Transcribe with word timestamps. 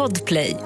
Podplay. 0.00 0.56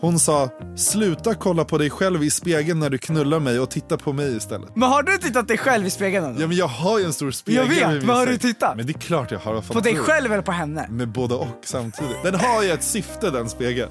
Hon 0.00 0.18
sa, 0.18 0.50
sluta 0.76 1.34
kolla 1.34 1.64
på 1.64 1.78
dig 1.78 1.90
själv 1.90 2.24
i 2.24 2.30
spegeln 2.30 2.80
när 2.80 2.90
du 2.90 2.98
knullar 2.98 3.40
mig 3.40 3.60
och 3.60 3.70
titta 3.70 3.96
på 3.96 4.12
mig 4.12 4.36
istället. 4.36 4.76
Men 4.76 4.88
har 4.88 5.02
du 5.02 5.16
tittat 5.16 5.48
dig 5.48 5.58
själv 5.58 5.86
i 5.86 5.90
spegeln? 5.90 6.24
ändå? 6.24 6.40
Ja 6.40 6.46
men 6.46 6.56
jag 6.56 6.66
har 6.66 6.98
ju 6.98 7.04
en 7.04 7.12
stor 7.12 7.30
spegel. 7.30 7.76
Jag 7.76 7.88
vet, 7.88 8.04
men 8.04 8.16
har 8.16 8.26
du 8.26 8.38
tittat? 8.38 8.76
Men 8.76 8.86
det 8.86 8.92
är 8.92 8.98
klart 9.00 9.30
jag 9.30 9.38
har. 9.38 9.60
På 9.60 9.80
dig 9.80 9.96
själv 9.96 10.32
eller 10.32 10.42
på 10.42 10.52
henne? 10.52 10.86
Med 10.90 11.08
både 11.08 11.34
och 11.34 11.46
samtidigt. 11.64 12.22
Den 12.22 12.34
har 12.34 12.62
ju 12.62 12.70
ett 12.70 12.84
syfte 12.84 13.30
den 13.30 13.48
spegeln. 13.48 13.90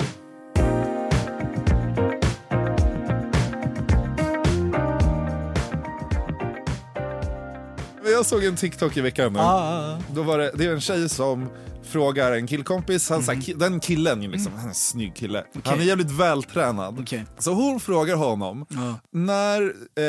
Jag 8.19 8.25
såg 8.25 8.43
en 8.43 8.55
TikTok 8.55 8.97
i 8.97 9.01
veckan. 9.01 9.33
nu. 9.33 9.39
Ah. 9.39 9.97
Då 10.13 10.23
var 10.23 10.37
det, 10.37 10.51
det 10.55 10.65
är 10.65 10.71
en 10.73 10.81
tjej 10.81 11.09
som 11.09 11.49
frågar 11.83 12.31
en 12.31 12.47
killkompis, 12.47 13.09
han, 13.09 13.21
Mm. 13.23 13.41
mm. 13.41 13.59
den 13.59 13.79
killen, 13.79 14.21
liksom, 14.31 14.53
han 14.53 14.63
är 14.65 14.69
en 14.69 14.75
snygg 14.75 15.15
kille. 15.15 15.43
Han 15.63 15.79
är 15.79 15.83
jävligt 15.83 16.11
vältränad. 16.11 16.99
Okej. 16.99 17.25
Så 17.37 17.53
hon 17.53 17.79
frågar 17.79 18.15
honom, 18.15 18.65
Ja. 18.69 18.99
när 19.11 19.61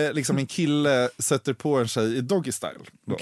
eh, 0.07 0.12
liksom 0.12 0.38
en 0.38 0.47
kille 0.47 1.09
sätter 1.19 1.52
på 1.55 1.79
en 1.79 1.88
tjej 1.88 2.16
i 2.16 2.21
doggy 2.21 2.52
style, 2.52 2.73
då. 3.07 3.16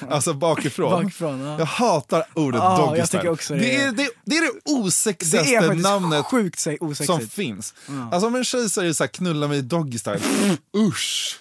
alltså 0.10 0.34
bakifrån. 0.34 0.90
Bakifrån, 1.02 1.40
ja. 1.40 1.58
Jag 1.58 1.66
hatar 1.66 2.24
ordet 2.34 2.60
Ja, 2.62 2.76
doggy 2.86 3.02
style. 3.06 3.58
det. 3.58 3.64
det, 3.66 3.76
är, 3.76 3.92
det, 3.92 4.08
det 4.24 4.36
är 4.36 4.40
det 4.40 4.60
Det 4.64 4.70
är 4.72 4.78
osexigaste 4.84 5.74
namnet 5.74 6.24
sjukt 6.26 6.66
som 7.06 7.20
finns. 7.20 7.74
Alltså 8.12 8.26
om 8.26 8.34
en 8.34 8.44
tjej 8.44 8.70
säger 8.70 8.92
så 8.92 9.02
här, 9.04 9.08
knulla 9.08 9.48
mig 9.48 9.58
i 9.58 9.62
doggy 9.62 9.98
style, 9.98 10.20
usch! 10.76 11.40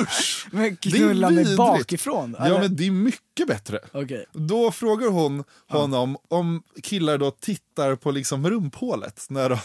Usch! 0.00 0.46
Men 0.50 0.76
knulla 0.76 1.30
mig 1.30 1.56
bakifrån? 1.56 2.36
Ja 2.38 2.44
eller? 2.44 2.60
men 2.60 2.76
det 2.76 2.86
är 2.86 2.90
mycket 2.90 3.46
bättre. 3.46 3.78
Okej. 3.92 4.26
Då 4.32 4.70
frågar 4.72 5.08
hon 5.08 5.44
honom 5.68 6.16
om 6.28 6.62
killar 6.82 7.18
då 7.18 7.30
tittar 7.30 7.96
på 7.96 8.10
liksom 8.10 8.50
rumphålet. 8.50 9.26
När 9.28 9.48
de... 9.48 9.58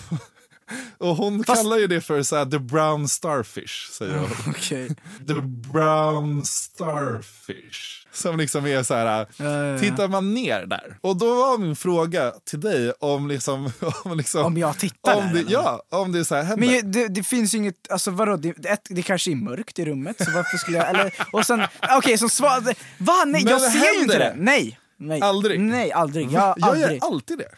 Och 0.98 1.16
hon 1.16 1.44
Fast- 1.44 1.62
kallar 1.64 1.78
ju 1.78 1.88
det 1.88 2.02
för 2.02 2.24
så 2.24 2.36
här, 2.36 2.46
the 2.46 2.60
brown 2.60 3.08
starfish, 3.10 3.90
säger 3.92 4.18
hon. 4.18 4.30
Okej. 4.50 4.88
The 5.28 5.34
brown 5.72 6.46
starfish. 6.46 8.06
Som 8.14 8.38
liksom 8.38 8.66
är 8.66 8.84
så 8.84 8.94
här, 8.94 9.06
Ja, 9.06 9.26
ja, 9.46 9.66
ja. 9.66 9.80
tittar 9.80 10.08
man 10.08 10.34
ner 10.34 10.66
där? 10.66 10.98
Och 11.02 11.18
då 11.18 11.36
var 11.36 11.58
min 11.58 11.76
fråga 11.76 12.32
till 12.46 12.60
dig 12.60 12.92
om 13.00 13.28
liksom... 13.28 13.72
Om, 14.04 14.18
liksom, 14.18 14.46
Om 14.46 14.58
jag 14.58 14.78
tittar 14.80 15.16
om 15.16 15.24
där, 15.28 15.34
det, 15.34 15.40
eller? 15.40 15.52
Ja, 15.52 15.84
om 15.92 16.12
det 16.12 16.20
är 16.20 16.24
så 16.24 16.36
här 16.36 16.44
händer. 16.44 16.68
Men 16.68 16.92
det, 16.92 17.08
det 17.08 17.24
finns 17.24 17.54
ju 17.54 17.58
inget, 17.58 17.92
alltså 17.92 18.12
vadå, 18.12 18.36
det, 18.38 18.56
det 18.90 19.02
kanske 19.02 19.32
är 19.32 19.36
mörkt 19.36 19.80
i 19.80 19.86
rummet, 19.86 20.26
så 20.26 20.32
varför 20.32 20.58
skulle 20.58 20.78
jag, 20.78 20.90
eller, 20.90 21.14
och 21.32 21.46
sen, 21.46 21.62
okej 21.98 22.18
som 22.18 22.30
svar, 22.30 22.62
va? 22.98 23.24
Nej, 23.26 23.44
Men 23.44 23.52
jag 23.52 23.62
ser 23.62 23.94
ju 23.94 24.02
inte 24.02 24.18
det! 24.18 24.34
Nej! 24.38 24.80
nej. 24.98 25.22
Aldrig? 25.22 25.60
Nej, 25.60 25.92
aldrig. 25.92 26.32
Jag, 26.32 26.54
jag 26.58 26.70
aldrig. 26.70 26.92
gör 27.02 27.08
alltid 27.08 27.38
det. 27.38 27.50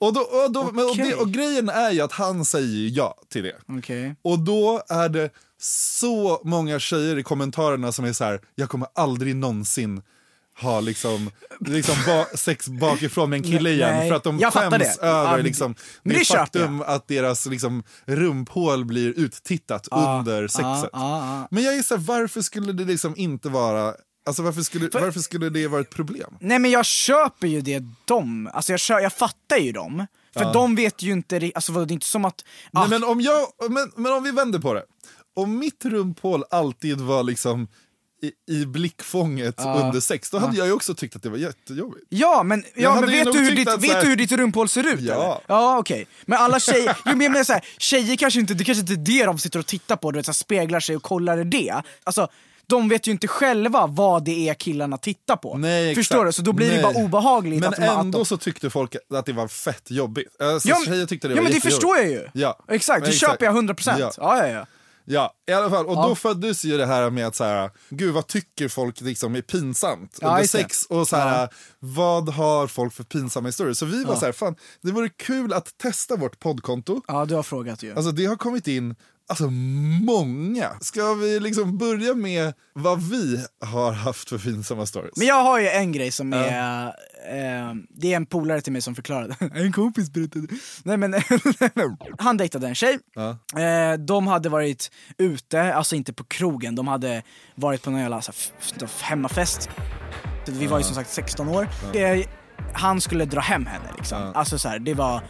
Och, 0.00 0.12
då, 0.12 0.20
och, 0.20 0.52
då, 0.52 0.70
men, 0.72 0.84
och, 0.84 0.96
det, 0.96 1.14
och 1.14 1.30
grejen 1.30 1.68
är 1.68 1.90
ju 1.90 2.00
att 2.00 2.12
han 2.12 2.44
säger 2.44 2.90
ja 2.96 3.14
till 3.28 3.42
det. 3.42 3.56
Okej. 3.78 4.14
Och 4.22 4.38
då 4.38 4.82
är 4.88 5.08
det 5.08 5.30
så 5.60 6.40
många 6.44 6.78
tjejer 6.78 7.18
i 7.18 7.22
kommentarerna 7.22 7.92
som 7.92 8.04
är 8.04 8.12
så 8.12 8.24
här, 8.24 8.40
jag 8.54 8.68
kommer 8.68 8.88
aldrig 8.94 9.36
någonsin 9.36 10.02
ha 10.60 10.80
liksom, 10.80 11.30
liksom 11.60 11.94
ba, 12.06 12.24
sex 12.34 12.68
bakifrån 12.68 13.30
med 13.30 13.36
en 13.36 13.42
kille 13.42 13.70
igen 13.70 13.96
Nej, 13.96 14.08
för 14.08 14.16
att 14.16 14.24
de 14.24 14.38
jag 14.38 14.52
skäms 14.52 14.98
över 14.98 15.30
Ja, 15.30 15.36
liksom, 15.36 15.74
det 16.02 16.14
det 16.14 16.24
faktum 16.24 16.82
att 16.82 17.08
deras 17.08 17.46
liksom, 17.46 17.82
rumphål 18.06 18.84
blir 18.84 19.18
uttittat 19.18 19.88
under 19.90 20.48
sexet. 20.48 20.64
ja, 20.64 20.88
ja. 20.92 21.48
Men 21.50 21.64
jag 21.64 21.74
gissar, 21.74 21.96
varför 21.96 22.40
skulle 22.40 22.72
det 22.72 22.84
liksom 22.84 23.16
inte 23.16 23.48
vara 23.48 23.94
Alltså 24.28 24.42
varför 24.42 24.62
skulle, 24.62 24.88
varför 24.92 25.20
skulle 25.20 25.48
det 25.50 25.66
vara 25.68 25.80
ett 25.80 25.90
problem? 25.90 26.34
Nej 26.40 26.58
men 26.58 26.70
jag 26.70 26.84
köper 26.86 27.46
ju 27.46 27.60
det 27.60 27.82
de, 28.04 28.50
alltså 28.52 28.72
jag, 28.72 28.80
kö, 28.80 29.00
jag 29.00 29.12
fattar 29.12 29.56
ju 29.56 29.72
dem. 29.72 30.06
För 30.34 30.52
de 30.52 30.74
vet 30.76 31.02
ju 31.02 31.12
inte, 31.12 31.50
alltså 31.54 31.72
vadå, 31.72 31.84
det 31.84 31.92
är 31.92 31.94
inte 31.94 32.06
som 32.06 32.24
att... 32.24 32.44
ah, 32.72 32.80
Nej, 32.80 32.88
men, 32.88 33.04
om 33.04 33.20
jag, 33.20 33.46
men, 33.70 33.92
men 33.96 34.12
om 34.12 34.22
vi 34.22 34.30
vänder 34.30 34.58
på 34.58 34.74
det. 34.74 34.84
Om 35.36 35.58
mitt 35.58 35.84
rumphål 35.84 36.44
alltid 36.50 37.00
var 37.00 37.22
liksom 37.22 37.68
i, 38.22 38.52
i 38.60 38.66
blickfånget 38.66 39.60
under 39.60 40.00
sex, 40.00 40.30
då 40.30 40.38
hade 40.38 40.56
jag 40.56 40.66
ju 40.66 40.72
också 40.72 40.94
tyckt 40.94 41.16
att 41.16 41.22
det 41.22 41.28
var 41.30 41.36
jättejobbigt. 41.36 42.06
Ja 42.08 42.42
men, 42.42 42.64
ja, 42.74 42.94
men 43.00 43.10
vet, 43.10 43.32
du 43.32 43.38
hur, 43.38 43.56
ditt, 43.56 43.70
så 43.70 43.76
vet 43.76 43.90
här- 43.92 44.02
du 44.02 44.08
hur 44.08 44.16
ditt 44.16 44.32
rumphål 44.32 44.68
ser 44.68 44.94
ut 44.94 45.00
Ja. 45.00 45.14
eller? 45.14 45.40
Ja 45.46 45.78
okej. 45.78 46.06
Men 46.26 46.38
alla 46.38 46.60
tjejer, 46.60 46.96
jo, 47.04 47.10
men 47.12 47.20
jag 47.20 47.32
menar 47.32 47.44
såhär, 47.44 47.64
tjejer 47.78 48.16
kanske 48.16 48.40
inte, 48.40 48.54
det 48.54 48.64
kanske 48.64 48.80
inte 48.80 48.92
är 48.92 49.18
det 49.18 49.24
de 49.24 49.38
sitter 49.38 49.58
och 49.58 49.66
tittar 49.66 49.96
på, 49.96 50.10
du 50.10 50.18
vet, 50.18 50.26
så 50.26 50.30
här, 50.32 50.34
speglar 50.34 50.80
sig 50.80 50.96
och 50.96 51.02
kollar 51.02 51.44
det. 51.44 51.82
Alltså, 52.04 52.28
de 52.68 52.88
vet 52.88 53.06
ju 53.06 53.12
inte 53.12 53.28
själva 53.28 53.86
vad 53.86 54.24
det 54.24 54.48
är 54.48 54.54
killarna 54.54 54.98
tittar 54.98 55.36
på. 55.36 55.56
Nej, 55.56 55.94
Förstår 55.94 56.24
du? 56.24 56.32
Så 56.32 56.42
då 56.42 56.52
blir 56.52 56.66
det 56.70 56.74
Nej. 56.74 56.82
bara 56.82 57.04
obehagligt 57.04 57.60
Men 57.60 57.68
att 57.72 57.78
ändå 57.78 58.18
de... 58.18 58.24
så 58.24 58.36
tyckte 58.36 58.70
folk 58.70 58.96
att 59.14 59.26
det 59.26 59.32
var 59.32 59.48
fett 59.48 59.90
jobbigt. 59.90 60.42
Alltså, 60.42 60.68
Ja, 60.68 60.76
tjejer 60.86 61.06
tyckte 61.06 61.28
det 61.28 61.34
ja 61.34 61.36
var 61.36 61.42
men 61.42 61.52
det 61.52 61.60
förstår 61.60 61.96
jag 61.96 62.08
ju! 62.10 62.28
Ja. 62.34 62.58
Exakt, 62.68 63.04
det 63.04 63.10
Exakt. 63.10 63.30
köper 63.32 63.44
jag 63.46 63.54
100%. 63.56 63.94
Ja. 63.98 64.10
Ja. 64.16 64.38
Ja, 64.38 64.48
ja, 64.48 64.66
Ja, 65.10 65.34
i 65.48 65.52
alla 65.52 65.70
fall. 65.70 65.86
Och 65.86 65.96
Ja. 65.96 66.08
då 66.08 66.14
föddes 66.14 66.64
ju 66.64 66.76
det 66.78 66.86
här 66.86 67.10
med 67.10 67.26
att 67.26 67.34
så 67.36 67.44
här, 67.44 67.70
gud 67.90 68.14
vad 68.14 68.26
tycker 68.26 68.68
folk 68.68 69.00
liksom 69.00 69.36
är 69.36 69.40
pinsamt 69.42 70.18
Ja, 70.20 70.28
under 70.28 70.42
det. 70.42 70.48
sex 70.48 70.84
och 70.84 71.08
så 71.08 71.16
här, 71.16 71.48
vad 71.78 72.28
har 72.28 72.66
folk 72.66 72.94
för 72.94 73.04
pinsamma 73.04 73.48
historier? 73.48 73.74
Så 73.74 73.86
vi 73.86 74.04
var 74.04 74.16
så 74.16 74.24
här, 74.24 74.32
fan, 74.32 74.56
det 74.82 74.92
vore 74.92 75.08
kul 75.08 75.52
att 75.52 75.78
testa 75.78 76.16
vårt 76.16 76.38
poddkonto. 76.40 77.02
ja, 77.08 77.24
du 77.24 77.34
har 77.34 77.42
frågat 77.42 77.82
ju. 77.82 77.94
Alltså 77.94 78.12
det 78.12 78.24
har 78.24 78.36
kommit 78.36 78.68
in 78.68 78.94
alltså, 79.28 79.50
många. 80.04 80.70
Ska 80.80 81.14
vi 81.14 81.40
liksom 81.40 81.78
börja 81.78 82.14
med 82.14 82.54
vad 82.72 83.02
vi 83.02 83.44
har 83.60 83.92
haft 83.92 84.28
för 84.28 84.38
pinsamma 84.38 84.86
stories? 84.86 85.16
Men 85.16 85.26
jag 85.26 85.42
har 85.42 85.58
ju 85.60 85.68
en 85.68 85.92
grej 85.92 86.10
som 86.10 86.32
är, 86.32 86.86
eh, 86.86 87.74
det 87.90 88.12
är 88.12 88.16
en 88.16 88.26
polare 88.26 88.60
till 88.60 88.72
mig 88.72 88.82
som 88.82 88.94
förklarade, 88.94 89.36
en 89.54 89.72
kompis 89.72 90.10
berättade. 90.12 90.46
Nej 90.82 90.96
men, 90.96 91.14
han 92.18 92.36
dejtade 92.36 92.68
en 92.68 92.74
tjej, 92.74 92.98
Ja. 93.14 93.30
eh, 93.62 93.98
de 93.98 94.26
hade 94.26 94.48
varit 94.48 94.90
ute, 95.18 95.74
alltså 95.74 95.96
inte 95.96 96.12
på 96.12 96.24
krogen, 96.24 96.74
de 96.74 96.88
hade 96.88 97.22
varit 97.54 97.82
på 97.82 97.90
någon 97.90 98.00
jävla 98.00 98.22
så 98.22 98.32
här, 98.80 98.88
hemmafest. 99.02 99.68
Vi 100.46 100.66
var 100.66 100.78
ju 100.78 100.84
som 100.84 100.94
sagt 100.94 101.10
16 101.10 101.48
år. 101.48 101.68
Eh, 101.94 102.26
han 102.72 103.00
skulle 103.00 103.24
dra 103.24 103.40
hem 103.40 103.66
henne 103.66 103.92
liksom. 103.96 104.22
Ja. 104.22 104.32
Alltså 104.34 104.58
så 104.58 104.68
här, 104.68 104.78
det 104.78 104.94
var, 104.94 105.22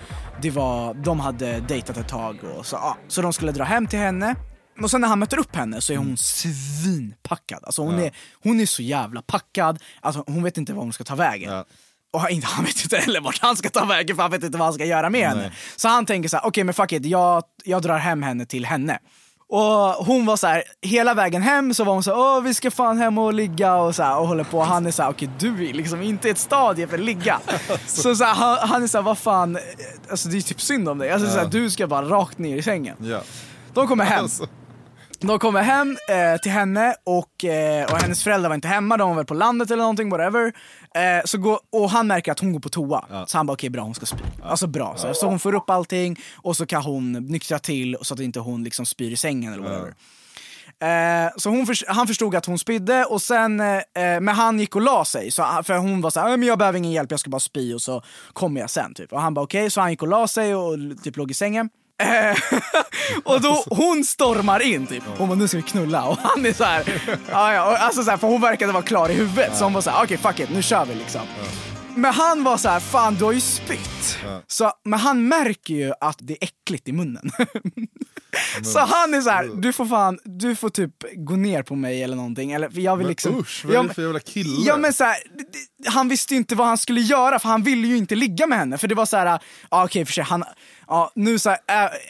det 0.42 0.50
var, 0.50 0.94
de 0.94 1.20
hade 1.20 1.60
dejtat 1.60 1.96
ett 1.96 2.08
tag 2.08 2.38
och 2.44 2.66
så, 2.66 2.76
ja. 2.76 2.96
så 3.08 3.22
de 3.22 3.32
skulle 3.32 3.52
dra 3.52 3.64
hem 3.64 3.86
till 3.86 3.98
henne. 3.98 4.36
Och 4.82 4.90
sen 4.90 5.00
när 5.00 5.08
han 5.08 5.18
möter 5.18 5.38
upp 5.38 5.56
henne 5.56 5.80
så 5.80 5.92
är 5.92 5.96
hon 5.96 6.16
svinpackad. 6.16 7.64
Alltså 7.64 7.82
hon, 7.82 7.98
är, 7.98 8.12
hon 8.42 8.60
är 8.60 8.66
så 8.66 8.82
jävla 8.82 9.22
packad, 9.22 9.82
alltså 10.00 10.24
hon 10.26 10.42
vet 10.42 10.58
inte 10.58 10.72
var 10.72 10.82
hon 10.82 10.92
ska 10.92 11.04
ta 11.04 11.14
vägen. 11.14 11.52
Ja. 11.52 11.64
Och 12.12 12.20
han, 12.20 12.42
han 12.42 12.64
vet 12.64 12.82
inte 12.82 12.96
heller 12.96 13.20
vart 13.20 13.38
han 13.38 13.56
ska 13.56 13.68
ta 13.70 13.84
vägen 13.84 14.16
för 14.16 14.22
han 14.22 14.32
vet 14.32 14.42
inte 14.42 14.58
vad 14.58 14.66
han 14.66 14.74
ska 14.74 14.84
göra 14.84 15.10
med 15.10 15.28
henne. 15.28 15.40
Nej. 15.40 15.52
Så 15.76 15.88
han 15.88 16.06
tänker 16.06 16.28
så 16.28 16.36
här: 16.36 16.46
okej 16.46 16.64
men 16.64 16.74
fuck 16.74 16.92
it, 16.92 17.06
jag, 17.06 17.42
jag 17.64 17.82
drar 17.82 17.98
hem 17.98 18.22
henne 18.22 18.46
till 18.46 18.66
henne. 18.66 18.98
Och 19.50 20.06
hon 20.06 20.26
var 20.26 20.36
så 20.36 20.46
här, 20.46 20.62
hela 20.82 21.14
vägen 21.14 21.42
hem 21.42 21.74
så 21.74 21.84
var 21.84 21.92
hon 21.92 22.02
så 22.02 22.10
här, 22.10 22.18
åh 22.18 22.42
vi 22.42 22.54
ska 22.54 22.70
fan 22.70 22.98
hem 22.98 23.18
och 23.18 23.34
ligga 23.34 23.74
och 23.74 23.94
så 23.94 24.02
här, 24.02 24.18
och 24.18 24.28
håller 24.28 24.44
på. 24.44 24.60
Han 24.62 24.86
är 24.86 24.90
så 24.90 25.02
här, 25.02 25.10
okej 25.10 25.30
du 25.38 25.68
är 25.68 25.72
liksom 25.74 26.02
inte 26.02 26.30
ett 26.30 26.38
stadie 26.38 26.86
för 26.86 26.98
att 26.98 27.04
ligga. 27.04 27.40
så 27.86 28.14
så 28.16 28.24
här, 28.24 28.34
han, 28.34 28.68
han 28.68 28.82
är 28.82 28.86
så 28.86 28.98
här, 28.98 29.02
vad 29.02 29.18
fan, 29.18 29.58
alltså 30.10 30.28
det 30.28 30.36
är 30.36 30.40
typ 30.40 30.60
synd 30.60 30.88
om 30.88 30.98
dig. 30.98 31.10
Alltså, 31.10 31.30
så 31.30 31.38
här, 31.38 31.46
du 31.46 31.70
ska 31.70 31.86
bara 31.86 32.08
rakt 32.08 32.38
ner 32.38 32.56
i 32.56 32.62
sängen. 32.62 32.96
Ja. 33.00 33.20
De 33.74 33.88
kommer 33.88 34.04
hem. 34.04 34.22
Alltså, 34.22 34.46
De 35.20 35.38
kommer 35.38 35.62
hem 35.62 35.96
eh, 36.10 36.40
till 36.40 36.52
henne 36.52 36.94
och, 37.04 37.44
eh, 37.44 37.92
och 37.92 37.98
hennes 37.98 38.24
föräldrar 38.24 38.48
var 38.48 38.54
inte 38.54 38.68
hemma, 38.68 38.96
de 38.96 39.08
var 39.08 39.16
väl 39.16 39.24
på 39.24 39.34
landet 39.34 39.70
eller 39.70 39.82
någonting, 39.82 40.10
whatever. 40.10 40.52
Eh, 40.94 41.22
så 41.24 41.38
går, 41.38 41.58
och 41.72 41.90
han 41.90 42.06
märker 42.06 42.32
att 42.32 42.40
hon 42.40 42.52
går 42.52 42.60
på 42.60 42.68
toa, 42.68 43.04
så 43.26 43.38
han 43.38 43.46
bara 43.46 43.52
okej 43.52 43.70
bra 43.70 43.82
hon 43.82 43.94
ska 43.94 44.06
spy. 44.06 44.24
Alltså 44.42 44.66
bra, 44.66 44.94
så, 44.96 45.14
så 45.14 45.26
hon 45.26 45.38
får 45.38 45.54
upp 45.54 45.70
allting 45.70 46.16
och 46.36 46.56
så 46.56 46.66
kan 46.66 46.82
hon 46.82 47.12
nyktra 47.12 47.58
till 47.58 47.96
så 48.02 48.14
att 48.14 48.20
inte 48.20 48.40
hon 48.40 48.64
liksom 48.64 48.86
spyr 48.86 49.12
i 49.12 49.16
sängen 49.16 49.52
eller 49.52 49.62
whatever. 49.62 49.94
Eh, 50.80 51.30
så 51.36 51.50
hon 51.50 51.66
förs- 51.66 51.84
han 51.88 52.06
förstod 52.06 52.34
att 52.34 52.46
hon 52.46 52.58
spydde, 52.58 53.04
och 53.04 53.22
sen, 53.22 53.60
eh, 53.60 53.80
men 53.94 54.28
han 54.28 54.60
gick 54.60 54.76
och 54.76 54.82
la 54.82 55.04
sig. 55.04 55.30
Så, 55.30 55.42
han- 55.42 55.64
för 55.64 55.76
hon 55.78 56.00
var 56.00 56.10
såhär, 56.10 56.36
men 56.36 56.48
jag 56.48 56.58
behöver 56.58 56.78
ingen 56.78 56.92
hjälp, 56.92 57.10
jag 57.10 57.20
ska 57.20 57.30
bara 57.30 57.40
spy 57.40 57.74
och 57.74 57.82
så 57.82 58.02
kommer 58.32 58.60
jag 58.60 58.70
sen. 58.70 58.94
Typ. 58.94 59.12
Och 59.12 59.20
han 59.20 59.34
bara 59.34 59.42
okej, 59.44 59.70
så 59.70 59.80
han 59.80 59.90
gick 59.90 60.02
och 60.02 60.08
la 60.08 60.28
sig 60.28 60.54
och 60.54 60.76
typ 61.04 61.16
låg 61.16 61.30
i 61.30 61.34
sängen. 61.34 61.70
Eh, 62.02 62.38
och 63.24 63.40
då 63.40 63.64
hon 63.70 64.04
stormar 64.04 64.60
in 64.60 64.86
typ. 64.86 65.02
Hon 65.18 65.28
bara 65.28 65.38
nu 65.38 65.48
ska 65.48 65.56
vi 65.56 65.62
knulla 65.62 66.04
och 66.04 66.18
han 66.18 66.46
är 66.46 66.52
så 66.52 66.64
här. 66.64 67.02
ja, 67.30 67.54
ja, 67.54 67.70
och 67.70 67.82
alltså 67.82 68.02
så 68.02 68.10
här, 68.10 68.18
för 68.18 68.28
hon 68.28 68.40
verkade 68.40 68.72
vara 68.72 68.82
klar 68.82 69.08
i 69.08 69.14
huvudet 69.14 69.56
så 69.56 69.64
hon 69.64 69.72
var 69.72 69.80
så 69.80 69.90
här, 69.90 70.04
okej 70.04 70.16
fuck 70.18 70.40
it, 70.40 70.50
nu 70.50 70.62
kör 70.62 70.84
vi 70.84 70.94
liksom. 70.94 71.20
Men 71.94 72.14
han 72.14 72.44
var 72.44 72.56
så 72.56 72.68
här, 72.68 72.80
fan 72.80 73.14
du 73.14 73.24
har 73.24 73.32
ju 73.32 73.40
spytt. 73.40 74.18
Så, 74.46 74.72
men 74.84 74.98
han 74.98 75.28
märker 75.28 75.74
ju 75.74 75.92
att 76.00 76.16
det 76.20 76.32
är 76.32 76.38
äckligt 76.40 76.88
i 76.88 76.92
munnen. 76.92 77.30
så 78.64 78.78
han 78.78 79.14
är 79.14 79.20
så 79.20 79.30
här, 79.30 79.50
du 79.62 79.72
får 79.72 79.86
fan, 79.86 80.18
du 80.24 80.56
får 80.56 80.68
typ 80.70 80.92
gå 81.16 81.36
ner 81.36 81.62
på 81.62 81.74
mig 81.74 82.02
eller 82.02 82.16
någonting. 82.16 82.52
Eller, 82.52 82.68
för 82.70 82.80
jag 82.80 82.96
vill 82.96 83.06
men 83.06 83.10
liksom, 83.10 83.38
usch, 83.38 83.64
vad 83.64 83.76
är 83.76 83.88
det 83.88 83.94
för 83.94 84.02
jävla 84.02 84.20
kille? 84.20 84.66
Ja 84.66 84.76
men 84.76 84.92
så 84.92 85.04
här, 85.04 85.16
han 85.86 86.08
visste 86.08 86.34
ju 86.34 86.38
inte 86.38 86.54
vad 86.54 86.66
han 86.66 86.78
skulle 86.78 87.00
göra 87.00 87.38
för 87.38 87.48
han 87.48 87.62
ville 87.62 87.86
ju 87.86 87.96
inte 87.96 88.14
ligga 88.14 88.46
med 88.46 88.58
henne. 88.58 88.78
För 88.78 88.88
det 88.88 88.94
var 88.94 89.06
så 89.06 89.16
här, 89.16 89.38
ja 89.70 89.84
okej 89.84 90.04
för 90.04 90.12
sig, 90.12 90.24
han, 90.24 90.44
ja, 90.88 91.10
nu 91.14 91.38
så 91.38 91.50
här, 91.50 91.58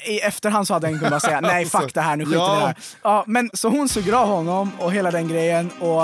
äh, 0.05 0.11
i 0.15 0.21
efterhand 0.21 0.67
så 0.67 0.75
hade 0.75 0.87
han 0.87 0.99
kunnat 0.99 1.23
säga 1.23 1.41
nej 1.41 1.67
fuck 1.67 1.95
det 1.95 2.01
här, 2.01 2.17
nu 2.17 2.25
skiter 2.25 2.39
vi 2.39 2.45
i 2.45 2.49
Ja. 2.49 2.55
det 2.61 2.67
här. 2.67 2.77
Ja, 3.03 3.25
men 3.27 3.51
så 3.55 3.69
hon 3.69 3.89
suger 3.89 4.13
av 4.13 4.29
honom 4.29 4.71
och 4.79 4.93
hela 4.93 5.11
den 5.11 5.29
grejen 5.29 5.71
och 5.81 6.03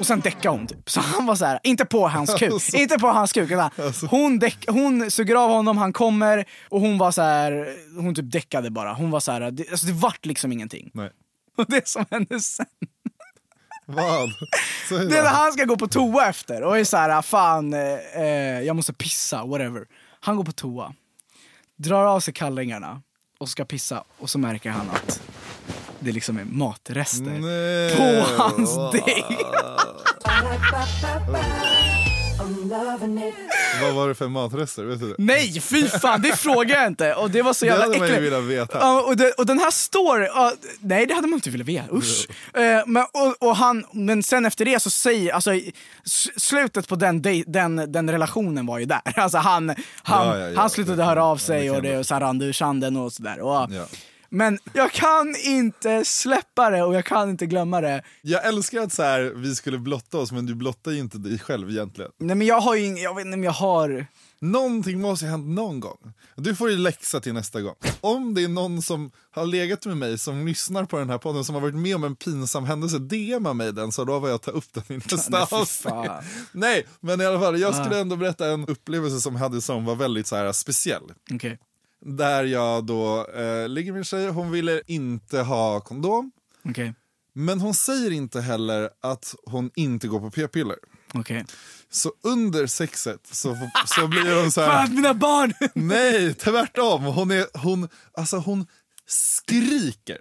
Och 0.00 0.06
sen 0.06 0.20
däckade 0.20 0.48
hon 0.56 0.66
typ. 0.66 0.90
Så 0.90 1.00
han 1.00 1.26
var 1.26 1.34
så 1.34 1.44
här, 1.44 1.60
inte 1.62 1.84
på 1.84 2.08
hans 2.08 2.34
kuk, 2.34 2.52
Alltså. 2.52 2.76
inte 2.76 2.98
på 2.98 3.06
hans 3.08 3.32
kuk. 3.32 3.50
utan 3.50 3.70
Hon, 4.10 4.38
däck, 4.38 4.64
hon 4.68 5.10
suger 5.10 5.34
av 5.34 5.50
honom, 5.50 5.78
han 5.78 5.92
kommer 5.92 6.44
och 6.68 6.80
hon 6.80 6.98
var 6.98 7.10
så 7.10 7.22
här, 7.22 7.76
hon 7.96 8.14
typ 8.14 8.32
däckade 8.32 8.70
bara. 8.70 8.92
Hon 8.94 9.10
var 9.10 9.20
så 9.20 9.32
här, 9.32 9.50
det, 9.50 9.70
alltså 9.70 9.86
det 9.86 9.92
vart 9.92 10.26
liksom 10.26 10.52
ingenting. 10.52 10.90
Nej. 10.94 11.10
Och 11.56 11.64
det 11.68 11.88
som 11.88 12.04
hände 12.10 12.40
sen, 12.40 12.66
Vad? 13.86 14.28
Det 14.88 15.18
är 15.18 15.22
när 15.22 15.30
han 15.30 15.52
ska 15.52 15.64
gå 15.64 15.76
på 15.76 15.88
toa 15.88 16.28
efter 16.28 16.62
och 16.62 16.78
är 16.78 16.84
så 16.84 16.96
här, 16.96 17.22
fan, 17.22 17.74
eh, 17.74 17.80
eh, 18.22 18.60
jag 18.60 18.76
måste 18.76 18.92
pissa, 18.92 19.44
whatever. 19.44 19.84
Han 20.20 20.36
går 20.36 20.44
på 20.44 20.52
toa, 20.52 20.92
drar 21.76 22.06
av 22.06 22.20
sig 22.20 22.34
kallingarna 22.34 23.02
och 23.38 23.48
ska 23.48 23.64
pissa 23.64 24.04
och 24.18 24.30
så 24.30 24.38
märker 24.38 24.70
han 24.70 24.90
att 24.90 25.22
det 26.00 26.12
liksom 26.12 26.38
är 26.38 26.44
matrester 26.44 27.38
Nej. 27.40 27.96
på 27.96 28.42
hans 28.42 28.76
däck. 28.92 29.24
Vad 33.82 33.94
var 33.94 34.08
det 34.08 34.14
för 34.14 34.28
matrester? 34.28 34.84
Vet 34.84 35.00
du 35.00 35.08
det? 35.08 35.14
Nej, 35.18 35.60
fy 35.60 35.88
fan, 35.88 36.22
det 36.22 36.36
frågar 36.36 36.76
jag 36.76 36.86
inte. 36.86 37.14
Och 37.14 37.30
det 37.30 37.42
var 37.42 37.52
så 37.52 37.64
Det 37.64 37.68
jävla 37.70 37.84
hade 37.84 37.98
man 37.98 38.08
ju 38.08 38.14
äckligt. 38.14 38.32
velat 38.32 38.44
veta. 38.44 38.78
Ja, 38.78 39.00
och, 39.02 39.16
det, 39.16 39.32
och 39.32 39.46
den 39.46 39.58
här 39.58 39.70
story, 39.70 40.26
ja, 40.34 40.52
nej 40.80 41.06
det 41.06 41.14
hade 41.14 41.26
man 41.26 41.34
inte 41.34 41.50
velat 41.50 41.66
veta, 41.66 41.94
usch. 41.94 42.28
Eh, 42.56 42.82
men, 42.86 43.02
och, 43.12 43.48
och 43.48 43.56
han, 43.56 43.84
men 43.92 44.22
sen 44.22 44.46
efter 44.46 44.64
det 44.64 44.80
så 44.82 44.90
säger, 44.90 45.32
alltså 45.32 45.50
slutet 46.36 46.88
på 46.88 46.96
den, 46.96 47.22
dej- 47.22 47.44
den, 47.46 47.92
den 47.92 48.10
relationen 48.10 48.66
var 48.66 48.78
ju 48.78 48.84
där. 48.84 49.00
Alltså 49.16 49.38
han, 49.38 49.68
han, 50.02 50.26
Ja, 50.28 50.38
ja, 50.38 50.48
ja. 50.48 50.60
han 50.60 50.70
slutade 50.70 51.04
höra 51.04 51.24
av 51.24 51.36
sig 51.36 51.62
det 51.62 51.70
och 51.70 51.82
det 51.82 51.98
och 51.98 52.06
så 52.06 52.14
rann 52.14 52.38
det 52.38 52.44
ur 52.46 52.52
sanden 52.52 52.96
och 52.96 53.12
sådär. 53.12 53.40
Och. 53.40 53.68
Men 54.34 54.58
jag 54.72 54.92
kan 54.92 55.34
inte 55.44 56.04
släppa 56.04 56.70
det 56.70 56.82
och 56.82 56.94
jag 56.94 57.04
kan 57.04 57.30
inte 57.30 57.46
glömma 57.46 57.80
det. 57.80 58.02
Jag 58.22 58.46
älskar 58.46 58.80
att 58.80 58.92
så 58.92 59.02
här, 59.02 59.20
vi 59.36 59.54
skulle 59.54 59.78
blotta 59.78 60.18
oss, 60.18 60.32
men 60.32 60.46
du 60.46 60.54
blottar 60.54 60.90
ju 60.90 60.98
inte 60.98 61.18
dig 61.18 61.38
själv 61.38 61.70
egentligen. 61.70 62.10
Nej 62.18 62.36
men 62.36 62.46
jag 62.46 62.60
har 62.60 62.74
ju 62.74 62.82
ing- 62.82 62.98
jag 62.98 63.14
vet 63.14 63.24
inte 63.26 63.34
om 63.34 63.44
jag 63.44 63.52
har... 63.52 64.06
Någonting 64.40 65.00
måste 65.00 65.24
ju 65.24 65.30
ha 65.30 65.38
hänt 65.38 65.54
någon 65.54 65.80
gång. 65.80 66.12
Du 66.36 66.54
får 66.54 66.70
ju 66.70 66.76
läxa 66.76 67.20
till 67.20 67.32
nästa 67.34 67.60
gång. 67.60 67.74
Om 68.00 68.34
det 68.34 68.44
är 68.44 68.48
någon 68.48 68.82
som 68.82 69.10
har 69.30 69.46
legat 69.46 69.86
med 69.86 69.96
mig, 69.96 70.18
som 70.18 70.46
lyssnar 70.46 70.84
på 70.84 70.98
den 70.98 71.10
här 71.10 71.18
podden, 71.18 71.44
som 71.44 71.54
har 71.54 71.62
varit 71.62 71.74
med 71.74 71.96
om 71.96 72.04
en 72.04 72.16
pinsam 72.16 72.64
händelse, 72.64 72.98
DMa 72.98 73.52
mig 73.54 73.72
den 73.72 73.92
så 73.92 74.04
lovar 74.04 74.28
jag 74.28 74.34
att 74.36 74.42
ta 74.42 74.50
upp 74.50 74.72
den 74.72 74.84
i 74.88 74.96
nästa 74.96 75.30
Nej, 75.38 75.46
avsnitt. 75.50 75.94
Nej, 76.52 76.86
men 77.00 77.20
i 77.20 77.26
alla 77.26 77.40
fall, 77.40 77.60
jag 77.60 77.74
skulle 77.74 78.00
ändå 78.00 78.16
berätta 78.16 78.46
en 78.46 78.66
upplevelse 78.68 79.20
som 79.20 79.32
jag 79.34 79.40
hade 79.40 79.60
som 79.62 79.84
var 79.84 79.94
väldigt 79.94 80.26
så 80.26 80.36
här 80.36 80.52
speciell. 80.52 81.02
Okej. 81.34 81.58
Där 82.04 82.44
jag 82.44 82.86
då 82.86 83.26
eh, 83.26 83.68
ligger 83.68 83.92
med 83.92 83.98
en 83.98 84.04
tjej, 84.04 84.28
hon 84.28 84.50
ville 84.50 84.82
inte 84.86 85.38
ha 85.38 85.80
kondom. 85.80 86.32
Okej. 86.64 86.94
Men 87.34 87.60
hon 87.60 87.74
säger 87.74 88.10
inte 88.10 88.40
heller 88.40 88.90
att 89.02 89.34
hon 89.46 89.70
inte 89.74 90.08
går 90.08 90.20
på 90.20 90.30
p-piller. 90.30 90.76
Okej. 91.14 91.44
Så 91.90 92.12
under 92.22 92.66
sexet 92.66 93.26
så, 93.26 93.56
så 93.86 94.08
blir 94.08 94.42
hon 94.42 94.52
så 94.52 94.60
här... 94.60 94.84
att 94.84 94.92
mina 94.92 95.14
barn! 95.14 95.52
Nej, 95.74 96.34
tvärtom. 96.34 97.02
Hon, 97.04 97.30
är, 97.30 97.58
hon, 97.58 97.88
alltså 98.12 98.36
hon 98.36 98.66
skriker. 99.06 100.18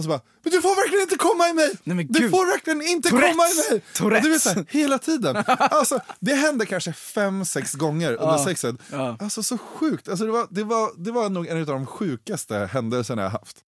Och 0.00 0.04
så 0.04 0.08
bara, 0.08 0.20
men 0.42 0.52
du 0.52 0.62
får 0.62 0.76
verkligen 0.76 1.02
inte 1.02 1.16
komma 1.16 1.48
i 1.48 1.52
mig! 1.52 1.70
Nej, 1.84 2.06
du 2.10 2.30
får 2.30 2.46
verkligen 2.46 2.82
inte 2.82 3.08
Tourettes. 3.08 3.30
komma 3.30 3.44
i 3.48 3.54
mig! 3.72 3.82
Tourettes. 3.94 4.24
Och 4.24 4.28
Du 4.28 4.32
vet, 4.32 4.42
så 4.42 4.50
här, 4.50 4.64
hela 4.68 4.98
tiden. 4.98 5.44
Alltså, 5.58 6.00
det 6.20 6.34
hände 6.34 6.66
kanske 6.66 6.92
fem, 6.92 7.44
sex 7.44 7.74
gånger 7.74 8.12
under 8.12 8.38
sexet. 8.38 8.76
Ja. 8.92 9.16
Alltså 9.20 9.42
så 9.42 9.58
sjukt. 9.58 10.08
Alltså, 10.08 10.24
det, 10.24 10.30
var, 10.32 10.46
det, 10.50 10.64
var, 10.64 10.90
det 10.96 11.10
var 11.12 11.28
nog 11.28 11.46
en 11.46 11.60
av 11.60 11.66
de 11.66 11.86
sjukaste 11.86 12.68
händelserna 12.72 13.22
jag 13.22 13.30
haft. 13.30 13.56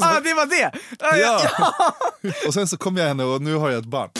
ah, 0.00 0.20
det 0.20 0.34
var 0.34 0.46
det! 0.46 0.72
Ah, 1.00 1.16
Ja. 1.16 1.42
Och 2.46 2.54
sen 2.54 2.68
så 2.68 2.76
kom 2.76 2.96
jag 2.96 3.08
henne 3.08 3.24
och 3.24 3.42
nu 3.42 3.54
har 3.54 3.70
jag 3.70 3.78
ett 3.78 3.84
barn. 3.84 4.10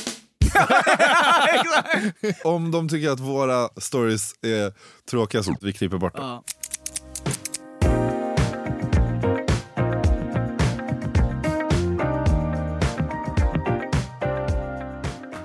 Om 2.45 2.71
de 2.71 2.89
tycker 2.89 3.11
att 3.11 3.21
våra 3.21 3.69
stories 3.77 4.35
är 4.43 4.73
tråkiga 5.11 5.43
så 5.43 5.57
vi 5.61 5.73
klipper 5.73 5.99
bort 5.99 6.17
dem. 6.17 6.43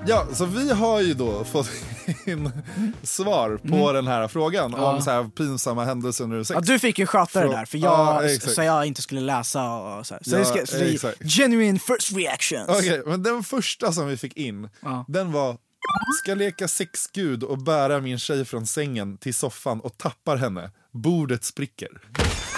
Ja. 0.08 0.26
Ja, 0.28 0.34
så 0.34 0.44
vi 0.44 0.70
har 0.72 1.00
ju 1.00 1.14
då 1.14 1.44
fått 1.44 1.70
in 2.26 2.50
svar 3.02 3.60
på 3.68 3.92
den 3.92 4.06
här 4.06 4.28
frågan 4.28 4.74
om 4.74 5.02
så 5.02 5.10
här 5.10 5.24
pinsamma 5.24 5.84
händelser 5.84 6.24
under 6.24 6.42
sex. 6.44 6.54
Ja, 6.54 6.60
du 6.60 6.78
fick 6.78 6.98
ju 6.98 7.06
sköta 7.06 7.40
det 7.40 7.48
där 7.48 7.64
för 7.64 7.78
Ja, 7.78 8.22
jag, 8.22 8.34
exakt. 8.34 8.54
så 8.54 8.62
jag 8.62 8.86
inte 8.86 9.02
skulle 9.02 9.20
läsa 9.20 9.72
och 9.72 10.06
så, 10.06 10.14
här. 10.14 10.22
så, 10.24 10.36
Ja, 10.36 10.44
ska, 10.44 10.66
så 10.66 10.76
det 10.78 11.28
genuine 11.28 11.78
first 11.78 12.12
reactions. 12.12 12.68
Okej, 12.68 13.02
men 13.06 13.22
den 13.22 13.42
första 13.42 13.92
som 13.92 14.06
vi 14.06 14.16
fick 14.16 14.36
in, 14.36 14.68
Ja. 14.82 15.04
den 15.08 15.32
var 15.32 15.56
Ska 16.22 16.34
leka 16.34 16.68
sexgud 16.68 17.42
och 17.42 17.58
bära 17.58 18.00
min 18.00 18.18
tjej 18.18 18.44
från 18.44 18.66
sängen 18.66 19.18
till 19.18 19.34
soffan 19.34 19.80
och 19.80 19.98
tappar 19.98 20.36
henne. 20.36 20.70
Bordet 20.92 21.44
spricker. 21.44 21.88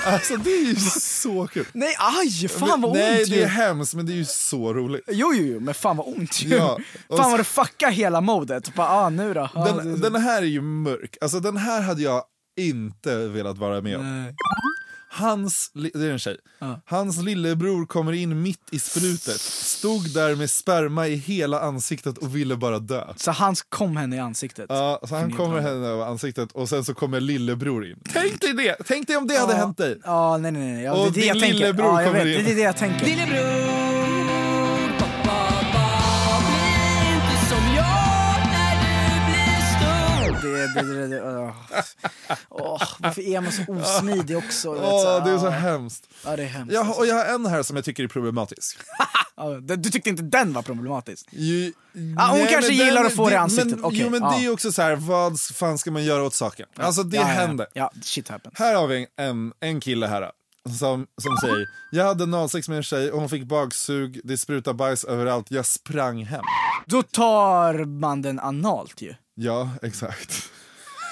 Alltså 0.04 0.36
det 0.36 0.50
är 0.50 0.64
ju 0.66 0.74
så 1.00 1.46
kul. 1.46 1.66
Nej 1.72 1.94
aj, 1.98 2.48
fan 2.48 2.80
vad 2.80 2.92
Nej, 2.96 3.20
ont 3.20 3.30
det 3.30 3.36
ju. 3.36 3.42
är 3.42 3.46
hemskt 3.46 3.94
men 3.94 4.06
det 4.06 4.12
är 4.12 4.16
ju 4.16 4.24
så 4.24 4.74
roligt. 4.74 5.02
Jo, 5.08 5.34
jo, 5.34 5.44
jo, 5.44 5.60
men 5.60 5.74
fan 5.74 5.96
vad 5.96 6.08
ont 6.16 6.42
ju. 6.42 6.48
Ja, 6.56 6.78
fan 7.08 7.16
så- 7.24 7.30
vad 7.30 7.40
det 7.40 7.44
fuckar 7.44 7.90
hela 7.90 8.20
modet. 8.20 8.74
Bara, 8.74 8.88
ah, 8.88 9.08
nu 9.10 9.34
då. 9.34 9.48
Ah, 9.54 9.64
det- 9.64 9.82
Den, 9.82 10.00
den 10.00 10.16
här 10.16 10.42
är 10.42 10.46
ju 10.46 10.60
mörk. 10.60 11.16
Alltså 11.20 11.40
den 11.40 11.56
här 11.56 11.80
hade 11.82 12.02
jag 12.02 12.22
inte 12.60 13.16
velat 13.28 13.58
vara 13.58 13.80
med 13.80 13.96
om. 13.96 14.22
Nej. 14.22 14.34
Hans, 15.12 15.70
det 15.74 15.94
är 16.06 16.10
en 16.12 16.18
tjej. 16.18 16.36
Ja. 16.58 16.80
Hans 16.86 17.22
lillebror 17.22 17.86
kommer 17.86 18.12
in 18.12 18.42
mitt 18.42 18.60
i 18.72 18.78
sprutet, 18.78 19.40
stod 19.40 20.14
där 20.14 20.34
med 20.36 20.50
sperma 20.50 21.08
i 21.08 21.14
hela 21.14 21.60
ansiktet 21.60 22.18
och 22.18 22.36
ville 22.36 22.56
bara 22.56 22.78
dö. 22.78 23.04
Så 23.16 23.30
han 23.30 23.54
kom 23.68 23.96
henne 23.96 24.16
i 24.16 24.18
ansiktet. 24.18 24.66
Ja, 24.68 25.00
så 25.08 25.14
han 25.16 25.32
kommer 25.32 25.60
henne 25.60 25.86
över 25.86 26.04
ansiktet 26.06 26.52
och 26.52 26.68
sen 26.68 26.84
så 26.84 26.94
kommer 26.94 27.20
lillebror 27.20 27.86
in. 27.86 27.96
Tänk 28.12 28.40
dig 28.40 28.52
det! 28.52 28.76
Tänk 28.86 29.06
dig 29.06 29.16
om 29.16 29.26
det 29.26 29.38
hade 29.38 29.54
hänt 29.54 29.78
dig. 29.78 30.00
Ja, 30.04 30.38
nej 30.38 30.52
nej 30.52 30.72
nej. 30.72 30.82
Ja, 30.84 30.92
Och 30.92 30.98
det 30.98 31.08
är 31.08 31.12
det 31.12 31.20
din 31.20 31.28
jag 31.28 31.40
tänker. 31.40 31.54
lillebror 31.58 31.86
Ja, 31.86 32.02
jag 32.02 32.10
kommer 32.12 32.24
vet, 32.24 32.38
in. 32.38 32.44
det 32.44 32.50
är 32.52 32.56
det 32.56 32.62
jag 32.62 32.76
tänker. 32.76 33.06
Det, 33.06 33.79
åh. 41.22 41.50
Åh, 42.48 42.82
varför 42.98 43.22
är 43.22 43.40
man 43.40 43.52
så 43.52 43.62
osmidig 43.72 44.36
också? 44.36 44.72
vet, 44.72 44.82
så, 44.82 45.20
det 45.24 45.30
är 45.30 45.38
så 45.38 45.46
ah. 45.46 45.50
hemskt. 45.50 46.08
Ja, 46.24 46.36
det 46.36 46.42
är 46.42 46.46
hemskt. 46.46 46.74
Jag, 46.74 46.98
och 46.98 47.06
jag 47.06 47.14
har 47.14 47.24
en 47.24 47.46
här 47.46 47.62
som 47.62 47.76
jag 47.76 47.84
tycker 47.84 48.04
är 48.04 48.08
problematisk. 48.08 48.78
Du 49.78 49.90
tyckte 49.90 50.10
inte 50.10 50.22
den 50.22 50.52
var 50.52 50.62
problematisk? 50.62 51.26
Ju, 51.30 51.72
Ah, 52.16 52.26
hon 52.30 52.38
nej, 52.38 52.48
kanske 52.50 52.72
gillar 52.72 53.04
att 53.04 53.16
få 53.16 53.28
det 53.28 53.34
i 53.34 53.36
ansiktet. 53.36 53.70
Men, 53.70 53.84
Okej, 53.84 54.00
jo 54.04 54.10
men 54.10 54.22
ja. 54.22 54.36
det 54.38 54.44
är 54.44 54.52
också 54.52 54.72
så 54.72 54.82
här, 54.82 54.96
vad 54.96 55.40
fan 55.40 55.78
ska 55.78 55.90
man 55.90 56.04
göra 56.04 56.22
åt 56.22 56.34
saken? 56.34 56.66
Alltså 56.76 57.02
det 57.02 57.16
ja, 57.16 57.22
händer. 57.22 57.66
Ja, 57.72 57.92
shit 58.02 58.28
happens. 58.28 58.58
Här 58.58 58.74
har 58.74 58.86
vi 58.86 59.06
en, 59.16 59.52
en 59.60 59.80
kille 59.80 60.06
här 60.06 60.30
som, 60.68 61.06
som 61.22 61.36
säger 61.36 61.66
Jag 61.90 62.04
hade 62.04 62.24
analsex 62.24 62.68
med 62.68 62.76
en 62.76 62.82
tjej 62.82 63.12
och 63.12 63.20
hon 63.20 63.28
fick 63.28 63.44
baksug, 63.44 64.20
det 64.24 64.38
sprutade 64.38 64.74
bajs 64.74 65.04
överallt, 65.04 65.46
jag 65.50 65.66
sprang 65.66 66.24
hem. 66.24 66.44
Då 66.86 67.02
tar 67.02 67.84
man 67.84 68.22
den 68.22 68.38
analt 68.40 69.02
ju. 69.02 69.14
Ja, 69.34 69.70
exakt. 69.82 70.50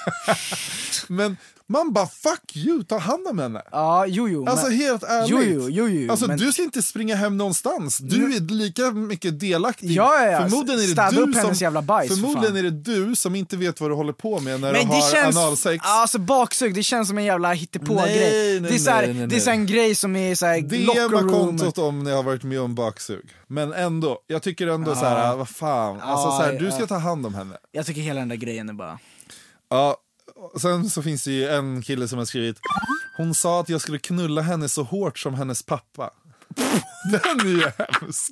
Men 1.07 1.37
man 1.71 1.93
bara 1.93 2.07
fuck 2.07 2.55
you, 2.55 2.83
ta 2.83 2.97
hand 2.97 3.27
om 3.27 3.39
henne. 3.39 3.61
Ja, 3.71 4.05
jo 4.05 4.29
jo. 4.29 4.45
Alltså 4.49 4.67
men, 4.67 4.77
helt 4.77 5.03
ärligt. 5.03 5.29
Jo, 5.29 5.41
jo, 5.43 5.69
jo, 5.69 5.87
jo, 5.87 6.11
alltså 6.11 6.27
men- 6.27 6.37
du 6.37 6.51
ska 6.53 6.61
inte 6.63 6.81
springa 6.81 7.15
hem 7.15 7.37
någonstans. 7.37 7.97
Du 7.97 8.35
är 8.35 8.39
lika 8.39 8.91
mycket 8.91 9.39
delaktig. 9.39 9.91
Ja, 9.91 10.15
ja, 10.25 10.31
ja. 10.31 10.41
Förmodligen 10.49 10.79
är 10.81 10.83
det 10.83 10.91
Städa 10.91 11.25
du 11.25 11.33
som, 11.33 11.53
jävla 11.53 11.81
bajs, 11.81 12.07
för 12.09 12.15
Förmodligen 12.15 12.47
fan. 12.55 12.57
är 12.57 12.63
det 12.63 12.71
du 13.07 13.15
som 13.15 13.35
inte 13.35 13.57
vet 13.57 13.81
vad 13.81 13.89
du 13.89 13.95
håller 13.95 14.13
på 14.13 14.39
med 14.39 14.61
när 14.61 14.71
men 14.73 14.81
du 14.81 14.87
det 14.87 14.93
har 15.01 15.11
känns, 15.11 15.37
analsex. 15.37 15.85
alltså 15.85 16.19
baksug, 16.19 16.73
det 16.75 16.83
känns 16.83 17.07
som 17.07 17.17
en 17.17 17.23
jävla 17.25 17.53
hittepå-grej. 17.53 18.59
Det 18.59 18.75
är 18.75 18.77
så 18.77 18.89
här, 18.91 19.05
nej, 19.07 19.13
nej, 19.13 19.27
det 19.27 19.35
är 19.35 19.39
så 19.39 19.49
en 19.49 19.65
grej 19.65 19.95
som 19.95 20.15
är 20.15 20.35
så 20.35 20.45
här 20.45 20.61
DMa 20.61 21.31
kontot 21.31 21.77
om 21.77 22.03
ni 22.03 22.11
har 22.11 22.23
varit 22.23 22.43
med 22.43 22.61
om 22.61 22.75
baksug. 22.75 23.29
Men 23.47 23.73
ändå, 23.73 24.17
jag 24.27 24.41
tycker 24.43 24.67
ändå 24.67 24.95
så 24.95 25.05
här, 25.05 25.35
vad 25.35 25.49
fan. 25.49 25.99
Alltså, 26.01 26.27
Ja, 26.27 26.37
så 26.37 26.43
här, 26.43 26.59
du 26.59 26.65
ja. 26.65 26.71
ska 26.71 26.87
ta 26.87 26.97
hand 26.97 27.25
om 27.25 27.33
henne. 27.33 27.57
Jag 27.71 27.85
tycker 27.85 28.01
hela 28.01 28.19
den 28.19 28.29
där 28.29 28.35
grejen 28.35 28.69
är 28.69 28.73
bara... 28.73 28.99
Ja, 29.69 29.97
sen 30.61 30.89
så 30.89 31.01
finns 31.01 31.23
det 31.23 31.31
ju 31.31 31.47
en 31.47 31.81
kille 31.81 32.07
som 32.07 32.17
har 32.17 32.25
skrivit 32.25 32.59
Hon 33.17 33.35
sa 33.35 33.59
att 33.59 33.69
jag 33.69 33.81
skulle 33.81 33.99
knulla 33.99 34.41
henne 34.41 34.69
så 34.69 34.83
hårt 34.83 35.19
som 35.19 35.33
hennes 35.33 35.63
pappa. 35.63 36.09
Den 37.11 37.39
är 37.39 37.45
ju 37.45 37.71
hemsk. 37.77 38.31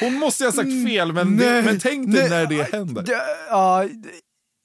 Hon 0.00 0.14
måste 0.14 0.42
ju 0.42 0.46
ha 0.46 0.52
sagt 0.52 0.86
fel, 0.86 1.12
men, 1.12 1.36
det, 1.36 1.62
men 1.62 1.80
tänk 1.80 2.12
dig 2.12 2.30
när 2.30 2.46
det 2.46 2.72
händer. 2.72 3.04
Ja, 3.50 3.84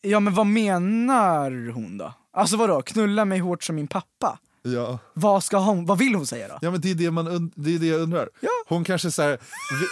ja, 0.01 0.19
men 0.19 0.33
vad 0.33 0.45
menar 0.47 1.71
hon 1.71 1.97
då? 1.97 2.13
Alltså 2.33 2.57
vadå, 2.57 2.81
knulla 2.81 3.25
mig 3.25 3.39
hårt 3.39 3.63
som 3.63 3.75
min 3.75 3.87
pappa? 3.87 4.39
Ja. 4.63 4.99
Vad, 5.13 5.43
ska 5.43 5.57
hon, 5.57 5.85
vad 5.85 5.97
vill 5.97 6.15
hon 6.15 6.25
säga 6.27 6.47
då? 6.47 6.57
Ja 6.61 6.71
men 6.71 6.81
det 6.81 6.91
är 6.91 6.95
det, 6.95 7.11
man 7.11 7.51
det, 7.55 7.75
är 7.75 7.79
det 7.79 7.85
jag 7.87 7.99
undrar. 8.01 8.29
Hon, 8.67 8.83
kanske 8.83 9.11
så 9.11 9.21
här, 9.21 9.39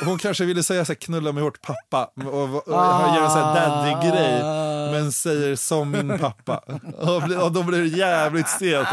hon 0.05 0.17
kanske 0.17 0.45
ville 0.45 0.63
säga 0.63 0.85
så 0.85 0.89
här, 0.91 0.95
knulla 0.95 1.31
mig 1.31 1.43
hårt 1.43 1.61
pappa 1.61 2.05
och, 2.27 2.33
och, 2.43 2.67
och 2.67 2.73
Ah. 2.79 3.15
göra 3.15 3.25
en 3.25 3.31
sån 3.31 3.41
daddy-grej 3.55 4.41
men 4.91 5.11
säger 5.11 5.55
som 5.55 5.91
min 5.91 6.19
pappa. 6.19 6.57
Och, 6.97 7.21
bli- 7.23 7.35
och 7.35 7.51
då 7.51 7.63
blir 7.63 7.79
det 7.79 7.87
jävligt 7.87 8.49
stelt. 8.49 8.87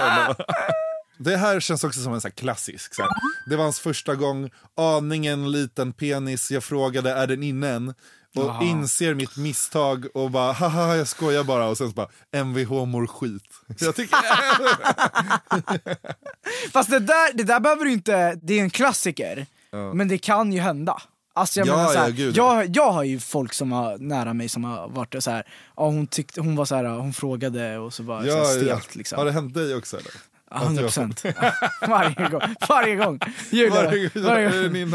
Det 1.19 1.37
här 1.37 1.61
känns 1.61 1.85
också 1.85 2.01
som 2.01 2.15
en 2.15 2.21
så 2.21 2.31
klassisk. 2.31 2.95
Så 2.95 3.03
här. 3.03 3.11
Det 3.51 3.57
var 3.57 3.65
hans 3.65 3.81
första 3.81 4.15
gång, 4.15 4.51
aningen 4.77 5.53
liten 5.53 5.93
penis, 5.93 6.51
jag 6.51 6.65
frågade 6.65 7.11
är 7.13 7.27
den 7.27 7.43
inne 7.43 7.69
än? 7.69 7.95
Och 8.37 8.51
Aha. 8.51 8.65
inser 8.65 9.15
mitt 9.15 9.37
misstag 9.37 10.07
och 10.15 10.31
bara 10.31 10.53
haha 10.53 10.97
jag 10.97 11.09
skojar 11.09 11.45
bara 11.45 11.67
och 11.67 11.79
sen 11.79 11.89
så 11.89 11.95
bara 11.95 12.09
Mvh 12.33 12.85
mår 12.85 13.07
skit. 13.07 13.43
Jag 13.81 13.97
tycker, 13.97 14.17
Fast 16.73 16.91
det 16.91 16.99
där, 16.99 17.37
det 17.37 17.43
där 17.43 17.61
behöver 17.61 17.85
du 17.85 17.93
inte, 17.93 18.35
det 18.43 18.59
är 18.59 18.63
en 18.63 18.71
klassiker, 18.71 19.47
men 19.95 20.09
det 20.09 20.19
kan 20.19 20.53
ju 20.53 20.61
hända. 20.61 21.03
Alltså 21.35 21.61
jag 21.61 21.69
Ja, 21.69 21.77
menar 21.77 21.93
så 21.93 21.99
här, 21.99 22.09
ja, 22.09 22.33
ja. 22.35 22.63
jag, 22.63 22.77
jag 22.77 22.93
har 22.93 23.03
ju 23.03 23.21
folk 23.21 23.53
som 23.53 23.73
har 23.73 23.99
nära 23.99 24.35
mig 24.35 24.49
som 24.49 24.65
har 24.65 24.89
varit 24.89 25.23
så 25.23 25.31
här, 25.31 25.47
ja, 25.77 25.87
hon, 25.87 26.07
tyckte, 26.07 26.41
hon 26.41 26.57
var 26.57 26.65
så 26.65 26.75
här, 26.75 26.85
hon 26.85 27.13
frågade 27.13 27.79
och 27.79 27.95
så 27.95 28.03
var 28.03 28.25
ja, 28.25 28.35
här 28.35 28.41
ja. 28.41 28.45
stelt 28.45 28.95
liksom. 28.95 29.19
Har 29.19 29.25
det 29.25 29.33
hänt 29.33 29.55
dig 29.55 29.75
också 29.75 29.97
eller? 29.97 30.13
Ja, 30.51 30.63
100 30.63 30.83
procent. 30.83 31.23
varje 31.89 32.29
gång. 32.29 32.41
Varje 32.69 32.97
gång. 32.97 33.21
Julia, 33.51 33.75
Varje 33.75 34.11
varje 34.15 34.49
gång. 34.49 34.91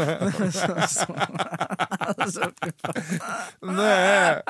Nej. 3.76 4.42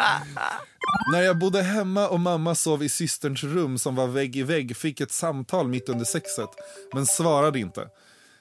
När 1.13 1.23
jag 1.23 1.39
bodde 1.39 1.63
hemma 1.63 2.09
och 2.09 2.21
mamma 2.21 2.55
sov 2.55 2.83
i 2.83 2.89
systerns 2.89 3.45
rum 3.45 3.79
som 3.79 3.95
var 3.95 4.07
vägg 4.07 4.37
i 4.37 4.43
vägg 4.43 4.77
fick 4.77 5.01
ett 5.01 5.13
samtal 5.13 5.69
mitt 5.69 5.89
under 5.89 6.05
sexet, 6.05 6.51
men 6.95 7.07
svarade 7.07 7.59
inte. 7.59 7.89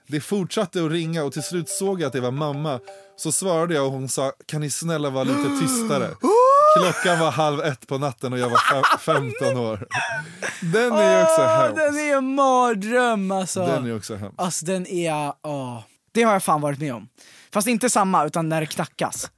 Det 0.08 0.22
fortsatte 0.22 0.86
att 0.86 0.92
ringa 0.92 1.24
och 1.24 1.34
till 1.34 1.44
slut 1.44 1.70
såg 1.70 2.02
jag 2.02 2.08
att 2.08 2.14
det 2.14 2.22
var 2.22 2.32
mamma. 2.32 2.80
Så 3.18 3.32
svarade 3.32 3.74
jag 3.74 3.86
och 3.86 3.92
hon 3.92 4.10
sa, 4.10 4.32
kan 4.46 4.62
ni 4.62 4.70
snälla 4.70 5.10
vara 5.10 5.24
lite 5.24 5.60
tystare? 5.60 6.10
Klockan 6.80 7.20
var 7.20 7.32
halv 7.32 7.60
ett 7.60 7.88
på 7.88 7.98
natten 7.98 8.34
och 8.34 8.40
jag 8.40 8.50
var 8.50 8.58
fem- 8.58 9.00
15 9.40 9.58
år. 9.58 9.88
Den 10.62 10.92
är 10.94 11.18
ju 11.18 11.24
också 11.24 11.42
hemsk. 11.42 11.76
den 11.76 11.98
är 12.00 12.18
en 12.18 12.36
mardröm 12.36 13.32
alltså. 13.32 13.66
Den 13.66 13.86
är 13.86 13.96
också 13.98 14.16
hemsk. 14.16 14.36
Alltså 14.38 14.66
den 14.66 14.88
är, 14.88 15.34
åh. 15.44 15.80
Det 16.14 16.24
har 16.24 16.34
jag 16.34 16.44
fan 16.44 16.62
varit 16.62 16.80
med 16.80 16.94
om. 16.94 17.08
Fast 17.54 17.68
inte 17.68 17.90
samma, 17.90 18.26
utan 18.26 18.50
när 18.50 18.62
det 18.62 18.68
knackas. 18.68 19.32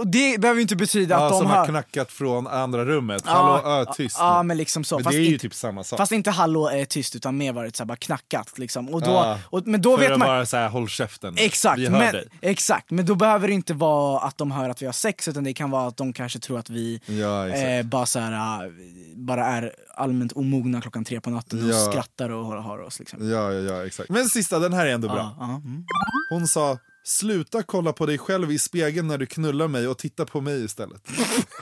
Och 0.00 0.06
det 0.06 0.40
behöver 0.40 0.58
ju 0.58 0.62
inte 0.62 0.76
betyda 0.76 1.14
Ja, 1.14 1.24
att 1.24 1.30
de 1.32 1.38
som 1.38 1.46
har... 1.46 1.56
har 1.56 1.66
knackat 1.66 2.12
från 2.12 2.46
andra 2.46 2.84
rummet. 2.84 3.22
Hallå, 3.26 3.68
ö, 3.68 3.84
tyst 3.96 4.18
nu. 4.18 4.24
Ja, 4.24 4.42
men 4.42 4.56
liksom 4.56 4.84
så. 4.84 4.94
Men 4.96 5.04
fast 5.04 5.16
det 5.16 5.18
är 5.22 5.24
ju 5.24 5.32
inte, 5.32 5.42
typ 5.42 5.54
samma 5.54 5.84
sak. 5.84 5.96
Fast 5.96 6.12
inte 6.12 6.30
hallå 6.30 6.68
är 6.68 6.84
tyst, 6.84 7.16
utan 7.16 7.36
mer 7.36 7.52
varit 7.52 7.76
så 7.76 7.84
bara 7.84 7.96
knackat 7.96 8.58
liksom. 8.58 8.88
Och 8.88 9.02
då, 9.02 9.10
Ja, 9.10 9.38
och, 9.44 9.66
men 9.66 9.82
då 9.82 9.96
vet 9.96 10.18
man... 10.18 10.28
vara 10.28 10.46
så 10.46 10.56
här, 10.56 10.68
håll 10.68 10.88
käften. 10.88 11.34
Exakt 11.38 11.78
Vi 11.78 11.86
hör 11.88 11.98
men, 11.98 12.12
dig. 12.12 12.28
exakt, 12.40 12.90
men 12.90 13.06
då 13.06 13.14
behöver 13.14 13.48
det 13.48 13.54
inte 13.54 13.74
vara 13.74 14.20
att 14.20 14.38
de 14.38 14.50
hör 14.50 14.68
att 14.68 14.82
vi 14.82 14.86
har 14.86 14.92
sex, 14.92 15.28
utan 15.28 15.44
det 15.44 15.54
kan 15.54 15.70
vara 15.70 15.88
att 15.88 15.96
de 15.96 16.12
kanske 16.12 16.38
tror 16.38 16.58
att 16.58 16.70
vi 16.70 17.00
Ja, 17.06 17.48
eh, 17.48 17.82
bara, 17.82 18.06
så 18.06 18.18
här, 18.18 18.64
äh, 18.64 18.70
bara 19.14 19.46
är 19.46 19.72
allmänt 19.94 20.32
omogna 20.32 20.80
klockan 20.80 21.04
tre 21.04 21.20
på 21.20 21.30
natten 21.30 21.68
och 21.70 21.74
skrattar 21.92 22.30
och 22.30 22.46
har, 22.46 22.56
har 22.56 22.78
oss. 22.78 22.98
Liksom. 22.98 23.30
Ja, 23.30 23.52
ja, 23.52 23.72
ja, 23.74 23.86
exakt. 23.86 24.10
Men 24.10 24.28
sista, 24.28 24.58
den 24.58 24.72
här 24.72 24.86
är 24.86 24.90
ändå 24.92 25.08
bra. 25.08 25.36
Mm. 25.40 25.84
Hon 26.30 26.46
sa, 26.46 26.78
sluta 27.04 27.62
kolla 27.62 27.92
på 27.92 28.06
dig 28.06 28.18
själv 28.18 28.52
i 28.52 28.58
spegeln 28.58 29.08
när 29.08 29.18
du 29.18 29.26
knullar 29.26 29.68
mig 29.68 29.88
och 29.88 29.98
titta 29.98 30.26
på 30.26 30.40
mig 30.40 30.64
istället. 30.64 31.02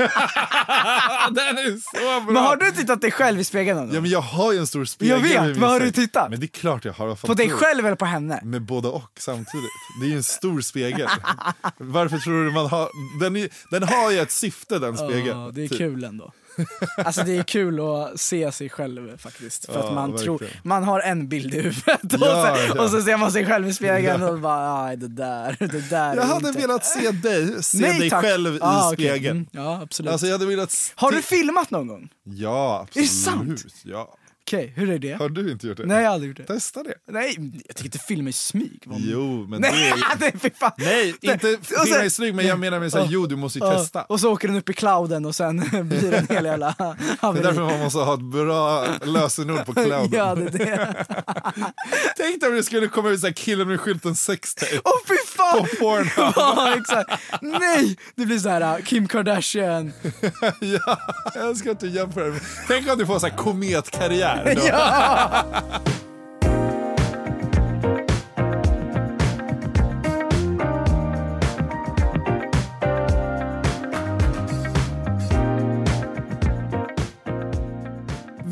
den 1.31 1.59
är 1.59 1.81
så 1.97 2.25
bra! 2.25 2.33
Men 2.33 2.37
har 2.37 2.57
du 2.57 2.71
tittat 2.71 3.01
dig 3.01 3.11
själv 3.11 3.41
i 3.41 3.45
spegeln? 3.45 3.91
Ja, 3.93 4.01
men 4.01 4.11
jag 4.11 4.21
har 4.21 4.53
ju 4.53 4.59
en 4.59 4.67
stor 4.67 4.85
spegel 4.85 5.17
Jag 5.17 5.23
vet, 5.23 5.57
men 5.59 5.71
har 5.71 5.81
du 5.81 5.91
tittat? 5.91 6.31
Men 6.31 6.41
det 6.41 6.47
är 6.47 6.49
klart 6.49 6.85
jag 6.85 6.93
har. 6.93 7.15
På 7.15 7.35
dig 7.35 7.51
själv 7.51 7.87
eller 7.87 7.97
på 7.97 8.05
henne? 8.05 8.41
Med 8.45 8.63
både 8.63 8.89
och 8.89 9.11
samtidigt. 9.19 9.71
Det 10.01 10.07
är 10.07 10.11
ju 10.11 10.17
en 10.17 10.23
stor 10.23 10.61
spegel. 10.61 11.09
Varför 11.79 12.19
tror 12.19 12.45
du 12.45 12.51
man 12.51 12.67
har... 12.67 12.89
Den, 13.21 13.37
är, 13.37 13.49
den 13.71 13.83
har 13.83 14.11
ju 14.11 14.19
ett 14.19 14.33
syfte 14.33 14.79
den 14.79 14.97
spegeln. 14.97 15.41
Ja, 15.41 15.51
det 15.55 15.65
är 15.65 15.69
typ. 15.69 15.79
kul 15.79 16.05
ändå. 16.05 16.33
Alltså 17.05 17.23
det 17.23 17.37
är 17.37 17.43
kul 17.43 17.81
att 17.81 18.21
se 18.21 18.53
sig 18.53 18.69
själv 18.71 19.19
faktiskt. 19.19 19.67
För 19.67 19.73
Ja, 19.75 19.87
att 19.89 19.95
man 19.95 20.11
verkligen. 20.13 20.39
tror, 20.39 20.51
man 20.63 20.85
har 20.85 21.01
en 21.01 21.29
bild 21.29 21.55
i 21.55 21.57
huvudet 21.61 22.15
och, 22.15 22.21
Ja, 22.21 22.57
sen, 22.57 22.73
ja. 22.77 22.83
och 22.85 22.91
så 22.91 23.03
ser 23.03 23.17
man 23.17 23.33
sig 23.33 23.47
själv 23.47 23.69
i 23.69 23.73
spegeln 23.75 24.23
och 24.23 24.39
bara 24.41 24.85
nej 24.85 24.97
det 24.97 25.09
där, 25.09 25.57
det 25.59 25.91
där 25.91 26.17
Jag 26.17 26.23
hade 26.23 26.49
inte... 26.49 26.61
velat 26.61 26.85
se 26.85 27.11
dig, 27.11 27.63
se 27.63 27.79
Nej, 27.79 27.99
dig 27.99 28.11
tack. 28.11 28.25
själv 28.25 28.57
i 28.57 28.59
Ah, 28.63 28.93
okej. 28.93 29.07
spegeln. 29.09 29.37
Mm, 29.37 29.49
ja 29.53 29.81
absolut. 29.83 30.13
Alltså 30.13 30.27
jag 30.27 30.33
hade 30.35 30.47
velat... 30.47 30.71
se- 30.71 30.93
har 30.97 31.13
du 31.13 31.23
filmat 31.23 31.71
någon 31.71 31.87
gång? 31.87 32.09
Ja, 32.25 32.75
Är 32.95 32.95
det 32.95 33.01
absolut. 33.01 33.11
sant? 33.61 33.65
Ja. 33.85 34.15
Okej, 34.49 34.73
hur 34.77 34.91
är 34.91 34.99
det? 34.99 35.13
Har 35.13 35.29
du 35.29 35.51
inte 35.53 35.67
gjort 35.67 35.77
det? 35.77 35.87
Nej 35.87 35.97
jag 36.03 36.09
har 36.09 36.15
aldrig 36.15 36.29
gjort 36.29 36.37
det. 36.37 36.45
Testa 36.55 36.83
det. 36.83 36.95
Nej, 37.11 37.37
jag 37.67 37.77
tycker 37.77 37.85
inte 37.85 37.99
filma 37.99 38.31
i 38.31 38.33
smyg. 38.33 38.83
Vad- 38.87 39.01
Jo, 39.01 39.47
men 39.49 39.63
det 39.63 39.71
Nej, 39.71 39.89
är... 39.91 39.97
nej 40.21 40.33
fy 40.43 40.51
fan. 40.51 40.71
Nej, 40.79 41.15
Det- 41.21 41.33
inte 41.33 41.59
filma 41.63 42.05
i 42.05 42.11
snygg, 42.11 42.35
men 42.35 42.47
jag 42.47 42.59
menar 42.59 42.81
med 42.81 42.93
såhär, 42.93 43.07
jo 43.11 43.27
du 43.27 43.37
måste 43.37 43.59
ju 43.59 43.65
testa. 43.71 44.03
Och 44.03 44.21
så 44.21 44.33
åker 44.33 44.49
den 44.49 44.57
upp 44.57 44.69
i 44.69 44.73
clouden 44.73 45.25
och 45.27 45.35
sen 45.35 45.59
blir 45.89 46.11
det 46.11 46.17
en 46.19 46.27
hel 46.37 46.45
jävla 46.45 46.67
Det 46.79 46.85
är 46.85 46.97
haveri. 47.21 47.43
därför 47.43 47.61
man 47.63 47.79
måste 47.81 47.99
ha 47.99 48.15
ett 48.15 48.21
bra 48.21 48.87
lösenord 49.03 49.67
på 49.67 49.73
clouden. 49.73 50.09
Ja, 50.13 50.35
det 50.35 50.43
är 50.47 50.59
det. 50.59 51.05
Tänk 52.17 52.41
dig 52.41 52.49
om 52.51 52.57
det 52.57 52.63
skulle 52.63 52.87
komma 52.89 53.09
ut 53.11 53.21
såhär 53.21 53.33
killen 53.35 53.69
med 53.69 53.81
skylten 53.81 54.17
sextape 54.17 54.81
Åh 54.85 54.93
fy 55.09 55.15
fan! 55.37 55.59
på 55.59 55.67
Pornhub. 55.81 56.33
Ja, 56.37 56.75
exakt. 56.79 57.11
Nej! 57.43 57.97
Det 58.15 58.27
blir 58.27 58.39
så 58.39 58.49
här 58.49 58.79
uh, 58.79 58.85
Kim 58.85 59.09
Kardashian. 59.09 59.93
ja, 60.61 60.99
jag 61.35 61.57
ska 61.57 61.71
inte 61.71 61.87
jämföra. 61.87 62.25
det. 62.29 62.41
Tänk 62.69 62.89
om 62.93 62.99
du 62.99 63.07
får 63.07 63.19
såhär 63.19 63.37
kometkarriär. 63.37 64.38
Då. 64.45 64.61
Ja! 64.67 65.45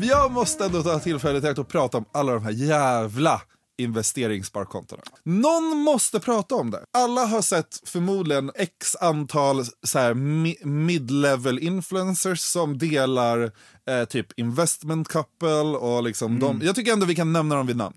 Jag 0.01 0.31
måste 0.31 0.65
ändå 0.65 0.83
ta 0.83 0.99
tillfället 0.99 1.43
i 1.43 1.47
akt 1.47 1.59
och 1.59 1.67
prata 1.67 1.97
om 1.97 2.05
alla 2.11 2.33
de 2.33 2.43
här 2.43 2.51
jävla 2.51 3.41
investeringssparkontona. 3.77 5.01
Någon 5.23 5.77
måste 5.77 6.19
prata 6.19 6.55
om 6.55 6.71
det. 6.71 6.85
Alla 6.93 7.25
har 7.25 7.41
sett 7.41 7.81
förmodligen 7.85 8.51
x 8.55 8.95
antal 8.95 9.65
så 9.83 9.99
här 9.99 10.13
mi- 10.13 10.65
mid-level 10.65 11.59
influencers 11.59 12.39
som 12.39 12.77
delar 12.77 13.51
eh, 13.89 14.05
typ 14.05 14.39
investment 14.39 15.07
couple 15.07 15.47
och 15.63 16.03
liksom 16.03 16.39
de, 16.39 16.61
Jag 16.65 16.75
tycker 16.75 16.93
ändå 16.93 17.05
vi 17.05 17.15
kan 17.15 17.33
nämna 17.33 17.55
dem 17.55 17.67
vid 17.67 17.77
namn. 17.77 17.95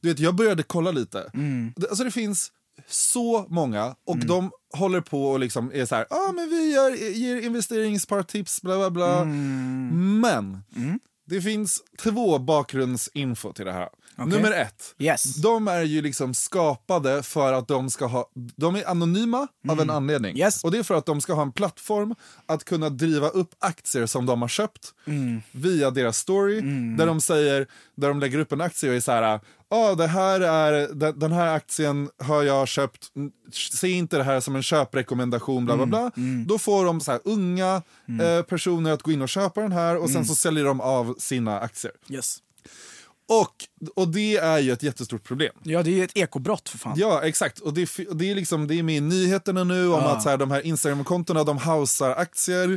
Du 0.00 0.08
vet, 0.08 0.18
jag 0.18 0.34
började 0.34 0.62
kolla 0.62 0.90
lite. 0.90 1.30
Det, 1.76 1.88
alltså 1.88 2.04
det 2.04 2.10
finns 2.10 2.52
så 2.88 3.46
många 3.48 3.94
och 4.06 4.16
de 4.26 4.50
håller 4.76 5.00
på 5.00 5.24
och 5.30 5.40
liksom 5.40 5.70
är 5.74 5.86
så 5.86 5.94
här, 5.94 6.06
ah, 6.10 6.32
men 6.32 6.48
vi 6.50 6.72
gör, 6.72 6.90
ger 7.12 7.40
investeringsspartips, 7.40 8.62
bla 8.62 8.76
bla 8.76 8.90
bla. 8.90 9.24
Men 10.20 10.58
det 11.26 11.40
finns 11.40 11.82
två 12.02 12.38
bakgrundsinfo 12.38 13.52
till 13.52 13.64
det 13.64 13.72
här. 13.72 13.88
Nummer 14.16 14.50
ett. 14.52 14.94
Yes. 14.98 15.36
De 15.36 15.68
är 15.68 15.82
ju 15.82 16.02
liksom 16.02 16.34
skapade 16.34 17.22
för 17.22 17.52
att 17.52 17.68
de 17.68 17.90
ska 17.90 18.06
ha, 18.06 18.30
de 18.34 18.76
är 18.76 18.88
anonyma 18.90 19.48
av 19.68 19.80
en 19.80 19.90
anledning. 19.90 20.30
Mm. 20.30 20.40
Yes. 20.40 20.64
Och 20.64 20.70
det 20.70 20.78
är 20.78 20.82
för 20.82 20.94
att 20.94 21.06
de 21.06 21.20
ska 21.20 21.34
ha 21.34 21.42
en 21.42 21.52
plattform 21.52 22.14
att 22.46 22.64
kunna 22.64 22.88
driva 22.88 23.28
upp 23.28 23.50
aktier 23.58 24.06
som 24.06 24.26
de 24.26 24.42
har 24.42 24.48
köpt 24.48 24.90
Mm. 25.06 25.42
via 25.52 25.90
deras 25.90 26.18
story. 26.18 26.60
Där 26.96 27.06
de 27.06 27.20
säger, 27.20 27.66
där 27.94 28.08
de 28.08 28.20
lägger 28.20 28.38
upp 28.38 28.52
en 28.52 28.60
aktie 28.60 28.90
och 28.90 28.96
är 28.96 29.00
så 29.00 29.12
här, 29.12 29.40
ah, 29.68 29.94
det 29.94 30.06
här 30.06 30.40
är, 30.40 30.88
den, 30.94 31.18
den 31.18 31.32
här 31.32 31.54
aktien 31.54 32.10
har 32.18 32.42
jag 32.42 32.68
köpt, 32.68 33.08
Mm, 33.16 33.32
se 33.52 33.88
inte 33.88 34.16
det 34.16 34.24
här 34.24 34.40
som 34.40 34.56
en 34.56 34.62
köprekommendation, 34.62 35.64
bla 35.64 35.76
bla 35.76 35.86
bla. 35.86 36.10
Då 36.46 36.58
får 36.58 36.84
de 36.84 37.00
så 37.00 37.12
här 37.12 37.20
unga 37.24 37.82
eh, 38.22 38.42
personer 38.42 38.92
att 38.92 39.02
gå 39.02 39.12
in 39.12 39.22
och 39.22 39.28
köpa 39.28 39.60
den 39.60 39.72
här 39.72 39.96
och 39.96 40.10
sen 40.10 40.24
så 40.24 40.34
säljer 40.34 40.64
de 40.64 40.80
av 40.80 41.14
sina 41.18 41.60
aktier. 41.60 41.92
Yes. 42.10 42.38
Och, 43.28 43.54
och 43.96 44.08
det 44.08 44.36
är 44.36 44.58
ju 44.58 44.72
ett 44.72 44.82
jättestort 44.82 45.24
problem. 45.24 45.52
Ja, 45.62 45.82
det 45.82 45.90
är 45.90 45.94
ju 45.94 46.04
ett 46.04 46.16
ekobrott 46.16 46.68
för 46.68 46.78
fan. 46.78 46.94
Ja, 46.96 47.22
exakt. 47.22 47.58
Och 47.58 47.74
det, 47.74 47.88
och 48.08 48.16
det, 48.16 48.30
är 48.30 48.34
liksom, 48.34 48.66
det 48.66 48.78
är 48.78 48.82
med 48.82 48.96
i 48.96 49.00
nyheterna 49.00 49.64
nu 49.64 49.88
om 49.88 50.04
att 50.04 50.22
så 50.22 50.28
här, 50.28 50.36
de 50.36 50.50
här 50.50 50.66
Instagram-kontona 50.66 51.44
de 51.44 51.58
hausar 51.58 52.10
aktier 52.10 52.68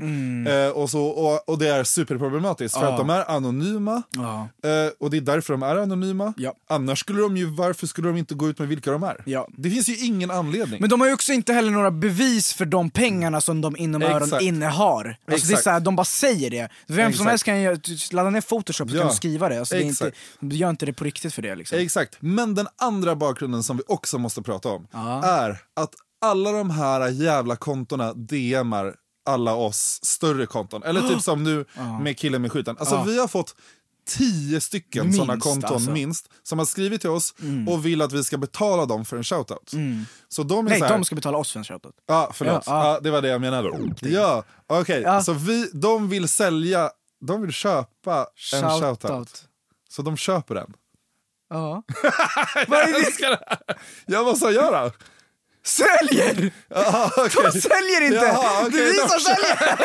eh, 0.47 0.69
och, 0.69 0.89
så, 0.89 1.05
och, 1.05 1.49
och 1.49 1.57
det 1.59 1.67
är 1.67 1.83
superproblematiskt 1.83 2.77
för 2.77 2.85
Ja. 2.85 2.91
att 2.91 2.97
de 2.97 3.09
är 3.09 3.31
anonyma. 3.31 4.03
Ja. 4.09 4.49
Eh, 4.69 4.91
och 4.99 5.09
det 5.09 5.17
är 5.17 5.21
därför 5.21 5.53
de 5.53 5.63
är 5.63 5.75
anonyma. 5.75 6.33
Ja. 6.37 6.53
Annars 6.69 6.99
skulle 6.99 7.21
de 7.21 7.37
ju, 7.37 7.45
varför 7.45 7.87
skulle 7.87 8.07
de 8.07 8.17
inte 8.17 8.35
gå 8.35 8.49
ut 8.49 8.59
med 8.59 8.67
vilka 8.67 8.91
de 8.91 9.03
är? 9.03 9.23
Ja. 9.25 9.47
Det 9.57 9.69
finns 9.69 9.89
ju 9.89 9.97
ingen 10.05 10.31
anledning. 10.31 10.81
Men 10.81 10.89
de 10.89 10.99
har 11.01 11.07
ju 11.07 11.13
också 11.13 11.33
inte 11.33 11.53
heller 11.53 11.71
några 11.71 11.91
bevis 11.91 12.53
för 12.53 12.65
de 12.65 12.89
pengarna 12.89 13.41
som 13.41 13.61
de 13.61 13.77
inom 13.77 14.01
öron 14.01 14.23
Exakt. 14.23 14.43
innehar. 14.43 15.05
Alltså 15.07 15.17
det 15.25 15.33
är 15.33 15.35
Exakt. 15.35 15.63
så 15.63 15.69
här, 15.69 15.79
de 15.79 15.95
bara 15.95 16.05
säger 16.05 16.49
det. 16.49 16.69
Vem 16.87 16.97
som 16.97 17.27
Exakt. 17.27 17.29
helst 17.29 17.43
kan 17.45 17.61
ju 17.61 17.77
ladda 18.11 18.29
ner 18.29 18.41
photoshop 18.41 18.89
Ja. 18.91 19.07
du 19.07 19.13
skriva 19.15 19.49
det. 19.49 19.59
Alltså 19.59 19.75
det 19.75 19.81
är 19.81 19.85
inte, 19.85 20.07
Exakt. 20.07 20.17
Du 20.39 20.55
gör 20.55 20.69
inte 20.69 20.85
det 20.85 20.93
på 20.93 21.03
riktigt 21.03 21.33
för 21.33 21.41
det 21.41 21.55
liksom. 21.55 21.77
Exakt. 21.79 22.17
Men 22.19 22.55
den 22.55 22.67
andra 22.81 23.15
bakgrunden 23.15 23.63
som 23.63 23.77
vi 23.77 23.83
också 23.87 24.17
måste 24.17 24.41
prata 24.41 24.69
om 24.69 24.87
Ja. 24.91 25.23
är 25.23 25.61
att 25.75 25.93
alla 26.21 26.51
de 26.51 26.69
här 26.69 27.09
jävla 27.09 27.55
kontona 27.55 28.13
DMar 28.13 28.95
alla 29.25 29.53
oss 29.55 29.99
större 30.03 30.45
konton. 30.45 30.83
Eller 30.83 31.01
typ 31.01 31.21
som 31.21 31.43
nu 31.43 31.65
med 32.01 32.17
killen 32.17 32.41
med 32.41 32.51
skjuten. 32.51 32.75
Alltså 32.79 33.03
vi 33.03 33.19
har 33.19 33.27
fått 33.27 33.55
tio 34.07 34.61
stycken 34.61 35.13
sådana 35.13 35.39
konton 35.39 35.73
alltså. 35.73 35.91
minst 35.91 36.29
som 36.43 36.59
har 36.59 36.65
skrivit 36.65 37.01
till 37.01 37.09
oss 37.09 37.35
och 37.67 37.85
vill 37.85 38.01
att 38.01 38.11
vi 38.13 38.23
ska 38.23 38.37
betala 38.37 38.85
dem 38.85 39.05
för 39.05 39.17
en 39.17 39.23
shoutout. 39.23 39.71
Så 40.29 40.43
de 40.43 40.65
är 40.65 40.69
Nej, 40.69 40.79
så 40.79 40.85
här, 40.85 40.91
de 40.93 41.05
ska 41.05 41.15
betala 41.15 41.37
oss 41.37 41.51
för 41.51 41.59
en 41.59 41.63
shoutout. 41.65 41.95
Ja, 42.07 42.31
förlåt. 42.33 42.63
Ja, 42.65 42.83
ja. 42.83 42.93
Ja, 42.93 42.99
det 42.99 43.11
var 43.11 43.21
det 43.21 43.27
jag 43.27 43.41
menade. 43.41 43.69
Ja, 44.01 44.43
okej. 44.67 45.01
Ja. 45.01 45.23
Så 45.23 45.33
vi, 45.33 45.69
de 45.73 46.09
vill 46.09 46.27
sälja, 46.27 46.89
de 47.21 47.41
vill 47.41 47.51
köpa 47.51 48.27
en 48.53 48.79
shoutout. 48.79 49.46
Så 49.97 50.03
de 50.03 50.17
köper 50.17 50.55
den. 50.55 50.73
Ja. 51.49 51.83
Vad 52.67 52.79
är 52.79 52.93
det? 52.93 54.35
Sa 54.35 54.51
jag 54.51 54.73
då? 54.73 54.91
Säljer! 55.67 56.51
Ja, 56.69 57.11
okej. 57.17 57.43
De 57.53 57.61
säljer 57.61 58.01
inte! 58.05 58.25
Jaha, 58.25 58.61
okej, 58.61 58.71
det 58.71 58.79
är 58.79 58.91
vi 58.91 58.97
då 58.97 59.07
som 59.07 59.19
säljer! 59.19 59.57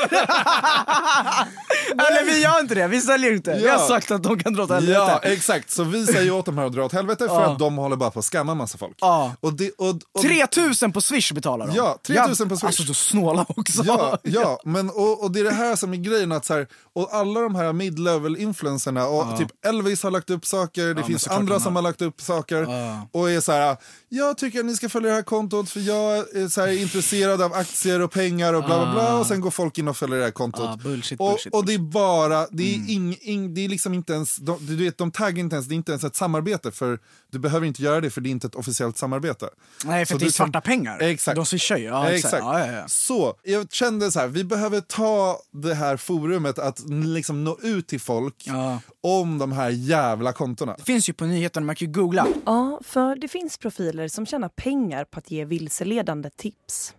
Eller 1.93 2.25
vi 2.25 2.43
gör 2.43 2.61
inte 2.61 2.75
det, 2.75 2.87
vi 2.87 3.01
säljer 3.01 3.33
inte. 3.33 3.55
Vi 3.55 3.69
har 3.69 3.79
Ja. 3.79 3.89
sagt 3.89 4.11
att 4.11 4.23
de 4.23 4.39
kan 4.39 4.53
dra 4.55 4.63
åt 4.63 4.71
helvete. 4.71 4.93
Ja, 4.99 5.19
exakt. 5.23 5.71
Så 5.71 5.85
vi 5.85 6.07
säger 6.07 6.31
åt 6.33 6.47
dem 6.47 6.59
här 6.59 6.67
att 6.67 6.73
dra 6.73 6.85
åt 6.85 6.93
helvete 6.93 7.29
för 7.29 7.35
Ja. 7.43 7.53
att 7.53 7.59
de 7.59 7.77
håller 7.77 7.97
bara 7.97 8.11
på 8.11 8.19
att 8.19 8.25
skamma 8.25 8.55
massa 8.55 8.79
folk. 8.79 8.97
Ja. 9.01 9.33
Och 9.41 9.53
det, 9.53 9.71
och, 9.79 9.89
och, 10.13 10.23
3000 10.23 10.93
på 10.93 11.01
swish 11.01 11.33
betalar 11.33 11.67
de. 11.67 11.77
Ja, 11.77 11.99
3000 12.07 12.49
på 12.49 12.57
Swish. 12.57 12.67
Alltså 12.67 12.83
du 12.83 12.95
snåla 12.95 13.47
också. 13.49 13.83
Ja, 13.85 14.19
ja 14.23 14.61
men, 14.65 14.91
och, 14.91 15.23
och 15.25 15.31
det 15.31 15.41
är 15.41 15.45
det 15.45 15.51
här 15.55 15.77
som 15.77 15.93
är 15.93 15.97
grejen. 15.97 16.33
Att 16.33 16.45
så 16.45 16.55
här, 16.55 16.67
och 16.95 17.15
alla 17.15 17.41
de 17.41 17.55
här 17.55 17.73
mid-level 17.73 18.37
influencerna, 18.37 19.07
och 19.07 19.39
typ 19.39 19.49
Elvis 19.67 20.03
har 20.03 20.11
lagt 20.11 20.31
upp 20.31 20.47
saker, 20.47 20.95
det 20.95 21.05
finns 21.05 21.29
andra 21.29 21.61
som 21.61 21.77
har 21.77 21.83
lagt 21.83 22.03
upp 22.03 22.21
saker. 22.21 22.63
Ja. 22.63 23.09
Och 23.13 23.31
är 23.31 23.41
så 23.41 23.53
här, 23.53 23.77
jag 24.09 24.39
tycker 24.39 24.59
att 24.61 24.67
ni 24.67 24.75
ska 24.77 24.89
följa 24.89 25.09
det 25.11 25.15
här 25.17 25.23
kontot 25.23 25.71
för 25.73 25.81
jag 25.81 26.19
är 26.37 26.49
så 26.49 26.61
här 26.61 26.69
intresserad 26.83 27.43
av 27.43 27.53
aktier 27.53 28.01
och 28.01 28.13
pengar 28.13 28.55
och 28.55 28.65
bla 28.65 28.79
bla 28.85 28.93
bla. 28.93 29.19
Och 29.19 29.27
sen 29.27 29.41
går 29.41 29.51
folk 29.51 29.79
in 29.79 29.89
och 29.89 29.97
följer 29.97 30.19
det 30.19 30.25
här 30.25 30.31
kontot. 30.31 30.61
Ah, 30.69 30.77
bullshit, 30.83 31.21
och, 31.21 31.31
bullshit, 31.31 31.53
Mm. 31.53 31.59
och 31.59 31.67
det 31.67 31.75
är 31.75 31.79
bara, 31.79 32.47
det 32.51 32.75
är, 32.75 32.91
ing, 32.91 33.17
ing, 33.21 33.55
det 33.55 33.65
är 33.65 33.69
liksom 33.69 33.95
inte 33.95 34.13
ens, 34.13 34.37
de, 34.37 34.67
du 34.67 34.77
vet 34.77 34.99
de 34.99 35.11
taggar 35.11 35.39
inte 35.39 35.57
ens, 35.57 35.67
det 35.69 35.75
är 35.75 35.77
inte 35.77 35.93
ens 35.93 36.05
ett 36.05 36.17
samarbete 36.17 36.71
för 36.71 36.99
du 37.33 37.39
behöver 37.39 37.67
inte 37.67 37.83
göra 37.83 38.01
det 38.01 38.11
för 38.11 38.21
det 38.21 38.29
är 38.29 38.31
inte 38.31 38.47
ett 38.47 38.55
officiellt 38.55 38.99
samarbete. 38.99 39.49
Nej, 39.85 40.07
för 40.07 40.15
Så 40.15 40.19
det 40.19 40.23
är 40.23 40.27
du 40.27 40.33
kan- 40.33 40.33
svarta 40.33 40.61
pengar. 40.61 40.99
Exakt. 41.01 41.37
De 41.37 41.47
swishar 41.47 41.77
ju. 41.77 41.85
Ja, 41.85 42.09
exakt. 42.11 42.25
Exakt. 42.35 42.43
Ja, 42.45 42.67
ja, 42.67 42.73
ja. 42.73 42.85
Så 42.89 43.35
jag 43.43 43.73
kände 43.73 44.11
så 44.11 44.21
här, 44.21 44.29
vi 44.29 44.45
behöver 44.45 44.81
ta 44.81 45.39
det 45.53 45.75
här 45.75 45.97
forumet 45.97 46.59
att 46.59 46.81
liksom 46.89 47.45
nå 47.45 47.59
ut 47.63 47.87
till 47.89 48.01
folk 48.01 48.35
Ja. 48.47 48.79
om 49.03 49.39
de 49.39 49.53
här 49.53 49.71
jävla 49.71 50.33
kontona. 50.33 50.75
Det 50.79 50.85
finns 50.85 51.09
ju 51.09 51.13
på 51.13 51.25
nyheterna, 51.25 51.67
man 51.67 51.77
kan 51.77 51.87
ju 51.89 51.93
googla. 51.93 52.27
Ja, 52.47 52.81
för 52.85 53.17
det 53.17 53.29
finns 53.29 53.59
profiler 53.59 54.09
som 54.09 54.27
tjänar 54.27 54.49
pengar 54.49 55.05
på 55.05 55.19
att 55.19 55.31
ge 55.31 55.45
vilseledande 55.63 56.31
tips. 56.31 56.95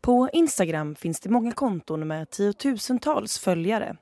På 0.00 0.28
Instagram 0.32 0.94
finns 0.94 1.20
det 1.20 1.30
många 1.30 1.52
konton 1.52 2.08
med 2.08 2.30
tiotusentals 2.30 3.38
följare 3.38 3.96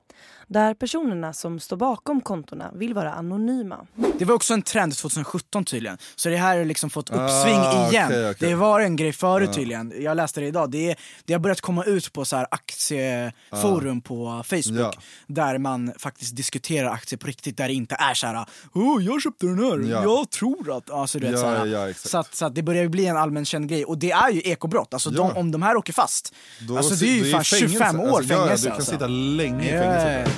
där 0.50 0.74
personerna 0.74 1.32
som 1.32 1.60
står 1.60 1.76
bakom 1.76 2.20
kontona 2.20 2.70
vill 2.74 2.94
vara 2.94 3.12
anonyma. 3.12 3.86
Det 4.18 4.24
var 4.24 4.34
också 4.34 4.54
en 4.54 4.62
trend 4.62 4.96
2017 4.96 5.64
tydligen. 5.64 5.98
Så 6.16 6.28
det 6.28 6.36
här 6.36 6.58
har 6.58 6.64
liksom 6.64 6.90
fått 6.90 7.10
uppsving 7.10 7.54
Ah, 7.58 7.88
igen. 7.90 8.06
okej, 8.06 8.30
okej. 8.30 8.48
Det 8.48 8.54
var 8.54 8.80
en 8.80 8.96
grej 8.96 9.12
förut 9.12 9.52
tydligen. 9.52 9.92
Jag 10.02 10.16
läste 10.16 10.40
det 10.40 10.46
idag. 10.46 10.70
Det, 10.70 10.90
är, 10.90 10.96
det 11.24 11.32
har 11.32 11.40
börjat 11.40 11.60
komma 11.60 11.84
ut 11.84 12.12
på 12.12 12.24
så 12.24 12.36
här 12.36 12.46
aktieforum 12.50 14.00
på 14.00 14.42
Facebook. 14.46 14.80
Ja. 14.80 14.92
Där 15.26 15.58
man 15.58 15.92
faktiskt 15.98 16.36
diskuterar 16.36 16.90
aktier 16.90 17.18
på 17.18 17.26
riktigt. 17.26 17.56
Där 17.56 17.68
det 17.68 17.74
inte 17.74 17.96
är 17.98 18.14
så 18.14 18.26
här, 18.26 18.44
oh, 18.74 19.04
jag 19.04 19.22
köpte 19.22 19.46
den 19.46 19.58
här, 19.58 19.90
Ja. 19.90 20.02
jag 20.02 20.30
tror 20.30 20.76
att... 20.76 20.90
Alltså, 20.90 21.18
du 21.18 21.24
vet, 21.26 21.34
Ja, 21.34 21.40
så, 21.40 21.46
här. 21.46 22.08
så, 22.08 22.18
att, 22.18 22.34
så 22.34 22.46
att 22.46 22.54
det 22.54 22.62
börjar 22.62 22.82
ju 22.82 22.88
bli 22.88 23.06
en 23.06 23.16
allmän 23.16 23.44
känd 23.44 23.68
grej. 23.68 23.84
Och 23.84 23.98
det 23.98 24.10
är 24.10 24.30
ju 24.30 24.40
ekobrott. 24.40 24.94
Alltså, 24.94 25.10
Ja. 25.10 25.16
de, 25.34 25.40
om 25.40 25.50
de 25.50 25.62
här 25.62 25.76
åker 25.88 26.02
fast, 26.02 26.34
Då 26.58 26.76
alltså, 26.76 26.94
det 26.94 27.06
är 27.06 27.14
ju 27.14 27.24
det 27.24 27.30
fan 27.30 27.44
fängelse. 27.44 27.78
25 27.78 28.00
år 28.00 28.16
Alltså, 28.16 28.32
ja, 28.32 28.38
ja, 28.38 28.44
fängelse. 28.44 28.64
Du 28.64 28.70
kan 28.70 28.76
alltså. 28.76 28.92
sitta 28.92 29.06
länge 29.06 29.64
i 29.64 29.78
fängelse. 29.78 30.30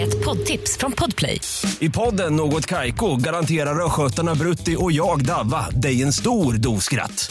Ett 0.00 0.24
poddtips 0.24 0.76
från 0.78 0.92
Podplay. 0.92 1.40
I 1.78 1.90
podden 1.90 2.36
Något 2.36 2.66
Kaiko 2.66 3.16
garanterar 3.16 3.86
östgötarna 3.86 4.34
Brutti 4.34 4.76
och 4.78 4.92
jag, 4.92 5.24
Davva, 5.24 5.70
dig 5.70 6.02
en 6.02 6.12
stor 6.12 6.54
dos 6.54 6.84
skratt. 6.84 7.30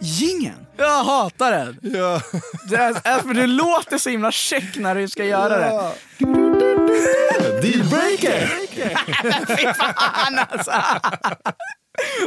gingen? 0.00 0.66
Jag 0.76 1.04
hatar 1.04 1.50
den. 1.52 1.78
Ja. 1.82 2.20
Det, 2.68 2.76
är, 2.76 3.22
för 3.22 3.34
det 3.34 3.46
låter 3.46 3.98
så 3.98 4.10
himla 4.10 4.32
check 4.32 4.76
när 4.76 4.94
du 4.94 5.08
ska 5.08 5.24
göra 5.24 5.58
det. 5.58 5.94
Dealbreaker! 7.62 8.46
Fy 9.56 9.74
fan 9.74 10.38
alltså. 10.50 10.72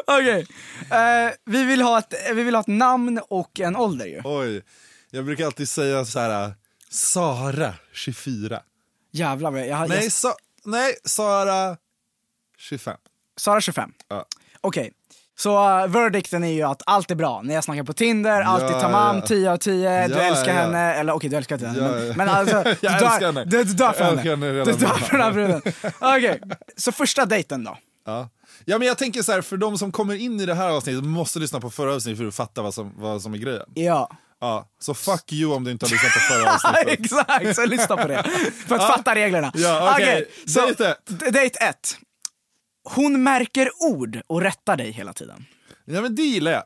Okej, 0.08 0.48
eh, 0.92 1.34
vi, 1.46 1.64
vill 1.64 1.82
ha 1.82 2.00
ett, 2.00 2.14
vi 2.34 2.44
vill 2.44 2.56
ha 2.56 2.62
ett 2.62 2.68
namn 2.68 3.22
och 3.30 3.60
en 3.60 3.76
ålder 3.76 4.06
ju. 4.06 4.22
Oj, 4.24 4.64
jag 5.10 5.26
brukar 5.26 5.46
alltid 5.46 5.70
säga 5.70 6.06
så 6.06 6.20
här, 6.20 6.54
Sara 6.90 7.74
24. 7.94 8.62
Jävlar 9.12 9.52
vad 9.52 9.68
jag, 9.68 9.90
Nej, 9.90 10.04
jag, 10.04 10.12
sa, 10.12 10.36
nej 10.64 10.96
Sara 11.04 11.78
25. 12.58 12.98
Sara 13.38 13.62
25. 13.62 13.92
Ja. 14.08 14.26
Okej, 14.62 14.94
så 15.40 15.80
uh, 15.84 15.88
verdicten 15.88 16.44
är 16.44 16.52
ju 16.54 16.64
att 16.64 16.82
allt 16.86 17.12
är 17.12 17.16
bra. 17.16 17.42
När 17.44 17.54
jag 17.56 17.64
snackar 17.64 17.84
på 17.84 17.94
Tinder, 17.94 18.42
allt 18.42 18.64
är 18.64 18.72
Ja, 18.72 18.82
tamam, 18.82 19.16
ja. 19.16 19.22
10 19.22 19.52
av 19.52 19.58
10, 19.58 20.08
du 20.08 20.14
Ja, 20.14 20.20
älskar 20.22 20.48
ja. 20.54 20.62
henne, 20.62 20.94
eller 20.94 21.14
okej 21.14 21.30
du 21.30 21.36
älskar 21.36 21.56
inte 21.56 21.68
henne, 21.68 21.80
Ja, 21.80 21.92
men, 21.92 22.08
ja. 22.08 22.14
men 22.18 22.30
alltså, 22.30 22.64
du 22.82 22.88
dör. 22.88 23.46
Du, 23.46 23.64
du 23.64 23.74
dör 23.74 23.92
för 23.92 24.04
Jag 24.06 24.18
henne. 24.18 24.46
henne 24.46 24.64
Du 24.66 24.72
dör 24.74 24.88
för 24.88 25.12
den 25.18 25.22
här 25.22 25.32
bruden. 25.32 25.62
Okej, 26.00 26.42
så 26.78 26.92
första 26.92 27.26
dejten 27.26 27.64
då? 27.64 27.78
Ja. 28.06 28.30
ja, 28.66 28.78
men 28.78 28.88
jag 28.88 28.98
tänker 28.98 29.22
så 29.22 29.32
här, 29.32 29.42
för 29.42 29.58
de 29.58 29.78
som 29.78 29.92
kommer 29.92 30.16
in 30.16 30.40
i 30.40 30.46
det 30.46 30.54
här 30.56 30.70
avsnittet 30.70 31.04
måste 31.04 31.40
lyssna 31.40 31.60
på 31.60 31.70
förra 31.70 31.96
avsnittet 31.96 32.18
för 32.20 32.28
att 32.28 32.36
fatta 32.36 32.62
vad 32.62 32.74
som, 32.74 32.94
vad 32.98 33.22
som 33.22 33.34
är 33.34 33.38
grejen. 33.38 33.66
Ja. 33.74 34.10
Ja, 34.42 34.68
så 34.80 34.94
fuck 34.94 35.34
you 35.34 35.54
om 35.56 35.64
du 35.64 35.72
inte 35.72 35.86
har 35.86 35.92
lyssnat 35.92 36.14
på 36.14 36.20
förra 36.20 36.54
avsnittet. 36.54 37.00
Exakt, 37.00 37.56
så 37.56 37.66
lyssna 37.66 37.98
på 37.98 38.08
det. 38.08 38.24
För 38.68 38.76
att 38.76 38.88
fatta 38.88 39.16
reglerna. 39.16 39.52
Ja, 39.56 39.92
okej. 39.94 40.06
Okej, 40.06 40.46
så 40.54 40.60
Date 40.68 40.88
ett. 40.90 40.98
d- 41.08 41.26
Date 41.26 41.60
ett. 41.66 41.98
Hon 42.96 43.24
märker 43.24 43.70
ord 43.80 44.22
och 44.28 44.42
rättar 44.42 44.78
dig 44.78 44.92
hela 44.92 45.14
tiden. 45.14 45.46
Ja, 45.86 46.02
men 46.02 46.16
det 46.16 46.22
gillar 46.22 46.52
jag. 46.52 46.64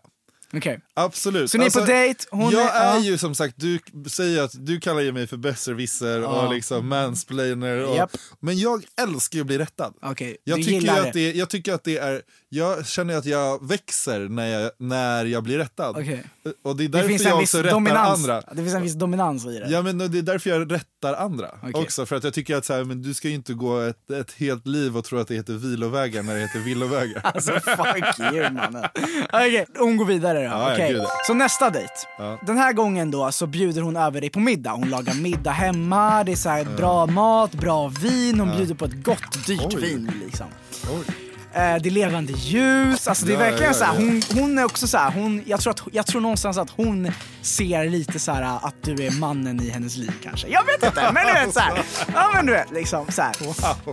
Okej. 0.54 0.80
Absolut. 1.04 1.42
Alltså, 1.42 1.58
Så 1.58 1.62
ni 1.62 1.66
är 1.66 1.70
på 1.72 1.92
dejt, 1.92 2.26
hon 2.32 2.52
jag 2.52 2.62
är- 2.76 2.82
är 2.82 2.94
ja. 2.96 3.00
ju 3.00 3.18
som 3.18 3.36
sagt, 3.36 3.54
du 3.58 3.80
säger 4.10 4.44
att 4.44 4.52
du 4.66 4.80
kallar 4.80 5.02
ju 5.02 5.12
mig 5.12 5.28
för 5.28 5.38
besserwisser 5.38 6.24
och 6.24 6.54
liksom 6.54 6.88
mansplainer. 6.88 7.86
Och, 7.86 7.96
Japp. 7.96 8.12
Men 8.40 8.58
jag 8.60 8.84
älskar 9.02 9.36
ju 9.38 9.42
att 9.42 9.48
bli 9.48 9.58
rättad. 9.58 9.94
Okej, 10.02 10.38
jag, 10.44 10.60
du 10.60 10.64
tycker 10.64 11.02
att 11.08 11.14
det, 11.14 11.32
jag 11.34 11.50
tycker 11.50 11.74
att 11.74 11.84
det 11.84 11.98
är, 11.98 12.22
jag 12.50 12.88
känner 12.88 13.18
att 13.18 13.26
jag 13.26 13.68
växer 13.68 14.20
när 14.20 14.48
jag, 14.62 14.72
när 14.80 15.26
jag 15.26 15.44
blir 15.44 15.58
rättad. 15.58 15.90
Okej. 15.98 16.24
Och 16.64 16.76
det 16.76 16.84
är 16.84 16.88
Det 16.90 16.98
därför 16.98 17.08
finns, 17.10 17.22
jag 17.22 17.32
en 17.34 17.40
viss 17.40 17.50
också 17.54 17.58
rättar 17.64 17.72
dominans, 17.72 18.20
andra. 18.20 18.42
det 18.42 18.56
finns 18.64 18.74
en 18.74 18.82
viss 18.84 18.94
dominans 18.94 19.46
i 19.46 19.60
det. 19.60 19.68
Ja 19.70 19.82
men 19.82 19.98
det 19.98 20.18
är 20.18 20.22
därför 20.22 20.50
jag 20.50 20.72
rättar 20.72 21.14
andra 21.14 21.50
Okej. 21.64 21.74
också. 21.74 22.06
För 22.06 22.16
att 22.16 22.24
jag 22.24 22.34
tycker 22.34 22.56
att 22.56 22.66
så 22.66 22.74
här, 22.74 22.84
men 22.84 23.02
du 23.02 23.14
ska 23.14 23.28
ju 23.28 23.34
inte 23.34 23.54
gå 23.54 23.80
ett, 23.80 24.12
ett 24.12 24.32
helt 24.32 24.68
liv 24.68 24.98
och 24.98 25.06
tro 25.06 25.20
att 25.20 25.28
det 25.28 25.36
heter 25.36 25.54
vilovägar 25.54 26.24
när 26.24 26.36
det 26.36 26.42
heter 26.42 26.60
villovägar. 26.60 27.22
Alltså 27.34 27.52
fuck 27.60 28.20
you 28.34 28.50
mannen. 28.52 28.86
Okej, 29.34 29.66
hon 29.78 29.98
går 29.98 30.06
vidare 30.06 30.38
då. 30.40 30.44
Ja, 30.46 30.78
ja, 30.78 30.78
Okej. 31.00 31.12
Så 31.28 31.34
nästa 31.34 31.70
dejt. 31.70 31.94
Ja. 32.18 32.40
Den 32.42 32.58
här 32.58 32.74
gången 32.74 33.12
då 33.12 33.32
så 33.32 33.48
bjuder 33.48 33.82
hon 33.82 33.96
över 33.96 34.22
dig 34.22 34.30
på 34.30 34.40
middag. 34.40 34.72
Hon 34.72 34.90
lagar 34.90 35.14
middag 35.14 35.52
hemma, 35.52 36.24
det 36.24 36.32
är 36.32 36.36
så 36.36 36.50
här 36.50 36.66
bra 36.78 37.06
mat, 37.06 37.52
bra 37.52 37.88
vin, 37.88 38.40
hon 38.40 38.58
bjuder 38.58 38.76
på 38.76 38.86
ett 38.86 39.04
gott 39.04 39.46
dyrt 39.48 39.74
Oj. 39.76 39.82
vin 39.82 40.12
liksom. 40.26 40.48
Oj. 40.84 41.16
Eh, 41.54 41.60
det 41.82 41.90
är 41.90 41.92
levande 41.92 42.34
ljus, 42.34 43.08
alltså 43.08 43.26
det 43.26 43.32
är 43.32 43.34
Ja, 43.34 43.40
verkligen 43.40 43.72
ja, 43.72 43.74
så 43.74 43.84
här, 43.84 43.94
ja. 43.94 44.00
hon, 44.00 44.22
hon 44.34 44.58
är 44.58 44.64
också 44.64 44.88
så 44.88 44.98
här, 44.98 45.12
hon, 45.12 45.44
jag, 45.46 45.60
tror 45.60 45.72
att, 45.72 45.82
jag 45.92 46.08
tror 46.08 46.22
någonstans 46.22 46.58
att 46.58 46.70
hon 46.70 47.12
ser 47.42 47.90
lite 47.90 48.20
så 48.20 48.32
här 48.32 48.60
att 48.62 48.76
du 48.82 49.06
är 49.06 49.20
mannen 49.20 49.62
i 49.62 49.70
hennes 49.70 49.98
liv 49.98 50.14
kanske. 50.24 50.48
Jag 50.48 50.66
vet 50.66 50.84
inte, 50.86 51.12
men 51.14 51.28
du 51.28 51.34
vet 51.34 51.54
så 51.54 51.60
här. 51.60 51.84
Ja 52.14 52.32
men 52.36 52.46
du 52.46 52.52
vet 52.52 52.72
liksom 52.72 53.06
så 53.10 53.22
här. 53.22 53.36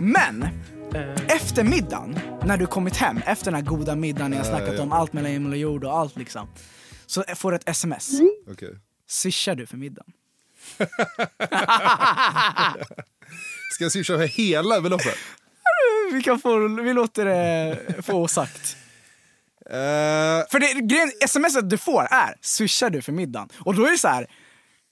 Men 0.01 0.47
efter 1.27 1.63
middagen, 1.63 2.19
när 2.43 2.57
du 2.57 2.65
kommit 2.65 2.97
hem, 2.97 3.21
efter 3.25 3.45
den 3.45 3.53
här 3.55 3.61
goda 3.61 3.95
middagen, 3.95 4.31
ni 4.31 4.37
har 4.37 4.43
snackat 4.43 4.79
om 4.79 4.91
allt 4.91 5.13
mellan 5.13 5.31
himmel 5.31 5.51
och 5.51 5.57
jord 5.57 5.83
och 5.83 5.97
allt 5.97 6.15
liksom. 6.17 6.47
Så 7.09 7.23
får 7.35 7.51
du 7.51 7.55
ett 7.57 7.69
sms. 7.69 8.09
Okej. 8.51 8.69
Swishar 9.07 9.55
du 9.55 9.65
för 9.65 9.77
middagen? 9.77 10.11
Ska 13.73 13.83
jag 13.85 13.91
swisha 13.91 14.17
för 14.17 14.25
hela 14.27 14.81
beloppet? 14.81 15.17
Vi 16.13 16.21
kan 16.23 16.39
få, 16.39 16.67
vi 16.83 16.93
låter 16.93 17.25
det 17.25 17.77
få 18.03 18.27
sagt. 18.27 18.77
Eh, 19.65 19.71
För 20.51 20.59
det, 20.59 20.73
grejen, 20.73 21.11
smset 21.27 21.69
du 21.69 21.77
får 21.77 22.07
är 22.11 22.35
swishar 22.41 22.89
du 22.89 23.01
för 23.01 23.11
middagen? 23.11 23.49
Och 23.59 23.75
då 23.75 23.85
är 23.85 23.91
det 23.91 23.97
så 23.97 24.07
här. 24.07 24.27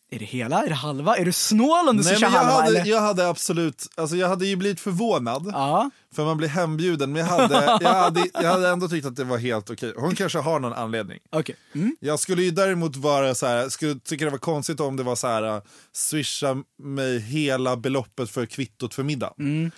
Är 0.10 0.20
det 0.20 0.26
hela? 0.26 0.64
Är 0.64 0.70
det 0.70 0.76
halva? 0.76 1.18
Är 1.18 1.26
du 1.26 1.32
snål 1.32 1.90
om 1.90 1.98
du 1.98 2.04
Nej, 2.04 2.16
ska 2.16 2.26
jag, 2.26 2.30
halva 2.30 2.52
hade, 2.52 2.68
eller? 2.68 2.92
jag 2.92 3.02
hade 3.02 3.28
absolut, 3.28 3.88
alltså 3.96 4.16
jag 4.16 4.28
hade 4.28 4.46
ju 4.46 4.56
blivit 4.56 4.80
förvånad. 4.80 5.50
Ja. 5.54 5.90
För 6.14 6.26
man 6.26 6.38
blir 6.38 6.48
hembjuden, 6.48 7.12
men 7.12 7.20
jag 7.20 7.28
hade, 7.28 7.78
jag 7.82 7.94
hade, 7.94 8.30
jag 8.34 8.52
hade 8.52 8.70
ändå 8.70 8.88
tyckt 8.90 9.08
att 9.08 9.16
det 9.16 9.24
var 9.24 9.38
helt 9.38 9.70
okej. 9.70 9.94
Hon 9.98 10.16
kanske 10.16 10.40
har 10.40 10.60
någon 10.60 10.74
anledning. 10.74 11.20
Okej. 11.30 11.56
Mm. 11.76 11.96
Jag 12.00 12.20
skulle 12.20 12.44
ju 12.44 12.52
däremot 12.52 12.96
vara 12.96 13.36
så 13.36 13.46
här, 13.46 13.70
skulle 13.70 14.00
tycka 14.00 14.26
det 14.26 14.32
var 14.32 14.38
konstigt 14.38 14.80
om 14.80 14.96
det 14.96 15.04
var 15.04 15.16
så 15.16 15.28
här, 15.28 15.56
uh, 15.56 15.62
swisha 15.94 16.58
mig 16.78 17.20
hela 17.20 17.78
beloppet 17.78 18.30
för 18.30 18.46
kvittot 18.46 18.94
för 18.94 19.04
middag. 19.04 19.34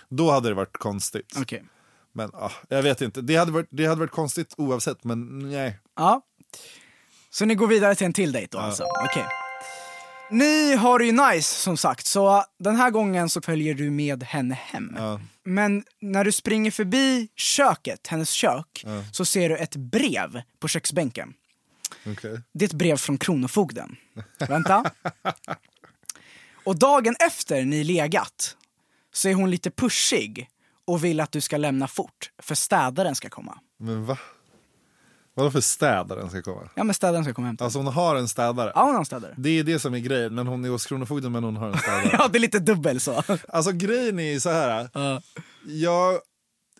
Då 0.08 0.30
hade 0.30 0.48
det 0.48 0.54
varit 0.54 0.76
konstigt. 0.76 1.36
Okej. 1.40 1.64
Men 2.12 2.30
ah, 2.34 2.50
jag 2.68 2.82
vet 2.82 3.00
inte, 3.00 3.20
det 3.20 3.36
hade, 3.36 3.52
varit, 3.52 3.68
det 3.70 3.86
hade 3.86 4.00
varit 4.00 4.10
konstigt 4.10 4.54
oavsett, 4.56 5.04
men 5.04 5.38
nej. 5.50 5.78
Ja. 5.96 6.22
Så 7.30 7.44
ni 7.44 7.54
går 7.54 7.66
vidare 7.66 7.94
till 7.94 8.06
en 8.06 8.12
till 8.12 8.32
dejt 8.32 8.48
då 8.50 8.58
alltså? 8.58 8.84
Okej. 9.04 9.26
Ni 10.30 10.74
har 10.74 10.98
det 10.98 11.04
ju 11.04 11.12
nice 11.12 11.54
som 11.60 11.76
sagt, 11.76 12.06
så 12.06 12.44
den 12.58 12.76
här 12.76 12.90
gången 12.90 13.28
så 13.28 13.40
följer 13.40 13.74
du 13.74 13.90
med 13.90 14.22
henne 14.22 14.54
hem. 14.54 14.94
Ja. 14.98 15.20
Men 15.44 15.84
när 16.00 16.24
du 16.24 16.32
springer 16.32 16.70
förbi 16.70 17.28
köket, 17.36 18.06
hennes 18.06 18.30
kök, 18.30 18.84
så 19.12 19.24
ser 19.24 19.48
du 19.48 19.56
ett 19.56 19.76
brev 19.76 20.42
på 20.58 20.68
köksbänken. 20.68 21.34
okej. 22.06 22.40
Det 22.52 22.64
är 22.64 22.68
ett 22.68 22.72
brev 22.72 22.96
från 22.96 23.18
Kronofogden. 23.18 23.96
Vänta. 24.48 24.90
Och 26.64 26.78
dagen 26.78 27.16
efter 27.26 27.64
ni 27.64 27.84
legat 27.84 28.56
så 29.12 29.28
är 29.28 29.34
hon 29.34 29.50
lite 29.50 29.70
pushig 29.70 30.48
och 30.84 31.04
vill 31.04 31.20
att 31.20 31.32
du 31.32 31.40
ska 31.40 31.56
lämna 31.56 31.88
fort, 31.88 32.30
för 32.42 32.54
städaren 32.54 33.14
ska 33.14 33.28
komma. 33.28 33.58
Men 33.78 34.04
va? 34.04 34.18
Vadå 35.34 35.50
för 35.50 35.60
städaren 35.60 36.30
ska 36.30 36.42
komma? 36.42 36.68
Ja 36.74 36.84
men 36.84 36.94
städaren 36.94 37.24
ska 37.24 37.34
komma 37.34 37.44
och 37.44 37.48
hämta. 37.48 37.64
Alltså 37.64 37.78
hon 37.78 37.86
har 37.86 38.16
en 38.16 38.28
städare. 38.28 38.72
Ja 38.74 38.82
hon 38.82 38.92
har 38.92 38.98
en 38.98 39.04
städare. 39.04 39.34
Det 39.36 39.58
är 39.58 39.64
det 39.64 39.78
som 39.78 39.94
är 39.94 39.98
grejen, 39.98 40.34
men 40.34 40.46
hon 40.46 40.64
är 40.64 40.68
hos 40.68 40.86
Kronofogden 40.86 41.32
men 41.32 41.44
hon 41.44 41.56
har 41.56 41.68
en 41.68 41.78
städare. 41.78 42.10
Ja 42.18 42.28
det 42.28 42.38
är 42.38 42.40
lite 42.40 42.58
dubbel 42.58 43.00
så. 43.00 43.22
Alltså 43.48 43.72
grejen 43.72 44.18
är 44.18 44.32
ju 44.32 44.40
så 44.40 44.50
här. 44.50 44.88
Ja. 44.94 45.22
Jag, 45.66 46.18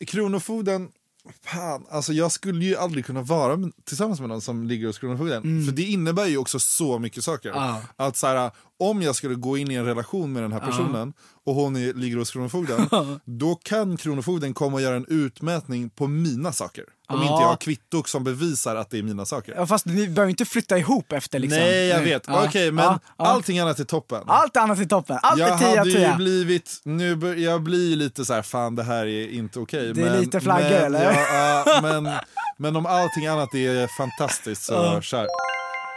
Kronofogden, 0.06 0.88
fan, 1.44 1.86
alltså 1.90 2.12
jag 2.12 2.32
skulle 2.32 2.64
ju 2.64 2.76
aldrig 2.76 3.06
kunna 3.06 3.22
vara 3.22 3.58
tillsammans 3.84 4.20
med 4.20 4.28
någon 4.28 4.40
som 4.40 4.66
ligger 4.66 4.86
hos 4.86 4.98
Kronofogden. 4.98 5.42
För 5.66 5.72
det 5.72 5.82
innebär 5.82 6.26
ju 6.26 6.36
också 6.36 6.58
så 6.58 6.98
mycket 6.98 7.24
saker. 7.24 7.50
Mm. 7.50 7.62
Ja. 7.62 7.82
Att 7.96 8.16
så 8.16 8.26
här, 8.26 8.50
om 8.78 9.02
jag 9.02 9.16
skulle 9.16 9.34
gå 9.34 9.56
in 9.58 9.70
i 9.70 9.74
en 9.74 9.84
relation 9.84 10.32
med 10.32 10.42
den 10.42 10.52
här 10.52 10.60
personen 10.60 11.12
och 11.50 11.56
hon 11.56 11.76
är, 11.76 11.94
ligger 11.94 12.16
hos 12.16 12.30
Kronofogden, 12.30 12.88
då 13.24 13.54
kan 13.54 13.96
Kronofogden 13.96 14.54
komma 14.54 14.74
och 14.74 14.82
göra 14.82 14.96
en 14.96 15.06
utmätning 15.08 15.90
på 15.90 16.06
mina 16.06 16.52
saker. 16.52 16.84
Om 17.08 17.16
Ja. 17.16 17.22
inte 17.22 17.42
jag 17.42 17.48
har 17.48 17.56
kvitto 17.56 18.02
som 18.06 18.24
bevisar 18.24 18.76
att 18.76 18.90
det 18.90 18.98
är 18.98 19.02
mina 19.02 19.26
saker. 19.26 19.54
Ja, 19.56 19.66
fast 19.66 19.86
ni 19.86 20.08
behöver 20.08 20.30
inte 20.30 20.44
flytta 20.44 20.78
ihop 20.78 21.12
efter 21.12 21.38
liksom. 21.38 21.58
Nej, 21.60 21.86
jag 21.86 22.00
vet. 22.00 22.22
Ja. 22.26 22.44
Okej, 22.46 22.72
men 22.72 22.84
Ja, 22.84 22.98
ja. 23.18 23.26
allting 23.26 23.58
annat 23.58 23.78
är 23.78 23.84
toppen. 23.84 24.22
Allt 24.26 24.56
annat 24.56 24.78
är 24.78 24.84
toppen. 24.84 25.18
Allt 25.22 25.40
jag 25.40 25.48
är 25.50 25.58
10 25.58 25.70
av 25.70 25.76
hade 25.78 25.90
ju 25.90 25.96
10. 25.96 26.14
blivit, 26.16 26.80
nu 26.84 27.40
jag 27.40 27.62
blir 27.62 27.96
lite 27.96 28.24
så 28.24 28.34
här, 28.34 28.42
fan 28.42 28.76
det 28.76 28.82
här 28.82 29.06
är 29.06 29.28
inte 29.28 29.58
okej. 29.58 29.94
Det 29.94 30.00
är 30.00 30.10
men, 30.10 30.20
lite 30.20 30.40
flaggor, 30.40 30.70
men, 30.70 30.84
eller? 30.84 31.12
Ja, 31.12 31.62
ja, 31.66 31.80
men, 32.00 32.12
men 32.58 32.76
om 32.76 32.86
allting 32.86 33.26
annat 33.26 33.54
är 33.54 33.86
fantastiskt 33.96 34.62
så 34.62 35.00
kör. 35.00 35.26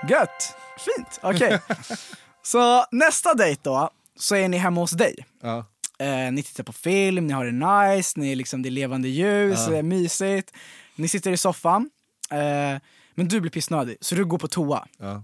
Gött. 0.10 0.56
Fint. 0.86 1.20
Okej. 1.22 1.60
så 2.44 2.86
nästa 2.92 3.34
dejt 3.34 3.62
då, 3.64 3.90
så 4.16 4.36
är 4.36 4.48
ni 4.50 4.58
hemma 4.58 4.82
hos 4.82 4.92
dig. 4.92 5.16
Ja. 5.42 5.66
Eh, 6.00 6.32
ni 6.32 6.44
tittar 6.44 6.64
på 6.64 6.74
film, 6.74 7.28
ni 7.28 7.34
har 7.34 7.46
det 7.46 7.52
nice, 7.96 8.20
ni 8.20 8.32
är 8.32 8.36
liksom, 8.36 8.62
det 8.62 8.70
är 8.70 8.72
levande 8.72 9.08
ljus, 9.10 9.60
Ja. 9.60 9.70
det 9.72 9.78
är 9.78 9.84
mysigt. 9.84 10.52
Ni 10.96 11.08
sitter 11.08 11.32
i 11.32 11.38
soffan, 11.38 11.90
eh, 12.32 12.82
men 13.16 13.28
du 13.28 13.42
blir 13.42 13.52
pissnödig 13.52 13.98
så 14.02 14.16
du 14.16 14.26
går 14.26 14.38
på 14.38 14.48
toa. 14.48 14.88
Ja. 14.98 15.24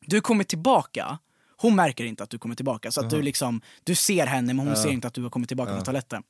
Du 0.00 0.20
kommer 0.20 0.44
tillbaka, 0.44 1.18
hon 1.56 1.76
märker 1.76 2.04
inte 2.04 2.22
att 2.22 2.30
du 2.30 2.38
kommer 2.38 2.54
tillbaka. 2.54 2.90
Så 2.90 3.00
att 3.00 3.10
du 3.10 3.22
liksom, 3.22 3.60
du 3.84 3.94
ser 3.94 4.26
henne 4.26 4.54
men 4.54 4.66
hon 4.66 4.76
ser 4.76 4.90
inte 4.90 5.08
att 5.08 5.14
du 5.14 5.22
har 5.22 5.30
kommit 5.30 5.48
tillbaka 5.48 5.72
från 5.72 5.84
toaletten. 5.84 6.22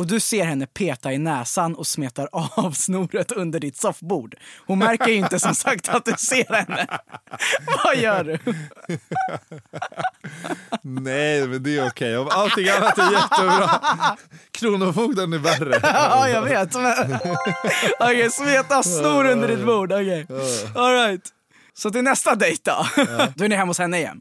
Och 0.00 0.06
du 0.06 0.20
ser 0.20 0.44
henne 0.44 0.66
peta 0.66 1.12
i 1.12 1.18
näsan 1.18 1.74
och 1.74 1.86
smetar 1.86 2.28
av 2.32 2.72
snoret 2.72 3.32
under 3.32 3.60
ditt 3.60 3.76
soffbord. 3.76 4.34
Hon 4.66 4.78
märker 4.78 5.06
ju 5.06 5.14
inte 5.14 5.38
som 5.40 5.54
sagt 5.54 5.88
att 5.88 6.04
du 6.04 6.12
ser 6.18 6.54
henne. 6.54 6.86
Vad 7.84 7.96
gör 7.96 8.24
du? 8.24 8.38
Nej, 10.82 11.46
men 11.48 11.62
det 11.62 11.78
är 11.78 11.88
okej. 11.88 12.16
Om 12.18 12.28
allting 12.30 12.68
annat 12.68 12.98
är 12.98 13.12
jättebra. 13.12 13.80
Kronofogden 14.50 15.32
är 15.32 15.38
värre. 15.38 15.80
Ja, 15.92 16.28
jag 16.28 16.42
vet. 16.42 16.74
men- 16.74 17.18
Okej, 18.00 18.30
smeta 18.30 18.82
snor 18.82 19.24
under 19.24 19.48
ditt 19.48 19.66
bord. 19.66 19.92
Okej. 19.92 20.26
All 20.74 20.92
right. 20.94 21.22
Så 21.74 21.90
till 21.90 22.02
nästa 22.02 22.34
dejt 22.34 22.70
då. 22.70 22.86
Då 23.34 23.44
är 23.44 23.48
ni 23.48 23.56
hemma 23.56 23.70
hos 23.70 23.78
henne 23.78 23.98
igen. 23.98 24.20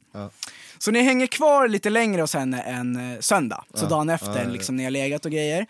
Så 0.79 0.91
ni 0.91 1.01
hänger 1.01 1.27
kvar 1.27 1.67
lite 1.67 1.89
längre 1.89 2.21
hos 2.21 2.33
henne 2.33 2.61
än 2.61 3.13
eh, 3.13 3.19
söndag. 3.19 3.63
Så 3.73 3.85
dagen 3.85 4.09
efter, 4.09 4.45
liksom 4.49 4.75
ni 4.75 4.83
har 4.83 4.91
legat 4.91 5.25
och 5.25 5.31
grejer. 5.31 5.65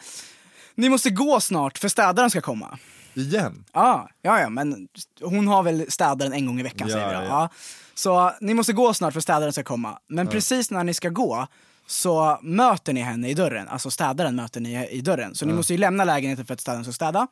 Ni 0.76 0.90
måste 0.90 1.10
gå 1.10 1.40
snart 1.40 1.78
för 1.78 1.88
städaren 1.88 2.30
ska 2.30 2.42
komma. 2.42 2.80
Igen. 3.14 3.66
Ja, 3.74 4.10
ja, 4.22 4.40
ja, 4.40 4.50
men 4.50 4.88
hon 5.22 5.48
har 5.48 5.64
väl 5.64 5.86
städaren 5.92 6.34
en 6.34 6.46
gång 6.46 6.60
i 6.60 6.64
veckan 6.64 6.88
Ja, 6.88 6.94
säger 6.96 7.08
vi 7.10 7.14
då. 7.16 7.22
ja. 7.22 7.28
Ja. 7.30 7.50
Så 7.94 8.32
ni 8.42 8.54
måste 8.54 8.74
gå 8.74 8.94
snart 8.94 9.14
för 9.14 9.22
städaren 9.22 9.54
ska 9.54 9.64
komma. 9.64 10.00
Men 10.08 10.28
precis 10.28 10.72
när 10.72 10.84
ni 10.84 10.94
ska 10.94 11.10
gå 11.10 11.48
så 11.88 12.40
möter 12.42 12.94
ni 12.94 13.02
henne 13.02 13.30
i 13.30 13.34
dörren, 13.34 13.68
alltså 13.68 13.92
städaren 13.92 14.36
möter 14.36 14.62
ni 14.62 14.88
i 14.88 15.02
dörren. 15.02 15.36
Så 15.36 15.46
ni 15.46 15.54
måste 15.54 15.74
ju 15.74 15.78
lämna 15.80 16.04
lägenheten 16.04 16.46
för 16.46 16.54
att 16.54 16.62
städaren 16.62 16.84
ska 16.84 16.94
städa. 16.94 17.28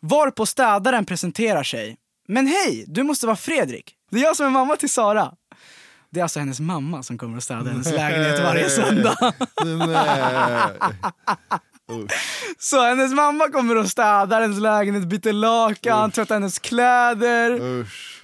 Varpå 0.00 0.46
städaren 0.46 1.04
presenterar 1.04 1.62
sig. 1.62 1.96
Men 2.28 2.46
hej, 2.46 2.84
du 2.88 3.02
måste 3.02 3.26
vara 3.26 3.36
Fredrik. 3.36 3.94
Det 4.10 4.18
är 4.18 4.22
jag 4.22 4.36
som 4.36 4.46
är 4.46 4.50
mamma 4.50 4.76
till 4.76 4.90
Sara. 4.90 5.32
Det 6.12 6.20
är 6.20 6.22
alltså 6.22 6.38
hennes 6.38 6.60
mamma 6.60 7.02
som 7.02 7.18
kommer 7.18 7.36
och 7.36 7.42
städar 7.42 7.70
hennes 7.70 7.92
lägenhet 7.92 8.40
varje 8.40 8.70
söndag. 8.70 9.32
Så 12.58 12.82
hennes 12.82 13.12
mamma 13.12 13.48
kommer 13.48 13.76
och 13.76 13.88
städar 13.88 14.40
hennes 14.40 14.58
lägenhet, 14.60 15.04
byter 15.04 15.32
lakan, 15.32 16.10
tvättar 16.10 16.34
hennes 16.34 16.58
kläder. 16.58 17.60
Usch. 17.80 18.22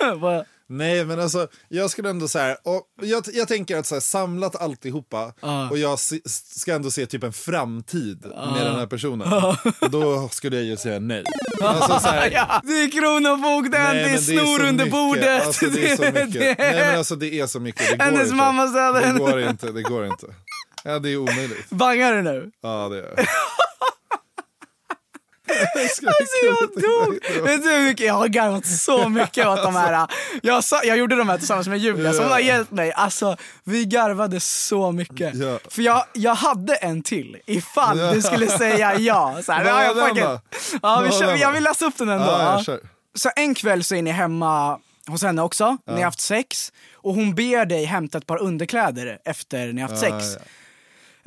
Nej 0.70 1.04
men 1.04 1.20
alltså, 1.20 1.48
jag 1.68 1.90
skulle 1.90 2.10
ändå 2.10 2.28
så 2.28 2.38
här, 2.38 2.56
och 2.64 2.82
jag, 3.02 3.24
jag 3.32 3.48
tänker 3.48 3.76
att 3.76 3.86
så 3.86 3.94
här, 3.94 4.00
samlat 4.00 4.56
alltihopa 4.56 5.32
Ja. 5.40 5.70
och 5.70 5.78
jag 5.78 5.98
se, 5.98 6.20
ska 6.26 6.74
ändå 6.74 6.90
se 6.90 7.06
typ 7.06 7.22
en 7.24 7.32
framtid 7.32 8.26
med 8.54 8.66
den 8.66 8.76
här 8.76 8.86
personen. 8.86 9.28
Då 9.90 10.28
skulle 10.28 10.56
jag 10.56 10.64
ju 10.64 10.76
säga 10.76 10.98
nej. 10.98 11.24
Alltså, 11.62 11.98
så 12.00 12.08
här, 12.08 12.30
Ja, 12.32 12.60
det 12.64 12.72
är 12.72 12.90
Kronofogden, 12.90 13.94
det 13.96 14.10
är 14.10 14.18
snor 14.18 14.60
under 14.60 14.72
mycket. 14.72 14.90
bordet. 14.90 15.46
Alltså, 15.46 15.66
det 15.66 15.90
är 15.90 15.96
så 15.96 16.02
mycket. 16.02 16.32
Det- 16.32 16.54
Nej 16.58 16.86
men 16.86 16.98
alltså 16.98 17.16
det 17.16 17.40
är 17.40 17.46
så 17.46 17.60
mycket. 17.60 17.90
Det 17.90 17.96
går 17.96 18.04
Hennes 18.04 18.22
inte. 18.22 18.34
mamma 18.34 18.66
städar 18.68 19.12
Det 19.12 19.18
går 19.18 19.40
inte, 19.40 19.72
det 19.72 19.82
går 19.82 20.06
inte. 20.06 20.26
Ja 20.84 20.98
det 20.98 21.08
är 21.12 21.16
omöjligt. 21.16 21.70
Bangar 21.70 22.14
du 22.14 22.22
nu? 22.22 22.50
Ja 22.62 22.88
det 22.88 22.98
är 22.98 23.02
det. 23.02 23.14
Jag 23.16 23.26
Alltså 25.82 26.46
jag 26.46 26.82
dog! 26.82 27.44
Vet 27.44 27.62
du 27.62 27.70
hur 27.70 27.84
mycket, 27.84 28.06
jag 28.06 28.14
har 28.14 28.28
garvat 28.28 28.66
så 28.66 29.08
mycket 29.08 29.46
åt 29.46 29.62
de 29.62 29.76
här. 29.76 30.06
Jag, 30.42 30.64
sa, 30.64 30.84
jag 30.84 30.96
gjorde 30.98 31.16
de 31.16 31.28
här 31.28 31.38
tillsammans 31.38 31.68
med 31.68 31.78
Julia 31.78 32.12
som 32.12 32.24
har 32.24 32.38
hjälpt 32.38 32.70
mig. 32.70 32.92
Alltså 32.92 33.36
vi 33.64 33.84
garvade 33.84 34.40
så 34.40 34.92
mycket. 34.92 35.34
För 35.68 35.82
jag, 35.82 36.04
jag 36.12 36.34
hade 36.34 36.74
en 36.74 37.02
till 37.02 37.36
ifall 37.46 37.98
du 38.14 38.22
skulle 38.22 38.46
säga 38.46 38.98
ja. 38.98 39.38
Så 39.44 39.52
här, 39.52 39.64
ja, 39.64 39.84
jag, 39.84 40.40
ja, 40.82 41.00
vi 41.00 41.10
kör, 41.18 41.36
jag 41.36 41.52
vill 41.52 41.62
läsa 41.62 41.86
upp 41.86 41.98
den 41.98 42.08
ändå. 42.08 42.24
Ja. 42.26 42.62
Så 43.14 43.30
en 43.36 43.54
kväll 43.54 43.84
så 43.84 43.94
är 43.94 44.02
ni 44.02 44.10
hemma 44.10 44.78
hos 45.06 45.22
henne 45.22 45.42
också, 45.42 45.76
ni 45.86 45.94
har 45.94 46.02
haft 46.04 46.20
sex 46.20 46.72
och 46.94 47.14
hon 47.14 47.34
ber 47.34 47.64
dig 47.66 47.84
hämta 47.84 48.18
ett 48.18 48.26
par 48.26 48.42
underkläder 48.42 49.18
efter 49.24 49.72
ni 49.72 49.80
har 49.82 49.88
haft 49.88 50.00
sex. 50.00 50.36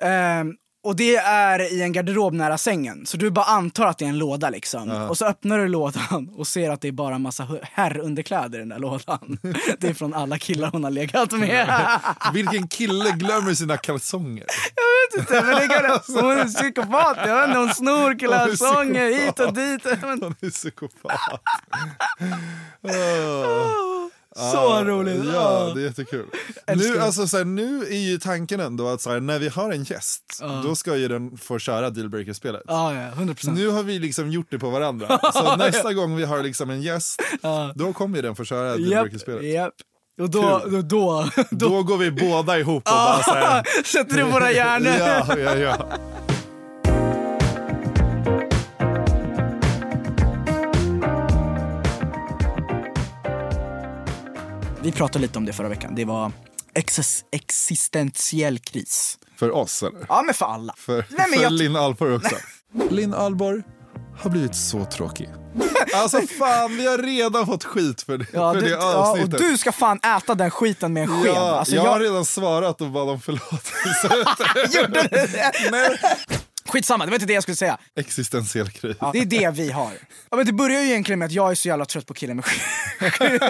Ehm, 0.01 0.53
och 0.83 0.95
det 0.95 1.15
är 1.15 1.73
i 1.73 1.81
en 1.81 1.91
garderob 1.91 2.33
nära 2.33 2.57
sängen, 2.57 3.05
så 3.05 3.17
du 3.17 3.31
bara 3.31 3.45
antar 3.45 3.85
att 3.85 3.97
det 3.97 4.05
är 4.05 4.09
en 4.09 4.17
låda 4.17 4.49
liksom. 4.49 4.91
Och 4.91 5.17
så 5.17 5.25
öppnar 5.25 5.57
du 5.57 5.67
lådan 5.67 6.29
och 6.35 6.47
ser 6.47 6.69
att 6.69 6.81
det 6.81 6.87
är 6.87 6.91
bara 6.91 7.15
en 7.15 7.21
massa 7.21 7.47
herrunderkläder 7.63 8.57
i 8.57 8.61
den 8.61 8.69
där 8.69 8.79
lådan. 8.79 9.37
det 9.79 9.87
är 9.87 9.93
från 9.93 10.13
alla 10.13 10.37
killar 10.37 10.71
hon 10.71 10.83
har 10.83 10.91
legat 10.91 11.31
med. 11.31 11.99
Vilken 12.33 12.67
kille 12.67 13.11
glömmer 13.11 13.53
sina 13.53 13.77
kalsonger? 13.77 14.45
jag 14.75 15.21
vet 15.21 15.29
inte, 15.29 15.45
men 15.45 15.55
det 15.55 15.67
kan, 15.67 16.23
hon 16.23 16.37
är 16.37 16.45
psykopat, 16.45 17.17
jag 17.25 17.35
vet 17.35 17.47
inte, 17.47 17.59
hon 17.59 17.73
snor 17.73 18.19
kalsonger 18.19 19.25
hit 19.25 19.39
och 19.39 19.53
dit. 19.53 19.85
Han 20.01 20.35
är 20.41 20.49
psykopat. 20.49 21.41
Åh. 22.83 23.90
Så 24.35 24.83
roligt. 24.83 25.25
Ja, 25.33 25.71
det 25.75 25.81
är 25.81 25.85
jättekul. 25.85 26.25
Nu, 26.75 26.99
alltså, 26.99 27.27
så 27.27 27.37
här, 27.37 27.45
nu 27.45 27.83
är 27.83 27.99
ju 27.99 28.17
tanken 28.17 28.59
ändå 28.59 28.87
att 28.87 29.01
så 29.01 29.09
här, 29.09 29.19
när 29.19 29.39
vi 29.39 29.49
har 29.49 29.71
en 29.71 29.83
gäst, 29.83 30.43
då 30.63 30.75
ska 30.75 30.95
ju 30.95 31.07
den 31.07 31.37
få 31.37 31.59
köra 31.59 31.89
dealbreaker-spelet. 31.89 32.63
Ja, 32.67 32.93
ja, 32.93 33.09
100%. 33.11 33.51
Nu 33.51 33.67
har 33.67 33.83
vi 33.83 33.99
liksom 33.99 34.31
gjort 34.31 34.47
det 34.49 34.59
på 34.59 34.69
varandra. 34.69 35.19
Så 35.33 35.55
nästa 35.55 35.93
gång 35.93 36.15
vi 36.15 36.23
har 36.23 36.43
liksom 36.43 36.69
en 36.69 36.81
gäst, 36.81 37.21
då 37.75 37.93
kommer 37.93 38.15
ju 38.15 38.21
den 38.21 38.35
få 38.35 38.45
köra 38.45 38.77
dealbreaker-spelet. 38.77 39.43
japp. 39.43 39.73
Och 40.21 40.29
då, 40.29 40.61
då, 40.65 40.81
då, 40.81 41.29
då, 41.49 41.83
går 41.83 41.97
vi 41.97 42.11
båda 42.11 42.59
ihop 42.59 42.83
och 42.87 42.93
bara 42.95 43.23
så 43.23 43.31
här, 43.31 43.63
sätter 43.85 44.15
du 44.15 44.23
våra 44.23 44.51
hjärnor. 44.51 44.91
ja, 44.99 45.37
ja, 45.39 45.55
ja. 45.55 45.87
Vi 54.83 54.91
pratade 54.91 55.19
lite 55.21 55.37
om 55.37 55.45
det 55.45 55.53
förra 55.53 55.69
veckan. 55.69 55.95
Det 55.95 56.05
var 56.05 56.31
exis- 56.73 57.23
existentiell 57.31 58.59
kris. 58.59 59.17
För 59.37 59.51
oss 59.55 59.83
eller? 59.83 60.05
Ja 60.09 60.21
men 60.25 60.33
för 60.33 60.45
alla. 60.45 60.73
För, 60.77 60.93
Nej, 60.97 61.05
men 61.29 61.29
för 61.39 61.43
jag- 61.43 61.51
Linn 61.51 61.75
Ahlborg 61.75 62.15
också. 62.15 62.35
Linn 62.89 63.13
Ahlborg 63.13 63.61
har 64.19 64.29
blivit 64.29 64.55
så 64.55 64.85
tråkig. 64.85 65.29
Alltså 65.95 66.21
fan, 66.21 66.77
vi 66.77 66.87
har 66.87 66.97
redan 66.97 67.45
fått 67.45 67.63
skit 67.63 68.01
för 68.01 68.17
det, 68.17 68.25
Ja, 68.33 68.53
för 68.53 68.61
du, 68.61 68.67
det 68.67 68.71
ja, 68.73 68.97
och 68.97 69.07
avsnittet. 69.07 69.39
du 69.39 69.57
ska 69.57 69.71
fan 69.71 69.97
äta 70.17 70.35
den 70.35 70.51
skiten 70.51 70.93
med 70.93 71.03
en 71.03 71.23
sked. 71.23 71.33
ja, 71.35 71.59
alltså, 71.59 71.75
jag, 71.75 71.85
jag, 71.85 71.91
har 71.91 71.99
redan 71.99 72.25
svarat 72.25 72.81
och 72.81 72.91
bad 72.91 73.09
om 73.09 73.21
förlåtelse. 73.21 74.25
gjorde 74.81 75.01
det. 75.03 75.51
Nej. 75.71 75.99
Skitsamma, 76.71 77.05
det 77.05 77.12
var 77.12 77.15
inte 77.15 77.25
det 77.25 77.34
jag 77.34 77.43
skulle 77.43 77.55
säga. 77.55 77.77
Existentiell 77.95 78.69
kris. 78.69 78.97
Det 79.13 79.19
är 79.19 79.25
det 79.25 79.51
vi 79.51 79.71
har. 79.71 79.91
Ja, 80.29 80.38
men 80.38 80.45
det 80.45 80.53
börjar 80.53 80.81
ju 80.81 80.88
egentligen 80.88 81.19
med 81.19 81.25
att 81.25 81.31
jag 81.31 81.51
är 81.51 81.55
så 81.55 81.67
jävla 81.67 81.86
trött 81.86 82.05
på 82.05 82.13
killen 82.13 82.36
med 82.36 82.45
sked. 82.45 82.60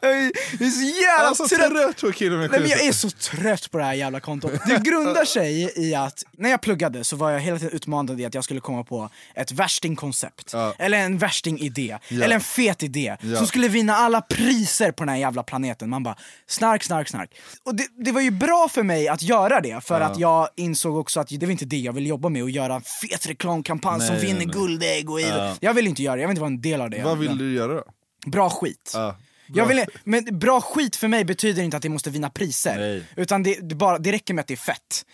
jag 0.00 0.10
är 0.12 0.70
så 0.70 1.00
jävla 1.02 1.28
Alltså 1.28 1.48
trött. 1.48 1.70
trött 1.70 2.00
på 2.00 2.12
killen 2.12 2.38
med 2.38 2.50
men 2.50 2.68
jag 2.68 2.84
är 2.84 2.92
så 2.92 3.10
trött 3.10 3.70
på 3.70 3.78
det 3.78 3.84
här 3.84 3.94
jävla 3.94 4.20
kontot. 4.20 4.52
Det 4.66 4.82
grundar 4.82 5.24
sig 5.24 5.72
i 5.76 5.94
att 5.94 6.22
när 6.38 6.50
jag 6.50 6.60
pluggade 6.60 7.04
så 7.04 7.16
var 7.16 7.30
jag 7.30 7.40
hela 7.40 7.58
tiden 7.58 7.74
utmanad 7.74 8.20
i 8.20 8.24
att 8.24 8.34
jag 8.34 8.44
skulle 8.44 8.60
komma 8.60 8.84
på 8.84 9.10
ett 9.34 9.52
värstingkoncept. 9.52 10.50
Ja. 10.52 10.74
Eller 10.78 10.98
en 10.98 11.18
värstingidé. 11.18 11.98
Ja. 12.08 12.24
Eller 12.24 12.34
en 12.34 12.40
fet 12.40 12.82
idé. 12.82 13.16
Ja. 13.20 13.36
Som 13.36 13.46
skulle 13.46 13.68
vinna 13.68 13.94
alla 13.96 14.20
priser 14.20 14.92
på 14.92 15.04
den 15.04 15.08
här 15.08 15.16
jävla 15.20 15.42
planeten. 15.42 15.90
Man 15.90 16.02
bara, 16.02 16.16
snark, 16.46 16.82
snark, 16.82 17.08
snark. 17.08 17.30
Och 17.64 17.74
det, 17.74 17.86
det 18.04 18.12
var 18.12 18.20
ju 18.20 18.30
bra 18.30 18.68
för 18.68 18.82
mig 18.82 19.08
att 19.08 19.22
göra 19.22 19.60
det, 19.60 19.84
för 19.84 20.00
att 20.00 20.18
jag 20.18 20.48
insåg 20.56 20.96
också 20.96 21.20
att 21.20 21.28
det 21.28 21.46
var 21.46 21.50
inte 21.52 21.59
det 21.66 21.78
jag 21.78 21.92
ville 21.92 22.08
jobba 22.08 22.28
med, 22.28 22.42
att 22.42 22.52
göra 22.52 22.74
en 22.74 22.82
fet 22.82 23.26
reklamkampanj 23.26 24.00
som 24.00 24.14
Nej, 24.14 24.24
vinner 24.24 24.38
nej. 24.38 24.46
guldägg 24.46 25.10
och 25.10 25.20
Jag 25.60 25.74
vill 25.74 25.86
inte 25.86 26.02
göra 26.02 26.16
det, 26.16 26.22
jag 26.22 26.28
vill 26.28 26.32
inte 26.32 26.40
vara 26.40 26.50
en 26.50 26.60
del 26.60 26.80
av 26.80 26.90
det. 26.90 27.02
Vad 27.02 27.18
vill 27.18 27.38
du 27.38 27.54
göra 27.54 27.74
då? 27.74 27.84
Bra 28.26 28.50
skit. 28.50 28.92
Jag 28.94 29.14
bra. 29.54 29.64
vill, 29.64 29.84
men 30.04 30.38
bra 30.38 30.60
skit 30.60 30.96
för 30.96 31.08
mig 31.08 31.24
betyder 31.24 31.62
inte 31.62 31.76
att 31.76 31.82
det 31.82 31.88
måste 31.88 32.10
vinna 32.10 32.30
priser. 32.30 32.78
Nej. 32.78 33.04
Utan 33.16 33.42
det, 33.42 33.58
det, 33.68 33.74
bara, 33.74 33.98
det 33.98 34.12
räcker 34.12 34.34
med 34.34 34.40
att 34.42 34.48
det 34.48 34.54
är 34.54 34.56
fett. 34.56 35.06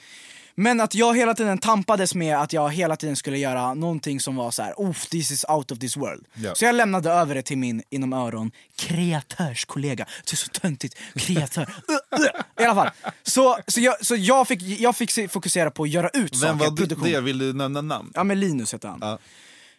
Men 0.59 0.81
att 0.81 0.95
jag 0.95 1.16
hela 1.16 1.35
tiden 1.35 1.59
tampades 1.59 2.14
med 2.14 2.37
att 2.38 2.53
jag 2.53 2.71
hela 2.73 2.97
tiden 2.97 3.16
skulle 3.16 3.38
göra 3.38 3.75
någonting 3.75 4.21
som 4.21 4.37
var 4.37 4.51
så 4.51 4.62
här: 4.62 4.75
oh 4.77 4.92
this 5.11 5.31
is 5.31 5.45
out 5.49 5.71
of 5.71 5.79
this 5.79 5.97
world. 5.97 6.25
Ja. 6.35 6.55
Så 6.55 6.64
jag 6.64 6.75
lämnade 6.75 7.11
över 7.11 7.35
det 7.35 7.42
till 7.42 7.59
min, 7.59 7.83
inom 7.90 8.12
öron, 8.12 8.51
kreatörskollega. 8.77 10.07
Det 10.25 10.33
är 10.33 10.37
så 10.37 10.49
töntigt, 10.49 10.97
kreatör. 11.14 11.62
Uh, 12.16 12.21
uh. 12.21 12.27
I 12.61 12.64
alla 12.64 12.75
fall. 12.75 13.12
Så, 13.23 13.59
så, 13.66 13.81
jag, 13.81 14.05
så 14.07 14.16
jag, 14.16 14.49
fick, 14.49 14.62
jag 14.62 14.97
fick 14.97 15.11
se- 15.11 15.29
fokusera 15.29 15.71
på 15.71 15.83
att 15.83 15.88
göra 15.88 16.09
ut 16.09 16.33
Vem 16.33 16.40
saker, 16.40 16.55
var 16.55 16.71
det? 16.71 16.77
produktion. 16.77 17.09
det? 17.12 17.21
Vill 17.21 17.38
du 17.38 17.53
nämna 17.53 17.81
namn? 17.81 18.12
Ja 18.14 18.25
men 18.25 18.40
Linus 18.40 18.75
heter 18.75 18.88
han. 18.88 18.99
Ja. 19.03 19.19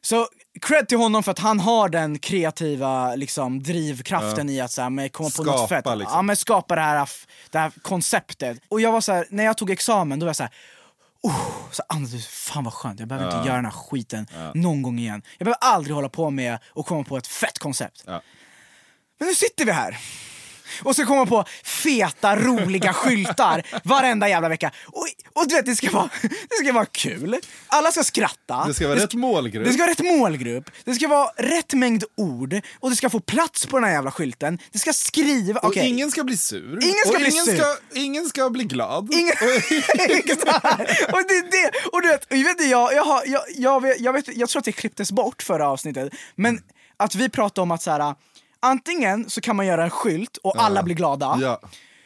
Så 0.10 0.28
cred 0.62 0.88
till 0.88 0.98
honom 0.98 1.24
för 1.24 1.32
att 1.32 1.39
han 1.39 1.60
har 1.60 1.89
den 1.89 2.20
kreativa 2.20 3.15
liksom, 3.15 3.63
drivkraften 3.63 4.50
i 4.50 4.62
att 4.62 4.72
så 4.72 4.82
här, 4.82 4.89
men, 4.89 5.10
komma 5.10 5.30
på 5.38 5.43
något 5.43 5.56
Skapa, 5.56 5.67
fett. 5.67 5.98
liksom. 5.98 6.15
Ja, 6.15 6.22
men 6.22 6.36
skapa 6.36 6.76
det 6.76 6.82
här, 6.82 7.10
det 7.52 7.60
här 7.60 7.72
konceptet. 7.82 8.58
Och 8.70 8.82
jag 8.82 8.91
var 8.91 9.02
så 9.02 9.12
här, 9.12 9.28
när 9.30 9.43
jag 9.43 9.58
tog 9.58 9.70
examen 9.70 10.20
då 10.20 10.26
var 10.26 10.30
jag 10.30 10.36
så 10.36 10.43
här, 10.43 10.54
oh, 11.22 11.72
så 11.72 11.84
andades, 11.89 12.28
fan 12.28 12.63
vad 12.63 12.74
skönt, 12.74 13.00
jag 13.00 13.10
behöver 13.10 13.38
inte 13.38 13.48
göra 13.48 13.56
den 13.56 13.65
här 13.65 13.72
skiten 13.72 14.28
någon 14.54 14.82
gång 14.82 15.00
igen. 15.00 15.22
Jag 15.38 15.46
behöver 15.46 15.60
aldrig 15.62 15.96
hålla 15.96 16.10
på 16.10 16.30
med 16.30 16.60
att 16.76 16.86
komma 16.86 17.04
på 17.04 17.17
ett 17.17 17.28
fett 17.28 17.60
koncept. 17.60 18.04
Ja. 18.06 18.22
Men 19.20 19.28
nu 19.28 19.36
sitter 19.36 19.65
vi 19.65 19.72
här. 19.72 19.98
Och 20.84 20.96
så 20.96 21.06
kommer 21.06 21.26
på 21.26 21.46
feta, 21.64 22.36
roliga 22.36 22.94
skyltar 22.94 23.64
varenda 23.84 24.30
jävla 24.30 24.50
vecka. 24.50 24.72
Och, 24.86 25.08
och 25.34 25.48
du 25.48 25.56
vet, 25.56 25.66
det 25.66 25.76
ska, 25.76 25.92
vara, 25.92 26.10
det 26.22 26.64
ska 26.64 26.74
vara 26.74 26.86
kul. 26.86 27.38
Alla 27.68 27.92
ska 27.92 28.04
skratta. 28.04 28.66
Det 28.68 28.74
ska 28.74 28.88
vara 28.88 29.00
rätt 29.00 29.14
målgrupp. 29.14 29.66
Det 29.66 29.74
ska 29.74 29.82
vara 29.82 29.92
rätt 29.92 30.20
målgrupp. 30.20 30.72
Det 30.86 30.94
ska 30.94 31.08
vara 31.08 31.30
rätt 31.38 31.74
mängd 31.74 32.04
ord. 32.16 32.62
Och 32.80 32.90
det 32.90 32.96
ska 32.96 33.10
få 33.10 33.20
plats 33.20 33.66
på 33.66 33.78
den 33.78 33.84
här 33.84 33.94
jävla 33.94 34.12
skylten. 34.12 34.60
Det 34.72 34.80
ska 34.80 34.94
skriva... 34.94 35.60
Och 35.60 35.68
okej. 35.68 35.88
ingen 35.88 36.12
ska 36.12 36.24
bli 36.24 36.38
sur. 36.38 36.80
Ingen 36.84 36.96
ska 37.06 37.10
och 37.10 37.16
bli 37.16 37.32
ingen 37.32 37.46
sur. 37.46 37.56
Ska, 37.58 37.78
ingen 37.94 38.26
ska 38.26 38.50
bli 38.50 38.64
glad. 38.64 39.14
Ingen... 39.14 39.34
Och 41.12 41.24
det 41.28 41.48
det. 41.52 41.72
Och 41.92 42.02
du 42.02 42.08
vet, 42.08 42.26
och 42.32 42.38
jag, 42.38 42.44
vet, 42.44 42.70
jag, 42.70 42.94
jag, 42.94 43.24
jag, 43.26 43.42
jag, 43.56 43.82
vet, 43.82 44.00
jag, 44.00 44.14
vet, 44.14 44.38
jag 44.38 44.50
tror 44.50 44.60
att 44.60 44.66
det 44.66 44.72
klipptes 44.72 45.12
bort 45.12 45.44
förra 45.44 45.70
avsnittet, 45.70 46.14
men 46.36 46.62
att 46.98 47.16
vi 47.16 47.30
pratade 47.30 47.64
om 47.64 47.72
att 47.72 47.82
så 47.82 47.92
här, 47.92 48.16
antingen 48.60 49.30
så 49.30 49.41
kan 49.41 49.56
man 49.56 49.65
göra 49.65 49.84
en 49.84 49.89
skylt 49.89 50.38
och 50.38 50.62
alla 50.62 50.84
blir 50.84 50.96
glada, 50.96 51.38
Ja. 51.41 51.60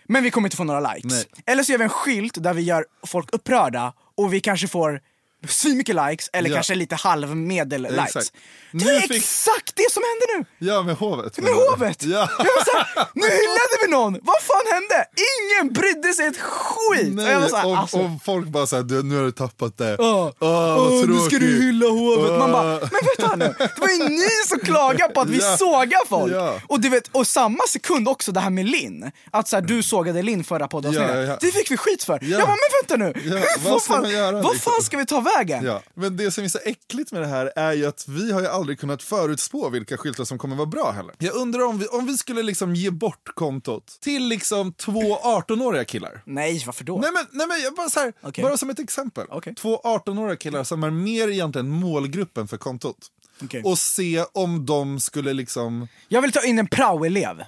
men 0.08 0.24
vi 0.24 0.32
kommer 0.32 0.48
inte 0.48 0.58
få 0.58 0.64
några 0.64 0.94
likes. 0.94 1.12
Nej. 1.12 1.26
Eller 1.46 1.64
så 1.64 1.72
gör 1.72 1.78
vi 1.78 1.84
en 1.84 1.90
skylt 1.90 2.44
där 2.44 2.54
vi 2.54 2.62
gör 2.62 2.86
folk 3.08 3.30
upprörda 3.34 3.94
och 4.18 4.34
vi 4.34 4.40
kanske 4.40 4.68
får 4.68 5.02
svinmycket 5.48 5.96
likes, 5.96 6.30
eller 6.34 6.50
Ja. 6.50 6.56
kanske 6.56 6.76
lite 6.76 6.96
halvmedel 6.96 7.82
likes. 7.82 8.00
Exakt. 8.16 8.32
Det 8.72 8.86
Nu 8.86 8.92
är 8.96 9.00
fick- 9.02 9.12
exakt 9.18 9.72
det 9.76 9.92
som 9.92 10.04
händer 10.04 10.38
nu! 10.38 10.68
Ja, 10.68 10.84
med 10.84 10.96
hovet. 10.96 11.38
Med 11.38 11.54
hovet! 11.54 12.04
Ja. 12.04 12.30
Jag 12.38 12.46
var 12.46 12.64
så 12.66 12.78
här, 12.78 13.08
nu 13.14 13.26
hyllade 13.26 13.76
vi 13.86 13.92
någon! 13.92 14.14
Vad 14.22 14.42
fan 14.42 14.66
hände? 14.74 15.06
Ingen 15.40 15.74
brydde 15.74 16.14
sig 16.14 16.26
ett 16.28 16.38
skit! 16.40 17.14
Nej, 17.14 17.36
och 17.36 17.42
här, 17.58 17.66
och, 17.68 17.78
alltså, 17.78 17.98
och 17.98 18.10
folk 18.26 18.48
bara 18.48 18.68
såhär, 18.68 18.84
"Du, 18.84 19.04
nu 19.04 19.16
har 19.18 19.24
du 19.24 19.32
tappat 19.32 19.78
det. 19.78 19.96
Ja. 20.00 20.34
Vad 20.40 20.78
Åh, 20.80 20.92
nu 20.92 20.98
ska 20.98 21.08
du 21.08 21.30
tråkigt." 21.30 21.42
hylla 21.64 21.88
hovet. 21.90 22.40
Man 22.40 22.52
bara, 22.52 22.64
men 22.64 23.02
vänta 23.18 23.36
nu. 23.36 23.54
Det 23.58 23.78
var 23.82 23.88
ju 23.90 24.10
ni 24.10 24.30
som 24.48 24.60
klagade 24.60 25.14
på 25.14 25.22
att 25.22 25.30
vi 25.30 25.38
Ja. 25.42 25.58
sågar 25.58 26.08
folk. 26.08 26.34
Ja. 26.34 26.60
Och, 26.68 26.80
du 26.80 26.90
vet, 26.90 27.08
och 27.12 27.28
samma 27.28 27.64
sekund 27.70 28.08
också 28.08 28.32
det 28.32 28.40
här 28.40 28.50
med 28.50 28.66
Linn. 28.66 29.12
Att 29.32 29.48
så 29.48 29.56
här, 29.56 29.64
du 29.64 29.84
sågade 29.84 30.22
Linn 30.22 30.44
förra 30.44 30.68
poddavsnittet. 30.68 31.16
Ja, 31.16 31.22
ja. 31.22 31.38
Det 31.42 31.52
fick 31.52 31.72
vi 31.72 31.78
skit 31.78 32.04
för. 32.04 32.20
Ja. 32.22 32.28
Jag 32.30 32.40
bara, 32.42 32.48
men 32.48 33.00
vänta 33.00 33.22
nu. 33.22 33.44
Vad 33.70 33.84
fan, 33.84 34.02
man 34.02 34.12
göra, 34.12 34.32
vad 34.32 34.54
liksom? 34.54 34.72
fan 34.74 34.82
ska 34.84 34.98
vi 34.98 35.06
ta 35.06 35.16
vägen? 35.16 35.31
Ja. 35.64 35.82
Men 35.94 36.18
det 36.18 36.32
som 36.32 36.44
är 36.44 36.48
så 36.48 36.60
äckligt 36.66 37.12
med 37.12 37.22
det 37.22 37.28
här 37.28 37.52
är 37.56 37.74
ju 37.74 37.86
att 37.86 38.08
vi 38.08 38.32
har 38.32 38.42
ju 38.42 38.48
aldrig 38.48 38.80
kunnat 38.80 39.04
förutspå 39.04 39.70
vilka 39.70 39.98
skyltar 39.98 40.24
som 40.24 40.38
kommer 40.38 40.56
vara 40.56 40.66
bra 40.66 40.92
heller. 40.92 41.16
Jag 41.18 41.36
undrar 41.36 41.66
om 41.66 41.80
vi, 41.80 41.88
om 41.88 42.06
vi 42.06 42.18
skulle 42.18 42.44
liksom 42.44 42.76
ge 42.76 42.90
bort 42.90 43.30
kontot 43.36 43.98
till 44.02 44.28
liksom 44.28 44.74
två 44.74 45.18
18-åriga 45.18 45.86
killar. 45.86 46.22
Nej, 46.26 46.64
varför 46.66 46.84
då? 46.84 46.98
Nej 46.98 47.12
men, 47.14 47.26
nej, 47.32 47.48
men 47.48 47.62
jag 47.62 47.76
bara, 47.76 47.90
så 47.90 48.00
här, 48.00 48.14
Okej. 48.22 48.44
bara 48.44 48.58
som 48.58 48.70
ett 48.70 48.80
exempel. 48.80 49.28
Okej. 49.30 49.56
Två 49.56 49.82
18-åriga 49.84 50.36
killar 50.36 50.64
som 50.64 50.84
är 50.84 50.90
mer 50.90 51.28
egentligen 51.28 51.70
målgruppen 51.70 52.48
för 52.48 52.58
kontot. 52.58 52.98
Okej. 53.44 53.62
Och 53.64 53.80
se 53.80 54.26
om 54.34 54.66
de 54.66 55.00
skulle 55.00 55.34
liksom... 55.34 55.88
Jag 56.08 56.22
vill 56.22 56.32
ta 56.32 56.44
in 56.44 56.60
en 56.60 56.68
prao-elev. 56.68 57.44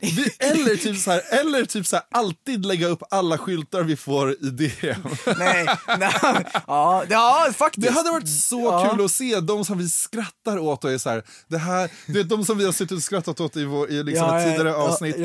Vi, 0.00 0.30
eller 0.38 0.76
typ 0.76 0.96
så 0.96 1.10
här, 1.10 1.22
eller 1.40 1.64
typ 1.64 1.86
så 1.86 1.96
här, 1.96 2.04
alltid 2.10 2.66
lägga 2.66 2.86
upp 2.88 3.02
alla 3.10 3.38
skyltar 3.38 3.82
vi 3.82 3.96
får 3.96 4.30
i 4.32 4.36
DM. 4.50 5.00
Nej, 5.38 5.66
nej. 5.98 6.44
Ja, 6.66 7.04
ja, 7.10 7.46
faktiskt. 7.56 7.86
Det 7.86 7.92
hade 7.92 8.10
varit 8.10 8.28
så 8.28 8.60
Ja. 8.60 8.90
kul 8.96 9.04
att 9.04 9.10
se 9.10 9.40
de 9.40 9.64
som 9.64 9.78
vi 9.78 9.88
skrattar 9.88 10.58
åt 10.58 10.84
och 10.84 10.90
är 10.92 10.98
så 10.98 11.10
här, 11.10 11.22
det 11.48 11.58
här, 11.58 11.90
det 12.06 12.20
är 12.20 12.24
de 12.24 12.44
som 12.44 12.58
vi 12.58 12.64
har 12.64 12.72
suttit 12.72 12.96
och 12.96 13.02
skrattat 13.02 13.40
åt 13.40 13.56
i, 13.56 13.64
vår, 13.64 13.90
i 13.90 14.02
liksom 14.02 14.26
Ja, 14.28 14.40
ett 14.40 14.46
tidigare 14.46 14.74
avsnitt. 14.76 15.16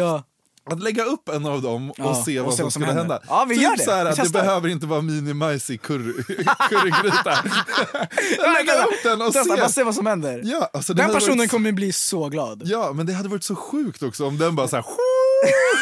Att 0.72 0.84
lägga 0.84 1.04
upp 1.04 1.30
en 1.30 1.46
av 1.46 1.62
dem 1.62 1.90
och 1.90 1.96
Ja, 2.00 2.24
se 2.26 2.40
och 2.40 2.46
vad 2.46 2.54
se 2.54 2.58
som 2.58 2.64
vad 2.66 2.74
som 2.74 2.82
skulle 2.82 2.86
händer. 2.86 3.02
hända. 3.02 3.22
Ja, 3.28 3.46
vi 3.50 3.56
typ 3.56 3.64
gör 3.64 3.78
det. 3.78 3.84
Så 3.84 3.92
här, 3.92 4.04
Vi 4.06 4.10
det 4.10 4.16
testar. 4.16 4.42
behöver 4.42 4.70
inte 4.70 4.86
vara 4.86 5.02
mini-majs 5.02 5.72
i 5.72 5.78
curry, 5.78 6.24
currygryta. 6.70 7.32
lägga 8.54 8.84
upp 8.84 9.04
den 9.04 9.22
och 9.22 9.34
Testa, 9.34 9.56
se. 9.56 9.60
bara 9.62 9.70
se 9.70 9.84
vad 9.84 9.96
som 9.96 10.06
händer. 10.06 10.42
Ja, 10.46 10.70
alltså 10.74 10.94
Den 10.94 11.14
personen 11.14 11.38
varit, 11.38 11.52
kommer 11.52 11.72
bli 11.72 11.94
så 11.94 12.30
glad. 12.30 12.62
Ja, 12.66 12.92
men 12.94 13.06
det 13.06 13.14
hade 13.14 13.30
varit 13.30 13.44
så 13.44 13.56
sjukt 13.56 14.04
också 14.04 14.26
om 14.28 14.38
den 14.38 14.56
bara 14.56 14.68
så 14.68 14.76
här... 14.76 14.84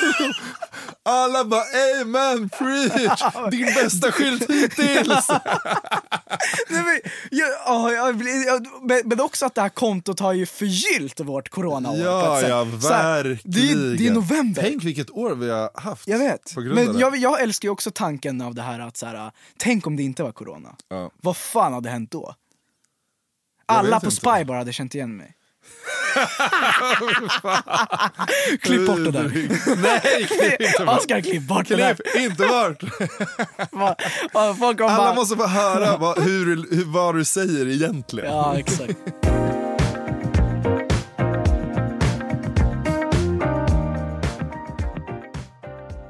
Alla 1.04 1.46
bara 1.46 1.64
amen, 2.02 2.50
preach, 2.50 3.22
din 3.52 3.66
bästa 3.66 4.12
skylt 4.12 4.50
hittills. 4.50 5.30
Nej, 6.70 6.84
men, 6.84 7.00
jag, 7.32 7.50
ja, 7.66 7.92
jag, 7.92 8.22
jag, 8.48 8.68
men, 9.06 9.20
också 9.22 9.46
att 9.46 9.56
det 9.56 9.62
här 9.62 9.70
kontot 9.70 10.20
har 10.20 10.34
ju 10.34 10.46
förgyllt 10.46 11.20
vårt 11.20 11.50
coronaår. 11.50 11.98
Ja, 11.98 12.42
ja, 12.42 12.64
verkligen. 12.64 13.40
det, 13.44 13.72
är- 13.72 13.98
det 13.98 14.08
är 14.08 14.12
november. 14.14 14.62
Tänk 14.62 14.84
vilket 14.84 15.10
år 15.10 15.36
vi 15.36 15.50
har 15.50 15.72
haft. 15.76 16.08
jag 16.08 16.20
vet. 16.20 16.54
Men 16.58 17.00
jag, 17.00 17.18
jag 17.18 17.42
älskar 17.42 17.68
ju 17.68 17.72
också 17.72 17.92
tanken 17.92 18.42
av 18.42 18.56
det 18.56 18.62
här 18.62 18.80
att 18.80 18.98
så 18.98 19.06
här, 19.06 19.32
tänk 19.58 19.88
om 19.88 19.96
det 19.96 20.04
inte 20.04 20.24
var 20.24 20.32
corona. 20.32 20.76
Ja. 20.90 21.12
Vad 21.22 21.38
fan 21.38 21.74
hade 21.74 21.90
hänt 21.90 22.12
då? 22.12 22.36
Alla 23.66 24.00
på 24.00 24.06
inte. 24.06 24.16
Spy 24.16 24.44
bara 24.46 24.58
hade 24.58 24.74
känt 24.74 24.96
igen 24.96 25.18
mig. 25.18 25.34
klipp 28.62 28.88
bort 28.88 28.98
det 28.98 29.12
där. 29.12 29.24
Nej, 29.82 30.28
klipp 30.28 30.62
inte 30.62 30.86
bort. 30.86 30.98
Oskar, 30.98 31.22
klipp 31.22 31.44
bort 31.44 31.68
det 31.68 31.76
där. 31.76 31.94
Klipp 31.94 32.32
inte 32.32 32.48
bort. 32.48 32.84
Alla 34.34 34.54
bara... 34.78 35.14
måste 35.14 35.36
få 35.36 35.48
höra 35.48 35.98
vad, 35.98 36.24
hur, 36.24 36.76
hur, 36.76 36.86
vad 36.86 37.16
du 37.16 37.26
säger 37.26 37.68
egentligen. 37.68 38.32
Ja, 38.32 38.58
exakt. 38.58 38.96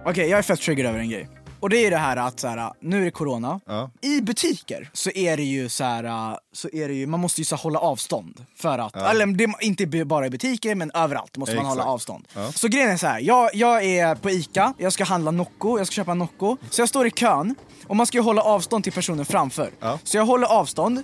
Okej, 0.06 0.30
jag 0.30 0.38
är 0.38 0.43
fett 0.43 0.62
triggered 0.62 0.89
över 0.89 1.00
en 1.00 1.10
grej. 1.10 1.30
Och 1.60 1.70
det 1.70 1.78
är 1.86 1.91
det 1.91 1.98
här 1.98 2.17
att 2.17 2.39
så 2.39 2.48
här, 2.48 2.74
nu 2.80 3.02
är 3.02 3.06
det 3.06 3.12
corona. 3.12 3.60
Ja. 3.65 3.91
I 4.02 4.22
butiker 4.22 4.89
så 4.93 5.10
är 5.10 5.38
det 5.38 5.43
ju 5.43 5.70
så 5.70 5.84
här, 5.84 6.38
så 6.54 6.70
är 6.74 6.88
det 6.88 6.93
ju, 6.93 7.08
man 7.08 7.20
måste 7.20 7.41
ju 7.41 7.46
så 7.46 7.56
här 7.56 7.63
hålla 7.63 7.80
avstånd. 7.80 8.46
För 8.56 8.80
att, 8.80 8.96
eller 8.96 9.26
det, 9.26 9.54
inte 9.62 10.06
bara 10.06 10.26
i 10.26 10.30
butiker 10.30 10.76
men 10.76 10.91
överallt 10.93 11.38
måste 11.38 11.56
man 11.56 11.65
Exakt. 11.65 11.80
hålla 11.80 11.91
avstånd. 11.91 12.28
Ja. 12.34 12.52
Så 12.52 12.67
grejen 12.67 12.89
är 12.89 12.98
så 12.98 13.08
här, 13.08 13.20
jag, 13.20 13.56
jag 13.56 13.84
är 13.84 14.15
på 14.15 14.30
ICA, 14.30 14.74
jag 14.78 14.93
ska 14.93 15.04
handla 15.04 15.32
Nocco, 15.32 15.78
jag 15.78 15.88
ska 15.88 15.93
köpa 15.93 16.13
Nocco. 16.13 16.58
Så 16.70 16.82
jag 16.82 16.89
står 16.89 17.08
i 17.08 17.12
kön 17.12 17.56
och 17.88 17.96
man 17.96 18.06
ska 18.06 18.17
ju 18.17 18.24
hålla 18.24 18.41
avstånd 18.41 18.84
till 18.84 18.93
personen 18.93 19.26
framför. 19.26 19.70
Ja. 19.80 20.00
Så 20.04 20.17
jag 20.17 20.26
håller 20.26 20.48
avstånd 20.48 21.04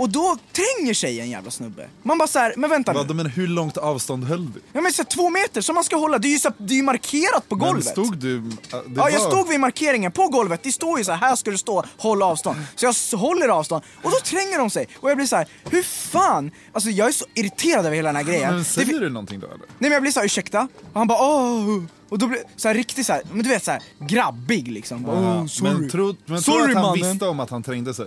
Och 0.00 0.08
då 0.10 0.36
tränger 0.52 0.94
sig 0.94 1.20
en 1.20 1.30
jävla 1.30 1.50
snubbe. 1.50 1.88
Man 2.02 2.18
bara 2.18 2.28
såhär, 2.28 2.54
men 2.56 2.70
vänta. 2.70 2.92
Vadå, 2.92 3.14
men 3.14 3.26
hur 3.26 3.46
långt 3.46 3.76
avstånd 3.76 4.24
höll 4.24 4.52
du? 4.52 4.60
Ja 4.72 4.80
men 4.80 4.92
så 4.92 5.02
här, 5.02 5.08
två 5.08 5.30
meter 5.30 5.60
som 5.60 5.74
man 5.74 5.84
ska 5.84 5.96
hålla, 5.96 6.18
det 6.18 6.28
är 6.28 6.30
ju, 6.30 6.38
så, 6.38 6.48
här- 6.48 6.56
det 6.66 6.74
är 6.74 6.76
ju 6.76 6.82
markerat 6.82 7.48
på 7.48 7.56
Men 7.56 7.66
golvet. 7.66 7.86
stod 7.86 8.16
du... 8.18 8.40
Det 8.40 8.56
Ja, 8.70 9.10
jag 9.10 9.20
var- 9.20 9.30
stod 9.30 9.48
vid 9.48 9.60
markeringen 9.60 10.12
på 10.12 10.28
golvet. 10.28 10.60
Det 10.62 10.72
står 10.72 10.98
ju 10.98 11.04
så 11.04 11.12
här, 11.12 11.18
här 11.28 11.36
ska 11.36 11.50
du 11.50 11.58
stå, 11.58 11.84
håll 11.98 12.22
avstånd. 12.22 12.56
Så 12.76 12.86
jag 12.86 13.18
håller 13.18 13.48
avstånd 13.48 13.82
och 14.02 14.10
då 14.10 14.16
tränger 14.24 14.58
de 14.58 14.70
sig. 14.70 14.88
Och 15.00 15.10
jag 15.10 15.16
blir 15.16 15.26
så 15.26 15.36
här, 15.36 15.48
hur 15.70 15.82
fan? 15.82 16.50
Alltså 16.72 16.90
jag 16.90 17.08
är 17.08 17.12
så 17.12 17.24
irriterad 17.34 17.86
över 17.86 17.96
hela 17.96 18.08
den 18.08 18.16
här 18.16 18.22
grejen. 18.24 18.48
Men 18.50 18.58
Det, 18.58 18.64
säger 18.64 19.00
du 19.00 19.08
någonting 19.08 19.40
då 19.40 19.46
eller? 19.46 19.58
nej 19.58 19.66
men 19.78 19.92
jag 19.92 20.02
blir 20.02 20.12
så 20.12 20.20
här, 20.20 20.26
ursäkta? 20.26 20.68
Och 20.92 20.98
han 20.98 21.06
bara 21.06 21.18
åh. 21.22 21.82
Och 22.08 22.18
då 22.18 22.26
blir 22.26 22.40
så 22.56 22.68
här 22.68 22.74
riktigt 22.74 23.06
så 23.06 23.12
här, 23.12 23.22
men 23.32 23.42
du 23.42 23.48
vet 23.48 23.64
så 23.64 23.70
här 23.70 23.82
grabbig 24.08 24.68
liksom. 24.72 25.02
Bara, 25.02 25.16
"Åh, 25.16 25.46
sorry. 25.46 25.72
Men 25.72 26.16
men 26.26 26.42
sorry 26.42 26.58
tror 26.58 26.68
att 26.68 26.74
han 26.76 26.84
mannen. 26.84 27.10
visste 27.10 27.26
om 27.28 27.40
att 27.40 27.50
han 27.50 27.62
trängde 27.62 27.94
sig? 27.94 28.06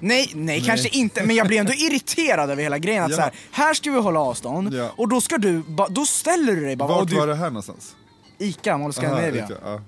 Nej, 0.00 0.30
nej, 0.34 0.60
kanske 0.60 0.88
inte, 0.88 1.22
men 1.24 1.36
jag 1.36 1.46
blir 1.46 1.60
ändå 1.60 1.72
irriterad 1.76 2.50
över 2.50 2.62
hela 2.62 2.78
grejen. 2.78 3.04
Att 3.04 3.10
Ja. 3.10 3.16
så 3.16 3.22
här, 3.22 3.32
här 3.52 3.74
ska 3.74 3.90
vi 3.90 3.98
hålla 4.00 4.20
avstånd 4.20 4.74
Ja. 4.74 4.90
och 4.96 5.08
då 5.08 5.20
ska 5.20 5.38
du, 5.38 5.58
ba, 5.62 5.88
då 5.88 6.06
ställer 6.06 6.52
du 6.56 6.64
dig 6.64 6.76
bara. 6.76 6.88
"Åh, 6.92 6.98
Vart 6.98 7.08
du, 7.08 7.16
var 7.16 7.26
det 7.26 7.34
här 7.34 7.46
någonstans? 7.50 7.96
Ica, 8.38 8.78
Mall 8.78 8.92
Scandinavia. 8.92 9.48
Ja. 9.64 9.80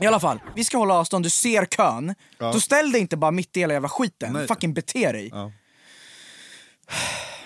I 0.00 0.06
alla 0.06 0.20
fall, 0.20 0.38
vi 0.56 0.64
ska 0.64 0.78
hålla 0.78 0.94
avstånd, 0.94 1.24
du 1.24 1.30
ser 1.30 1.64
kön. 1.64 2.14
Ja. 2.38 2.52
Då 2.52 2.60
ställ 2.60 2.92
dig 2.92 3.00
inte 3.00 3.16
bara 3.16 3.30
mitt 3.30 3.56
i 3.56 3.60
hela 3.60 3.72
jävla 3.74 3.88
skiten. 3.88 4.32
Nej. 4.32 4.46
Fucking 4.46 4.74
bete 4.74 5.12
dig. 5.12 5.32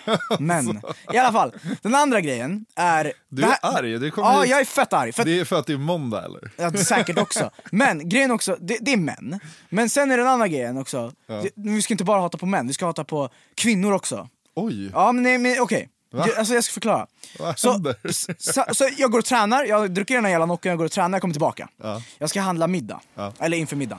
Ja. 0.05 0.19
Men, 0.39 0.83
i 1.13 1.19
alla 1.19 1.33
fall. 1.33 1.53
Den 1.83 1.95
andra 1.95 2.21
grejen 2.21 2.67
är... 2.77 3.05
Du 3.29 3.43
det 3.43 3.49
är 3.49 3.49
här- 3.63 3.79
arg, 3.79 3.99
det 3.99 4.11
kommer 4.11 4.29
Ja, 4.29 4.47
jag 4.47 4.61
är 4.61 4.65
fett 4.65 4.93
arg. 4.93 5.13
För 5.13 5.25
Det 5.25 5.41
är 5.41 5.45
för 5.45 5.59
att 5.59 5.67
det 5.67 5.73
är 5.73 5.77
måndag 5.79 6.25
eller? 6.25 6.51
ja, 6.57 6.73
säkert 6.73 7.19
också. 7.19 7.51
Men 7.73 8.09
grejen 8.09 8.31
också, 8.31 8.57
det, 8.61 8.79
det 8.81 8.93
är 8.93 8.97
män. 8.97 9.41
Men 9.69 9.89
sen 9.91 10.11
är 10.11 10.17
den 10.19 10.27
andra 10.27 10.49
grejen 10.49 10.77
också. 10.79 11.13
Det, 11.27 11.51
vi 11.55 11.83
ska 11.83 11.95
inte 11.95 12.05
bara 12.05 12.21
hata 12.21 12.39
på 12.39 12.47
män, 12.47 12.67
vi 12.67 12.73
ska 12.75 12.87
hata 12.87 13.05
på 13.05 13.29
kvinnor 13.55 13.93
också. 13.93 14.29
Oj, 14.55 14.91
Ja 14.93 15.13
men 15.13 15.23
nej 15.23 15.39
men 15.39 15.61
okej. 15.61 15.89
Va? 16.13 16.25
Jag- 16.29 16.37
Alltså 16.39 16.55
jag 16.55 16.65
ska 16.65 16.73
förklara. 16.73 17.07
vad 17.39 17.59
Så, 17.59 17.95
så, 18.39 18.65
så 18.73 18.89
jag 18.99 19.11
går 19.11 19.19
och 19.19 19.25
tränar, 19.25 19.65
jag 19.65 19.91
dricker 19.91 20.15
den 20.15 20.25
här 20.25 20.31
jävla 20.33 20.47
nocken, 20.47 20.71
jag 20.71 20.79
går 20.79 20.85
och 20.85 20.93
tränar, 20.93 21.17
jag 21.17 21.21
kommer 21.21 21.35
tillbaka. 21.35 21.69
Ja. 21.83 22.03
Jag 22.19 22.31
ska 22.31 22.41
handla 22.41 22.67
middag. 22.67 23.01
Ja. 23.15 23.33
Eller 23.41 23.57
inför 23.57 23.77
middag. 23.77 23.99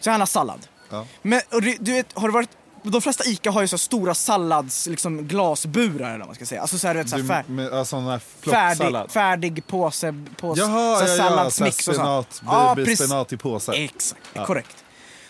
Så 0.00 0.08
jag 0.08 0.12
handlar 0.12 0.26
sallad. 0.26 0.66
Ja. 0.90 1.06
Men 1.22 1.40
du, 1.50 1.76
du 1.80 1.92
vet, 1.92 2.12
har 2.18 2.28
du 2.28 2.32
varit 2.32 2.50
de 2.82 3.02
flesta 3.02 3.24
ICA 3.24 3.50
har 3.50 3.60
ju 3.60 3.68
så 3.68 3.76
här 3.76 3.78
stora 3.78 4.14
sallads, 4.14 4.86
liksom 4.86 5.28
glasburar 5.28 6.08
eller 6.08 6.18
vad 6.18 6.26
man 6.26 6.34
ska 6.34 6.46
säga. 6.46 6.60
Alltså 6.60 6.78
så 6.78 6.86
här, 6.86 6.94
du 6.94 7.00
vet, 7.00 7.10
så 7.10 7.16
här, 7.16 7.22
Du, 7.22 7.28
fär, 7.28 7.44
med, 7.46 7.72
alltså, 7.72 7.98
här 7.98 8.18
färdig, 8.18 9.10
färdig 9.10 9.66
påse, 9.66 10.14
påse 10.36 10.60
Jaha, 10.60 10.98
så 10.98 11.04
ja, 11.04 11.08
här 11.08 11.16
ja, 11.16 11.16
salladsmix 11.16 11.88
och 11.88 11.94
spenat, 11.94 12.32
sånt. 12.32 12.50
Ja, 12.52 12.74
baby 12.76 12.84
precis. 12.84 13.06
spenat 13.06 13.32
i 13.32 13.36
påse. 13.36 13.72
Exakt, 13.72 14.46
korrekt. 14.46 14.84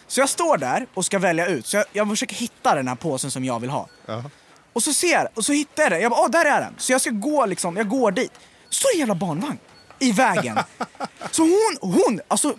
Så 0.06 0.20
jag 0.20 0.28
står 0.28 0.56
där 0.56 0.86
och 0.94 1.04
ska 1.04 1.18
välja 1.18 1.46
ut, 1.46 1.66
så 1.66 1.76
jag, 1.76 1.84
jag 1.92 2.08
försöker 2.08 2.34
hitta 2.36 2.74
den 2.74 2.88
här 2.88 2.94
påsen 2.94 3.30
som 3.30 3.44
jag 3.44 3.60
vill 3.60 3.70
ha. 3.70 3.88
Ja. 4.06 4.22
Och 4.72 4.82
så 4.82 4.92
ser 4.92 5.28
och 5.34 5.44
så 5.44 5.52
hittar 5.52 5.82
jag 5.82 5.92
den. 5.92 6.00
Jag 6.00 6.10
bara, 6.10 6.20
åh 6.20 6.30
där 6.30 6.44
är 6.44 6.60
den. 6.60 6.74
Så 6.78 6.92
jag 6.92 7.00
ska 7.00 7.10
gå 7.10 7.46
liksom, 7.46 7.76
jag 7.76 7.88
går 7.88 8.10
dit. 8.10 8.32
Så 8.68 8.88
det 8.88 8.94
en 8.94 8.98
jävla 8.98 9.14
barnvagn 9.14 9.58
i 9.98 10.12
vägen. 10.12 10.58
så 11.30 11.42
hon, 11.42 11.76
hon, 11.80 12.20
alltså 12.28 12.54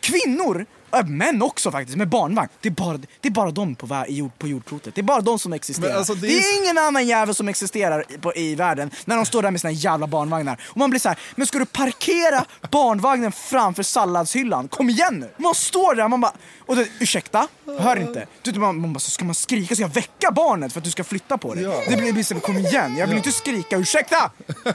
kvinnor, 0.00 0.66
män 1.02 1.42
också 1.42 1.70
faktiskt, 1.70 1.98
med 1.98 2.08
barnvagn. 2.08 2.48
Det 2.60 2.68
är 2.68 2.72
bara, 2.72 2.96
det 3.20 3.28
är 3.28 3.30
bara 3.32 3.50
de 3.50 3.74
på, 3.74 4.04
jord, 4.08 4.38
på 4.38 4.48
jordklotet. 4.48 4.94
Det 4.94 5.00
är 5.00 5.02
bara 5.02 5.20
de 5.20 5.38
som 5.38 5.52
existerar. 5.52 5.96
Alltså, 5.96 6.14
det 6.14 6.20
det, 6.26 6.32
är 6.32 6.36
är 6.36 6.40
s- 6.40 6.60
ingen 6.62 6.78
annan 6.78 7.06
jävel 7.06 7.34
som 7.34 7.48
existerar 7.48 8.04
i, 8.08 8.18
på, 8.18 8.34
i 8.34 8.54
världen 8.54 8.90
när 9.04 9.16
de 9.16 9.26
står 9.26 9.42
där 9.42 9.50
med 9.50 9.60
sina 9.60 9.70
jävla 9.70 10.06
barnvagnar. 10.06 10.60
Och 10.68 10.76
man 10.76 10.90
blir 10.90 11.00
så 11.00 11.08
här, 11.08 11.18
men 11.36 11.46
ska 11.46 11.58
du 11.58 11.66
parkera 11.66 12.44
barnvagnen 12.70 13.32
framför 13.32 13.82
salladshyllan? 13.82 14.68
Kom 14.68 14.90
igen 14.90 15.14
nu! 15.20 15.30
Man 15.36 15.54
står 15.54 15.94
där, 15.94 16.08
man 16.08 16.20
bara, 16.20 16.32
och 16.66 16.76
det, 16.76 16.88
ursäkta, 17.00 17.48
hör 17.78 17.96
inte. 17.96 18.26
Du, 18.42 18.52
man, 18.60 18.80
man 18.80 18.92
bara, 18.92 19.00
så 19.00 19.10
ska 19.10 19.24
man 19.24 19.34
skrika? 19.34 19.74
Ska 19.74 19.82
jag 19.84 19.94
väcka 19.94 20.30
barnet 20.30 20.72
för 20.72 20.80
att 20.80 20.84
du 20.84 20.90
ska 20.90 21.04
flytta 21.04 21.38
på 21.38 21.54
dig? 21.54 21.62
Ja. 21.64 21.82
Det 21.88 21.96
blir, 21.96 22.12
blir 22.12 22.22
så, 22.22 22.34
kom 22.40 22.58
igen, 22.58 22.96
jag 22.96 23.06
vill 23.06 23.16
inte 23.16 23.32
skrika 23.32 23.76
ursäkta! 23.76 24.30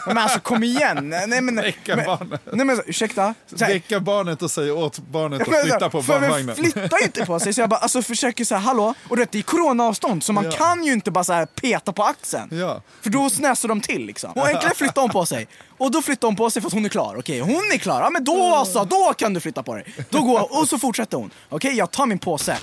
Men 0.08 0.18
alltså 0.18 0.40
kom 0.40 0.64
igen! 0.64 1.10
Nej 1.10 1.42
men... 1.42 1.56
Väcka 1.56 1.96
men, 1.96 2.06
barnet. 2.06 2.42
Nej 2.54 2.66
men 2.66 2.76
så, 2.78 2.84
ursäkta? 2.86 3.34
Så 3.56 3.66
här, 3.66 3.74
Väcka 3.74 4.00
barnet 4.00 4.42
och 4.42 4.52
säga 4.52 4.74
åt 4.74 5.00
barnet 5.00 5.42
att 5.42 5.48
så 5.48 5.54
flytta 5.62 5.90
på 5.90 6.04
för 6.10 6.44
den 6.44 6.56
flyttar 6.56 6.98
ju 7.00 7.06
inte 7.06 7.26
på 7.26 7.40
sig 7.40 7.54
så 7.54 7.62
jag 7.62 7.70
bara 7.70 7.80
alltså 7.80 8.02
försöker 8.02 8.46
så 8.46 8.56
här, 8.56 8.62
hallå? 8.62 8.94
Och 9.08 9.16
du 9.16 9.22
vet 9.22 9.32
det 9.32 9.38
är 9.40 9.44
coronaavstånd 9.44 10.24
så 10.24 10.34
man 10.34 10.44
Ja. 10.46 10.52
kan 10.52 10.84
ju 10.84 10.94
inte 10.94 11.12
bara 11.12 11.24
så 11.24 11.34
här 11.34 11.46
peta 11.46 11.94
på 11.94 12.04
axeln. 12.04 12.48
Ja. 12.52 12.82
För 13.02 13.10
då 13.10 13.30
snäser 13.30 13.68
de 13.68 13.82
till 13.82 14.06
liksom. 14.06 14.32
Och 14.32 14.50
äntligen 14.50 14.76
flyttar 14.76 15.02
hon 15.02 15.12
på 15.12 15.26
sig. 15.26 15.48
Och 15.78 15.92
då 15.92 16.02
flyttar 16.02 16.28
hon 16.28 16.36
på 16.36 16.50
sig 16.50 16.62
för 16.62 16.68
att 16.70 16.74
hon 16.74 16.86
är 16.86 16.90
klar. 16.90 17.16
Okej, 17.20 17.40
hon 17.40 17.72
är 17.74 17.78
klar. 17.78 18.02
Ja 18.02 18.10
men 18.10 18.24
då 18.24 18.44
alltså, 18.56 18.86
då 18.86 19.14
kan 19.18 19.34
du 19.34 19.40
flytta 19.40 19.64
på 19.64 19.76
dig. 19.76 19.86
Då 20.10 20.22
går, 20.22 20.60
och 20.60 20.70
så 20.70 20.80
fortsätter 20.80 21.18
hon. 21.18 21.32
Okej, 21.50 21.74
jag 21.74 21.92
tar 21.92 22.06
min 22.06 22.20
påse. 22.20 22.58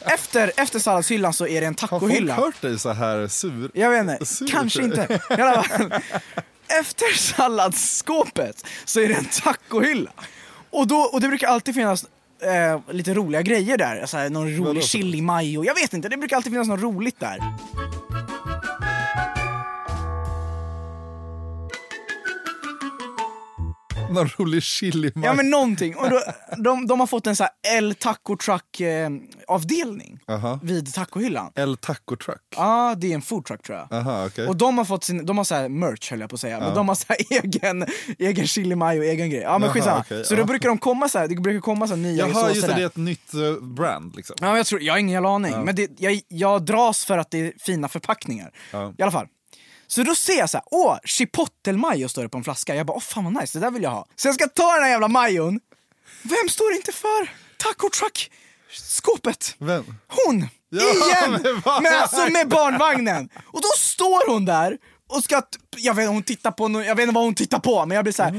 Efter, 0.00 0.52
efter 0.56 0.78
salladshyllan 0.78 1.32
så 1.32 1.46
är 1.46 1.60
det 1.60 1.66
en 1.66 1.74
Har 1.80 1.88
folk 1.88 2.00
tacohylla. 2.02 2.34
hört 2.34 2.60
dig 2.62 2.78
så 2.78 2.92
här 2.92 3.28
sur? 3.28 3.70
Jag 3.74 3.90
vet 3.90 4.00
inte, 4.00 4.26
Sur. 4.26 4.46
kanske 4.48 4.82
inte. 4.82 5.20
I 5.30 5.40
alla 5.42 5.62
fall. 5.62 5.92
Efter 6.80 7.16
salladsskåpet 7.18 8.66
så 8.84 9.00
är 9.00 9.08
det 9.08 9.14
en 9.14 9.24
tacohylla. 9.42 10.10
Och, 10.70 10.86
då, 10.86 10.96
och 10.96 11.20
det 11.20 11.28
brukar 11.28 11.48
alltid 11.48 11.74
finnas 11.74 12.06
eh, 12.42 12.94
lite 12.94 13.14
roliga 13.14 13.42
grejer 13.42 13.78
där. 13.78 14.06
Så 14.06 14.16
här, 14.16 14.30
någon 14.30 14.56
rolig 14.56 14.84
chili 14.84 15.20
mayo. 15.20 15.64
Jag 15.64 15.74
vet 15.74 15.92
inte, 15.92 16.08
det 16.08 16.16
brukar 16.16 16.36
alltid 16.36 16.52
finnas 16.52 16.68
något 16.68 16.80
roligt 16.80 17.20
där. 17.20 17.38
Någon 24.14 24.28
rolig 24.38 24.62
chili 24.62 25.12
Ja 25.14 25.34
men 25.34 25.50
någonting. 25.50 25.96
Och 25.96 26.10
då, 26.10 26.20
de, 26.56 26.86
de 26.86 27.00
har 27.00 27.06
fått 27.06 27.26
en 27.26 27.36
så 27.36 27.44
här 27.44 27.76
El 27.76 27.94
Taco 27.94 28.36
Truck 28.36 28.80
eh, 28.80 29.10
avdelning 29.48 30.18
Aha. 30.28 30.60
vid 30.62 30.94
tacohyllan. 30.94 31.52
El 31.54 31.76
Taco 31.76 32.16
Truck? 32.16 32.42
Ja, 32.56 32.94
det 32.96 33.10
är 33.10 33.14
en 33.14 33.22
food 33.22 33.44
truck 33.44 33.62
tror 33.62 33.78
jag. 33.78 33.98
Aha, 33.98 34.26
okej. 34.26 34.46
Och 34.46 34.56
de 34.56 34.78
har 34.78 34.84
fått 34.84 35.04
sin, 35.04 35.26
de 35.26 35.36
har 35.36 35.44
så 35.44 35.54
här 35.54 35.68
merch 35.68 36.10
höll 36.10 36.20
jag 36.20 36.30
på 36.30 36.34
att 36.34 36.40
säga, 36.40 36.60
men 36.60 36.74
de 36.74 36.88
har 36.88 36.94
så 36.94 37.04
här 37.08 37.18
egen, 37.44 37.86
egen 38.18 38.46
chili 38.46 38.74
mayo, 38.74 39.02
egen 39.02 39.30
grej. 39.30 39.40
Ja 39.40 39.58
men 39.58 39.62
Jaha, 39.62 39.72
skitsamma. 39.74 40.00
okej, 40.00 40.24
så 40.24 40.34
ja. 40.34 40.38
då 40.38 40.44
brukar 40.44 40.68
de 40.68 40.78
komma 40.78 41.08
så 41.08 41.18
här, 41.18 41.28
det 41.28 41.36
brukar 41.36 41.60
komma 41.60 41.86
så 41.86 41.94
här 41.94 42.02
nya 42.02 42.28
Jaha, 42.28 42.34
såser 42.34 42.54
just 42.54 42.66
det, 42.66 42.74
det 42.74 42.82
är 42.82 42.86
ett 42.86 42.96
nytt 42.96 43.34
eh, 43.34 43.62
brand 43.62 44.16
liksom. 44.16 44.36
Ja, 44.40 44.56
jag, 44.56 44.66
tror, 44.66 44.82
jag 44.82 44.92
har 44.92 44.98
ingen 44.98 45.12
jävla 45.12 45.28
aning, 45.28 45.64
men 45.64 45.74
det, 45.74 45.90
jag, 45.98 46.20
jag 46.28 46.64
dras 46.64 47.04
för 47.04 47.18
att 47.18 47.30
det 47.30 47.38
är 47.38 47.52
fina 47.58 47.88
förpackningar. 47.88 48.52
Ja. 48.72 48.94
I 48.98 49.02
alla 49.02 49.12
fall. 49.12 49.26
Så 49.88 50.02
då 50.02 50.14
ser 50.14 50.38
jag 50.38 50.50
så 50.50 50.56
här, 50.56 50.64
åh, 50.70 50.98
chipotle-majo 51.04 52.08
står 52.08 52.22
det 52.22 52.28
på 52.28 52.38
en 52.38 52.44
flaska. 52.44 52.74
Jag 52.74 52.86
bara, 52.86 52.96
åh 52.96 53.02
fan 53.02 53.24
vad 53.24 53.40
nice, 53.42 53.58
det 53.58 53.66
där 53.66 53.70
vill 53.70 53.82
jag 53.82 53.90
ha. 53.90 54.06
Så 54.16 54.28
jag 54.28 54.34
ska 54.34 54.46
ta 54.48 54.72
den 54.74 54.82
här 54.82 54.90
jävla 54.90 55.08
majon. 55.08 55.60
Vem 56.22 56.48
står 56.48 56.72
inte 56.72 56.92
för 56.92 57.30
taco 57.56 57.90
truck 57.90 58.30
skåpet? 58.72 59.54
Vem? 59.58 59.84
Hon! 60.08 60.48
Ja, 60.68 60.82
Igen! 60.82 61.32
med 61.32 61.42
barnvagn. 61.42 61.82
Med, 61.82 61.92
alltså 61.92 62.30
med 62.30 62.48
barnvagnen! 62.48 63.28
Och 63.46 63.60
då 63.62 63.68
står 63.76 64.30
hon 64.32 64.44
där 64.44 64.78
och 65.08 65.24
ska, 65.24 65.42
jag 65.80 65.94
vet, 65.94 66.08
hon 66.08 66.22
tittar 66.22 66.50
på, 66.50 66.82
jag 66.86 66.94
vet 66.96 67.02
inte 67.02 67.14
vad 67.14 67.24
hon 67.24 67.34
tittar 67.34 67.58
på 67.58 67.86
men 67.86 67.94
jag 67.94 68.04
blir 68.04 68.12
så 68.12 68.22
här, 68.22 68.32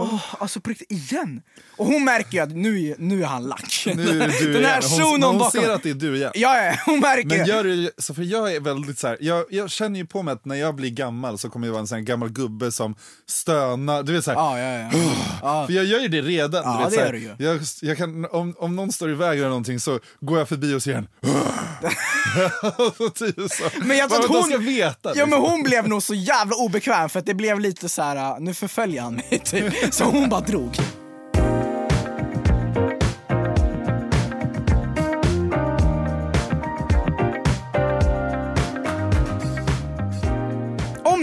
åh, 0.00 0.20
alltså 0.38 0.60
på 0.60 0.70
riktigt, 0.70 0.90
igen? 0.90 1.42
Och 1.76 1.86
hon 1.86 2.04
märker 2.04 2.32
ju 2.32 2.38
att 2.40 2.50
nu, 2.56 2.86
är- 2.90 2.96
nu 2.98 3.22
är 3.22 3.26
han 3.26 3.42
lack. 3.42 3.82
Nu 3.86 4.08
är 4.22 4.28
det 4.28 4.38
du 4.40 4.52
Den 4.52 4.64
här 4.64 4.80
igen. 4.94 5.02
Hon, 5.02 5.22
hon 5.22 5.38
bakom. 5.38 5.60
ser 5.62 5.70
att 5.70 5.82
det 5.82 5.90
är 5.90 5.94
du 5.94 6.16
igen. 6.16 6.30
Ja, 6.34 6.64
ja, 6.64 6.74
hon 6.86 7.00
märker. 7.00 7.26
Men 7.38 7.46
gör 7.46 7.90
så 8.00 8.14
för 8.14 8.22
jag 8.22 8.54
är 8.54 8.60
väldigt 8.60 8.98
så 8.98 9.06
här, 9.08 9.16
jag, 9.20 9.44
jag 9.50 9.70
känner 9.70 9.98
ju 10.00 10.06
på 10.06 10.22
mig 10.22 10.32
att 10.32 10.44
när 10.44 10.54
jag 10.56 10.74
blir 10.74 10.90
gammal 10.90 11.38
så 11.38 11.50
kommer 11.50 11.66
jag 11.66 11.72
vara 11.72 11.80
en 11.80 11.86
sån 11.86 11.98
här 11.98 12.02
gammal 12.04 12.28
gubbe 12.28 12.72
som 12.72 12.94
stönar, 13.28 14.02
du 14.02 14.12
vet 14.12 14.24
så 14.24 14.30
här, 14.30 14.38
Ja, 14.38 14.58
ja, 14.58 14.78
ja. 14.78 15.00
ja. 15.42 15.66
För 15.66 15.72
jag 15.74 15.84
gör 15.84 16.00
ju 16.00 16.08
det 16.08 16.22
redan. 16.22 16.76
Du 16.78 16.84
vet, 16.84 16.90
det 16.90 16.94
så 16.94 17.00
gör 17.00 17.06
här, 17.06 17.12
du 17.12 17.18
ju. 17.18 17.34
jag, 17.38 17.60
jag 17.82 17.96
kan, 17.98 18.26
om, 18.30 18.54
om 18.58 18.76
någon 18.76 18.92
står 18.92 19.10
i 19.10 19.14
vägen 19.14 19.38
eller 19.38 19.48
någonting 19.48 19.80
så 19.80 19.98
går 20.20 20.38
jag 20.38 20.48
förbi 20.48 20.74
och 20.74 20.82
ser 20.82 20.94
en. 20.94 21.06
typ. 23.14 23.36
Men 23.84 23.96
jag 23.96 24.10
tror 24.10 24.20
att 24.24 24.50
hon, 24.50 24.64
veta. 24.64 24.98
ja, 25.02 25.10
liksom. 25.10 25.30
men 25.30 25.38
hon 25.40 25.62
blev 25.62 25.88
nog 25.88 26.02
så 26.02 26.14
jävla 26.14 26.56
obekväm 26.80 27.08
för 27.08 27.18
att 27.18 27.26
det 27.26 27.34
blev 27.34 27.60
lite 27.60 27.88
så 27.88 28.02
här, 28.02 28.16
äh, 28.16 28.40
nu 28.40 28.54
förföljer 28.54 29.02
han 29.02 29.14
mig 29.14 29.40
typ. 29.44 29.94
Så 29.94 30.04
hon 30.04 30.28
bara 30.28 30.40
drog. 30.40 30.99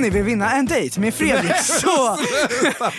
Ni 0.07 0.13
vill 0.13 0.23
vinna 0.23 0.51
en 0.51 0.65
dejt 0.65 0.99
med 0.99 1.13
Fredrik 1.13 1.55
så 1.57 2.17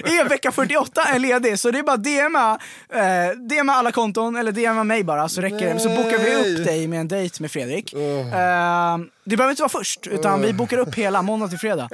är 0.04 0.28
vecka 0.28 0.52
48 0.52 1.02
är 1.02 1.18
ledig 1.18 1.58
så 1.58 1.70
det 1.70 1.78
är 1.78 1.82
bara 1.82 1.96
DMa, 1.96 2.58
eh, 2.92 3.38
DMa 3.38 3.72
alla 3.72 3.92
konton 3.92 4.36
eller 4.36 4.52
DMa 4.52 4.84
mig 4.84 5.04
bara 5.04 5.28
så 5.28 5.40
räcker 5.40 5.74
det. 5.74 5.80
Så 5.80 5.88
bokar 5.88 6.18
vi 6.18 6.34
upp 6.34 6.66
dig 6.66 6.86
med 6.86 7.00
en 7.00 7.08
dejt 7.08 7.42
med 7.42 7.50
Fredrik. 7.50 7.92
Eh, 7.94 8.98
du 9.24 9.36
behöver 9.36 9.50
inte 9.50 9.62
vara 9.62 9.68
först 9.68 10.06
utan 10.06 10.42
vi 10.42 10.52
bokar 10.52 10.78
upp 10.78 10.94
hela 10.94 11.22
måndag 11.22 11.48
till 11.48 11.58
fredag. 11.58 11.88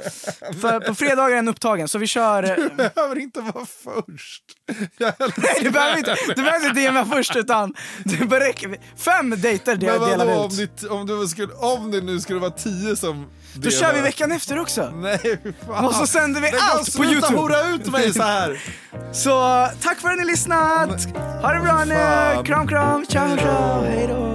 För 0.61 0.79
på 0.79 0.95
fredagar 0.95 1.31
är 1.31 1.35
den 1.35 1.47
upptagen 1.47 1.87
så 1.87 1.97
vi 1.97 2.07
kör... 2.07 2.41
Du 2.43 2.69
behöver 2.75 3.19
inte 3.19 3.41
vara 3.41 3.65
först. 3.83 4.43
Nej, 4.97 5.13
du 5.61 5.69
behöver 5.69 5.97
inte, 5.97 6.15
du 6.35 6.43
behöver 6.43 6.67
inte 6.67 6.91
DMa 6.91 7.05
först 7.05 7.35
utan 7.35 7.73
bara 8.27 8.39
räcker. 8.39 8.77
Fem 8.97 9.29
dejter 9.41 9.71
Men 9.71 9.79
delar 9.79 10.25
vadå, 10.25 10.27
vi 10.27 10.33
om, 10.33 10.63
ut. 10.63 10.81
det, 10.81 10.87
om, 10.87 11.07
det 11.07 11.27
skulle, 11.27 11.53
om 11.53 11.91
det 11.91 12.01
nu 12.01 12.19
skulle 12.19 12.39
vara 12.39 12.51
tio 12.51 12.95
som... 12.95 13.27
Då 13.53 13.69
kör 13.69 13.93
vi 13.93 14.01
veckan 14.01 14.31
efter 14.31 14.59
också. 14.59 14.89
Nej, 14.95 15.39
fan. 15.67 15.85
Och 15.85 15.95
så 15.95 16.07
sänder 16.07 16.41
vi 16.41 16.51
Men 16.51 16.59
allt 16.61 16.85
på 16.85 16.91
sluta 16.91 17.11
YouTube. 17.11 17.37
hora 17.37 17.69
ut 17.69 17.91
mig 17.91 18.13
så 18.13 18.23
här. 18.23 18.61
Så 19.13 19.67
tack 19.81 19.99
för 19.99 20.09
att 20.09 20.17
ni 20.17 20.25
lyssnat! 20.25 21.15
Ha 21.41 21.53
det 21.53 21.59
bra 21.59 21.83
nu! 21.85 22.43
Kram 22.43 22.67
kram, 22.67 23.05
ciao 23.05 23.37
ciao, 23.37 23.83
hejdå! 23.83 24.34